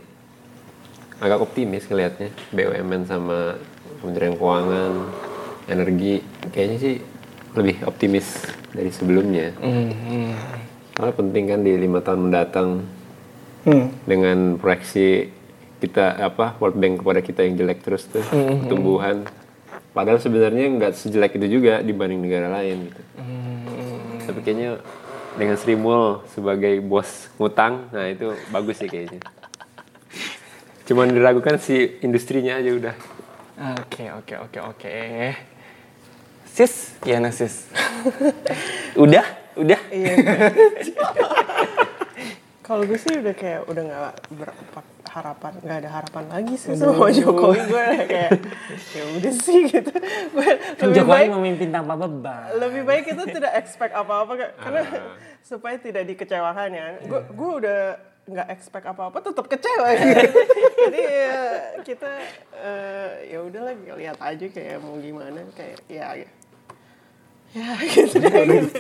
agak 1.18 1.38
optimis 1.42 1.84
ngelihatnya 1.84 2.30
BUMN 2.48 3.02
sama 3.04 3.58
Kementerian 4.00 4.34
Keuangan 4.38 4.92
energi 5.68 6.22
kayaknya 6.50 6.78
sih 6.78 6.94
lebih 7.54 7.82
optimis 7.84 8.26
dari 8.70 8.90
sebelumnya. 8.92 9.52
Hmm, 9.58 9.90
hmm. 9.90 10.30
Soalnya 10.94 11.14
penting 11.14 11.44
kan 11.48 11.60
di 11.62 11.72
lima 11.76 11.98
tahun 12.02 12.30
mendatang 12.30 12.68
Hmm. 13.66 13.90
dengan 14.06 14.56
proyeksi 14.56 15.28
kita 15.82 16.14
apa 16.16 16.56
World 16.62 16.78
Bank 16.78 17.02
kepada 17.02 17.20
kita 17.20 17.42
yang 17.42 17.58
jelek 17.58 17.82
terus 17.82 18.06
tuh 18.06 18.22
pertumbuhan. 18.24 19.26
Padahal 19.92 20.22
sebenarnya 20.22 20.70
nggak 20.78 20.92
sejelek 20.94 21.36
itu 21.36 21.58
juga 21.58 21.82
dibanding 21.82 22.22
negara 22.22 22.48
lain 22.48 22.88
gitu. 22.88 23.02
Tapi 24.30 24.40
kayaknya 24.46 24.78
dengan 25.34 25.56
Sri 25.58 25.74
Mul 25.74 26.22
sebagai 26.32 26.80
bos 26.80 27.28
ngutang 27.36 27.90
nah 27.90 28.06
itu 28.06 28.32
bagus 28.48 28.78
sih 28.78 28.88
kayaknya. 28.88 29.20
Cuman 30.86 31.12
diragukan 31.12 31.60
si 31.60 31.98
industrinya 32.00 32.62
aja 32.62 32.72
udah 32.72 32.94
Oke, 33.58 34.06
oke, 34.14 34.34
oke, 34.38 34.58
oke. 34.70 34.94
Sis, 36.46 36.94
ya 37.02 37.18
sis. 37.34 37.66
udah, 38.94 39.26
udah. 39.58 39.80
Iya. 39.90 40.14
Kalau 42.62 42.86
gue 42.86 42.94
sih 43.00 43.18
udah 43.18 43.34
kayak 43.34 43.66
udah 43.66 43.82
nggak 43.82 44.14
berharapan, 44.38 45.52
nggak 45.58 45.78
ada 45.82 45.90
harapan 45.90 46.24
lagi 46.30 46.54
sih 46.54 46.78
sama 46.78 47.10
Jokowi. 47.10 47.58
Gue 47.66 47.86
kayak 48.06 48.30
ya 48.94 49.02
udah 49.18 49.32
sih 49.42 49.60
gitu. 49.66 49.90
Gue 50.36 50.48
Kan 50.78 50.94
lebih 50.94 51.02
Jokowi 51.02 51.16
baik 51.18 51.28
memimpin 51.34 51.68
tanpa 51.74 51.98
beban. 51.98 52.54
lebih 52.62 52.82
baik 52.86 53.10
kita 53.10 53.26
tidak 53.26 53.52
expect 53.58 53.90
apa-apa 53.90 54.54
karena 54.54 54.86
supaya 55.42 55.80
tidak 55.82 56.06
dikecewakan 56.14 56.70
ya. 56.70 56.86
Gue 57.08 57.20
gue 57.26 57.50
udah 57.64 57.80
nggak 58.28 58.48
expect 58.52 58.84
apa-apa 58.84 59.24
tetap 59.24 59.48
kecewa 59.48 59.88
gitu. 59.96 60.38
Jadi 60.84 61.00
ya, 61.00 61.42
kita 61.80 62.12
eh, 62.60 63.10
ya 63.32 63.38
udahlah 63.40 63.72
lihat 63.96 64.20
aja 64.20 64.46
kayak 64.52 64.84
mau 64.84 65.00
gimana 65.00 65.48
kayak 65.56 65.80
ya 65.88 66.12
ya, 66.12 66.28
ya 67.56 67.68
gitu 67.88 68.20
deh. 68.20 68.68
gitu. 68.68 68.78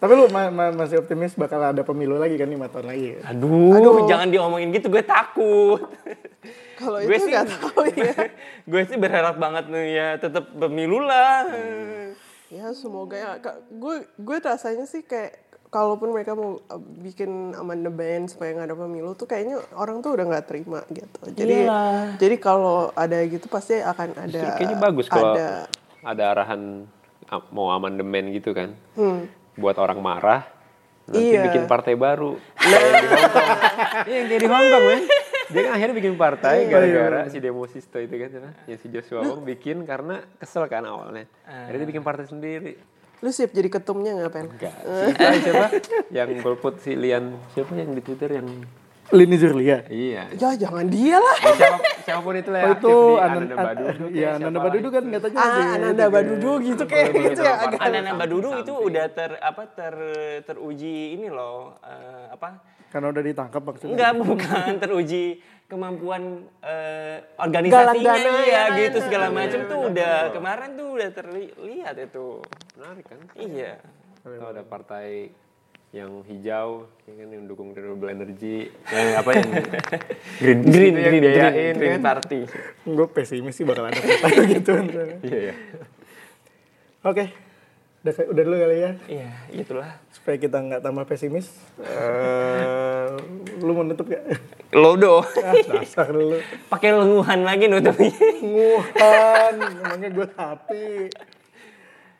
Tapi 0.00 0.12
lu 0.16 0.32
ma- 0.32 0.48
ma- 0.48 0.72
masih 0.72 1.04
optimis 1.04 1.36
bakal 1.36 1.60
ada 1.60 1.84
pemilu 1.84 2.16
lagi 2.16 2.40
kan 2.40 2.48
lima 2.48 2.72
tahun 2.72 2.88
lagi. 2.88 3.20
Aduh, 3.20 4.08
jangan 4.08 4.32
diomongin 4.32 4.72
gitu, 4.72 4.88
gue 4.88 5.04
takut. 5.04 5.92
Kalau 6.80 6.96
gue 7.04 7.12
itu 7.12 7.28
sih 7.28 7.32
nggak 7.36 7.48
tahu 7.60 7.84
ya. 7.92 8.16
gue 8.72 8.82
sih 8.88 8.96
berharap 8.96 9.36
banget 9.36 9.68
nih 9.68 9.86
ya 9.92 10.08
tetap 10.16 10.48
pemilu 10.56 11.04
lah. 11.04 11.44
Ya 12.48 12.72
semoga 12.72 13.20
ya. 13.20 13.30
Gue 13.68 14.08
gue 14.16 14.36
rasanya 14.40 14.88
sih 14.88 15.04
kayak 15.04 15.49
kalaupun 15.70 16.10
mereka 16.10 16.34
mau 16.34 16.58
uh, 16.58 16.80
bikin 17.00 17.54
amandemen 17.54 18.26
supaya 18.26 18.52
nggak 18.52 18.66
ada 18.66 18.76
pemilu 18.76 19.14
tuh 19.14 19.24
kayaknya 19.24 19.62
orang 19.72 19.98
tuh 20.00 20.12
udah 20.12 20.24
nggak 20.26 20.44
terima 20.44 20.82
gitu. 20.88 21.20
Jadi 21.30 21.56
Iyalah. 21.62 22.18
jadi 22.18 22.36
kalau 22.36 22.90
ada 22.92 23.18
gitu 23.22 23.46
pasti 23.46 23.78
akan 23.78 24.08
ada 24.18 24.28
Justru 24.28 24.50
kayaknya 24.52 24.78
bagus 24.78 25.06
kalau 25.06 25.32
ada 25.32 25.70
ada, 26.02 26.22
arahan 26.28 26.90
a- 27.24 27.48
mau 27.50 27.70
amandemen 27.70 28.32
gitu 28.32 28.50
kan. 28.50 28.74
Buat 29.54 29.76
orang 29.76 30.00
marah, 30.00 30.42
nanti 31.06 31.22
Hmm. 31.22 31.30
Iya. 31.30 31.42
bikin 31.46 31.64
partai 31.66 31.94
baru. 31.94 32.34
Kayak 32.56 32.92
di 32.92 33.06
Hong 33.06 33.28
Kong. 33.28 33.48
Iya, 34.08 34.16
yang 34.16 34.26
kayak 34.26 34.40
di 34.40 34.48
Hong 34.48 34.66
Kong, 34.66 34.84
men. 34.84 35.02
Dia 35.50 35.60
kan 35.60 35.72
akhirnya 35.72 35.94
bikin 35.96 36.14
partai 36.14 36.56
Iya. 36.56 36.70
gara-gara 36.70 37.20
si 37.26 37.38
demo 37.38 37.62
Sisto 37.64 37.98
itu 37.98 38.10
kan, 38.12 38.28
apa? 38.32 38.50
yang 38.64 38.78
si 38.78 38.86
Joshua 38.88 39.20
Wong 39.20 39.42
bikin 39.44 39.82
karena 39.84 40.22
kesel 40.36 40.66
kan 40.66 40.82
awalnya. 40.82 41.26
Ah. 41.42 41.66
Akhirnya 41.66 41.80
dia 41.80 41.90
bikin 41.90 42.02
partai 42.02 42.24
sendiri. 42.24 42.74
Lu 43.20 43.28
siap 43.28 43.50
jadi 43.50 43.68
ketumnya 43.68 44.12
nggak 44.14 44.30
pen? 44.30 44.46
Enggak. 44.48 44.74
Siapa, 44.80 45.36
siapa? 45.38 45.66
yang 46.10 46.28
golput 46.40 46.80
si 46.80 46.92
Lian, 46.94 47.36
siapa 47.50 47.72
yang 47.74 47.92
di 47.92 48.00
Twitter 48.00 48.32
yang 48.32 48.48
Lini 49.10 49.36
Zurlia. 49.36 49.82
Iya. 49.84 50.30
Ya 50.32 50.50
jangan 50.56 50.86
dia 50.86 51.18
lah. 51.18 51.36
Ya, 51.36 51.52
siapa, 51.52 51.78
siapa 52.00 52.20
pun 52.22 52.30
itu 52.32 52.46
lah 52.48 52.60
Oh, 52.60 52.64
yang 52.64 52.72
itu 52.72 52.86
aktif 52.86 52.94
di 52.94 53.18
Anan, 53.18 53.34
Ananda 53.34 53.56
Badudu. 53.58 54.04
Iya, 54.08 54.28
Ananda 54.32 54.58
Badudu 54.60 54.88
kan 54.88 55.02
katanya 55.10 55.36
Ah, 55.36 55.50
di- 55.50 55.72
Ananda 55.74 56.06
Badudu 56.06 56.50
gitu 56.62 56.82
kayak 56.86 57.08
gitu 57.10 57.40
ya. 57.42 57.54
Anak-anak 57.66 58.14
Badudu 58.16 58.48
itu 58.56 58.72
udah 58.72 59.06
ter 59.10 59.30
apa 59.36 59.62
ter 59.68 59.94
teruji 60.40 60.94
ini 61.12 61.26
loh 61.26 61.74
eh, 61.82 62.24
apa 62.30 62.48
Karena 62.88 63.06
udah 63.08 63.22
ditangkap 63.22 63.62
maksudnya. 63.62 63.92
Enggak, 63.92 64.12
bukan 64.16 64.70
teruji 64.78 65.24
kemampuan 65.70 66.50
eh, 66.66 67.22
organisasinya 67.38 68.02
Galang 68.18 68.42
iya 68.42 68.62
ya, 68.66 68.74
gitu 68.74 68.98
ya. 68.98 69.04
segala 69.06 69.26
macam 69.30 69.60
tuh 69.70 69.78
udah 69.86 70.14
kemarin 70.34 70.70
tuh 70.74 70.88
udah 70.98 71.08
terlihat 71.14 71.94
itu. 71.96 72.26
Menarik 72.74 73.06
kan? 73.06 73.20
Iya. 73.38 73.72
Atau 74.26 74.46
ada 74.50 74.62
partai 74.66 75.30
yang 75.90 76.22
hijau, 76.22 76.86
ya 77.02 77.12
kan 77.18 77.28
yang 77.34 77.44
dukung 77.50 77.74
renewable 77.74 78.10
energy, 78.10 78.70
yang 78.94 79.06
apa 79.18 79.30
yang 79.34 79.48
green 80.42 80.58
Green 80.62 80.94
itu 80.94 81.02
yang 81.02 81.10
green 81.10 81.22
biayain 81.26 81.50
green, 81.50 81.74
green 81.78 81.94
kan? 81.98 82.02
party. 82.02 82.40
Gue 82.86 83.06
pesimis 83.10 83.54
sih 83.58 83.66
bakal 83.66 83.90
ada 83.90 83.98
partai 83.98 84.44
gitu. 84.54 84.70
Iya 85.26 85.38
ya. 85.50 85.54
Oke. 87.06 87.49
Udah, 88.00 88.14
udah 88.32 88.42
dulu 88.48 88.56
kali 88.56 88.76
ya. 88.80 88.92
Iya, 89.12 89.30
gitulah. 89.52 89.90
Supaya 90.08 90.40
kita 90.40 90.56
nggak 90.56 90.80
tambah 90.80 91.04
pesimis. 91.04 91.52
Eh, 91.84 93.06
lu 93.60 93.76
mau 93.76 93.84
nutup 93.84 94.08
gak? 94.08 94.24
Lodo. 94.72 95.20
ah, 95.20 95.54
dasar 95.68 96.08
dulu. 96.08 96.40
Pakai 96.72 96.96
lenguhan 96.96 97.44
lagi 97.44 97.68
nutupnya. 97.68 98.08
Nguhan, 98.40 99.54
emangnya 99.84 100.08
gue 100.16 100.28
happy. 100.32 101.12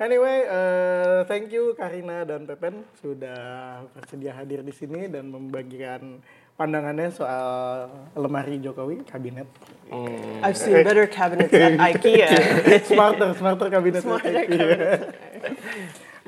Anyway, 0.00 0.44
eh, 0.44 1.24
thank 1.24 1.48
you 1.48 1.72
Karina 1.72 2.28
dan 2.28 2.44
Pepen 2.44 2.84
sudah 3.00 3.80
bersedia 3.96 4.36
hadir 4.36 4.60
di 4.60 4.72
sini 4.76 5.08
dan 5.08 5.32
membagikan 5.32 6.20
pandangannya 6.60 7.08
soal 7.08 7.88
lemari 8.12 8.60
Jokowi 8.60 9.00
kabinet. 9.08 9.48
I've 10.44 10.60
seen 10.60 10.84
better 10.84 11.08
cabinets 11.08 11.48
at 11.56 11.80
IKEA. 11.96 12.28
smarter, 12.84 13.32
smarter 13.32 13.72
kabinet. 13.72 14.04
Iya. 14.04 14.76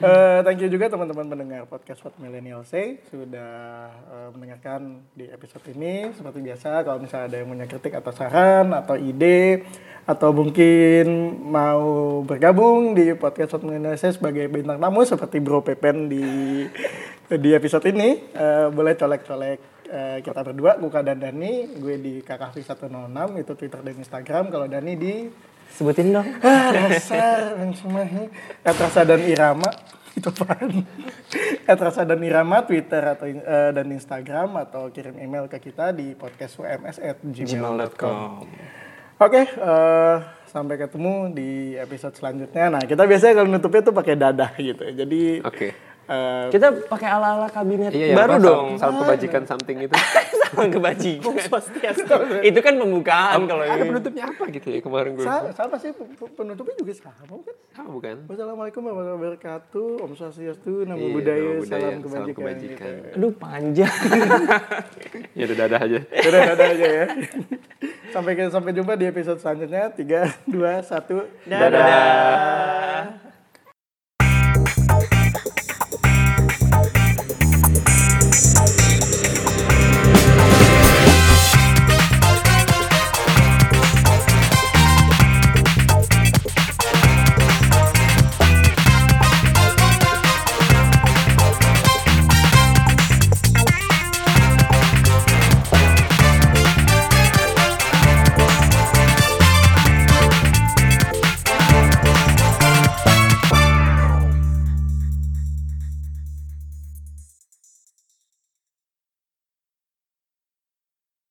Eh, 0.03 0.39
thank 0.43 0.59
you 0.59 0.66
juga 0.66 0.91
teman-teman 0.91 1.30
pendengar 1.30 1.62
podcast 1.70 2.03
What 2.03 2.18
Millennial 2.18 2.66
Say 2.66 2.99
sudah 3.12 3.87
eh, 3.93 4.28
mendengarkan 4.35 5.05
di 5.14 5.28
episode 5.30 5.62
ini. 5.70 6.11
Seperti 6.11 6.43
biasa, 6.43 6.83
kalau 6.83 6.99
misalnya 6.99 7.26
ada 7.30 7.37
yang 7.39 7.49
punya 7.53 7.66
kritik 7.70 7.95
atau 7.95 8.11
saran 8.11 8.72
atau 8.74 8.99
ide 8.99 9.68
atau 10.03 10.35
mungkin 10.35 11.07
mau 11.47 12.18
bergabung 12.26 12.99
di 12.99 13.14
podcast 13.14 13.55
What 13.55 13.68
Millennial 13.68 13.95
Say 13.95 14.16
sebagai 14.16 14.51
bintang 14.51 14.83
tamu 14.83 15.07
seperti 15.07 15.39
Bro 15.39 15.62
Pepen 15.62 16.11
di 16.11 16.24
di 17.30 17.51
episode 17.55 17.87
ini, 17.87 18.33
eh, 18.33 18.66
boleh 18.74 18.99
colek-colek 18.99 19.72
eh, 19.93 20.18
kita 20.24 20.40
berdua, 20.40 20.80
Kuka 20.80 21.05
dan 21.05 21.20
Dani. 21.20 21.68
Gue 21.76 22.01
di 22.01 22.24
KKV106 22.24 23.28
itu 23.36 23.53
Twitter 23.53 23.80
dan 23.84 23.95
Instagram. 24.01 24.45
Kalau 24.49 24.66
Dani 24.66 24.93
di 24.97 25.14
Sebutin 25.72 26.12
dong. 26.12 26.28
Ah, 26.45 26.68
dasar 26.68 27.57
Benzemahi. 27.57 28.28
Etrasa 28.61 29.09
dan 29.09 29.24
Irama 29.24 29.72
itu 30.12 30.28
apaan? 30.28 30.84
Etrasa 31.64 32.05
dan 32.05 32.20
Irama 32.20 32.61
Twitter 32.68 33.01
atau 33.01 33.24
eh, 33.24 33.70
dan 33.72 33.88
Instagram 33.88 34.61
atau 34.68 34.93
kirim 34.93 35.16
email 35.16 35.49
ke 35.49 35.57
kita 35.57 35.97
di 35.97 36.12
podcastums@gmail.com. 36.12 37.49
gmail.com. 37.49 38.30
Oke, 39.16 39.43
eh, 39.49 40.16
sampai 40.45 40.76
ketemu 40.76 41.32
di 41.32 41.78
episode 41.80 42.12
selanjutnya. 42.12 42.76
Nah, 42.76 42.82
kita 42.84 43.09
biasanya 43.09 43.34
kalau 43.40 43.49
nutupnya 43.49 43.82
tuh 43.86 43.97
pakai 43.97 44.14
dadah 44.20 44.53
gitu. 44.61 44.84
Jadi 44.93 45.40
Oke. 45.40 45.91
Eh, 46.05 46.46
Kita 46.48 46.66
pakai 46.84 47.09
ala-ala 47.09 47.46
kabinet 47.46 47.90
Iya, 47.90 48.14
baru 48.14 48.32
apa, 48.32 48.38
dong. 48.40 48.66
Saat 48.76 48.92
kebajikan 48.96 49.42
something 49.44 49.78
itu. 49.80 49.94
Sama 50.53 50.68
kebajikan. 50.68 51.32
itu 52.44 52.61
kan 52.61 52.74
pembukaan 52.76 53.40
kalau 53.42 53.64
Ada 53.64 53.82
penutupnya 53.82 54.24
apa 54.26 54.44
gitu 54.53 54.68
ya 54.68 54.80
kemarin 54.80 55.16
gue. 55.16 55.24
sa- 55.24 55.48
sama 55.50 55.80
sih 55.80 55.96
penutupnya 56.30 56.76
juga 56.76 56.92
sama 56.92 57.40
kan? 57.40 57.57
Sama 57.72 57.88
bukan? 57.90 58.16
Wassalamualaikum 58.28 58.80
warahmatullahi 58.82 59.16
wabarakatuh. 59.32 59.88
Om 59.98 60.12
Swastiastu, 60.12 60.84
Namo 60.84 61.00
Iya, 61.00 61.09
Buddhaya, 61.11 61.40
Namo 61.42 61.57
Buddhaya, 61.59 61.80
salam 61.80 62.05
salam 62.05 62.05
kebajikan. 62.05 62.36
kebajikan. 62.36 62.92
gitu. 62.92 63.16
Aduh 63.16 63.32
panjang. 63.34 63.94
Ya 65.32 65.48
udah 65.48 65.57
dadah 65.59 65.80
aja. 65.80 65.98
Dadah, 66.05 66.40
dadah 66.53 66.66
aja 66.68 66.86
ya. 66.92 67.07
sampai 68.12 68.32
sampai 68.46 68.70
jumpa 68.70 68.92
di 68.94 69.09
episode 69.09 69.40
selanjutnya. 69.40 69.88
Tiga, 69.90 70.20
dua, 70.44 70.84
satu. 70.84 71.24
Dadah. 71.48 73.32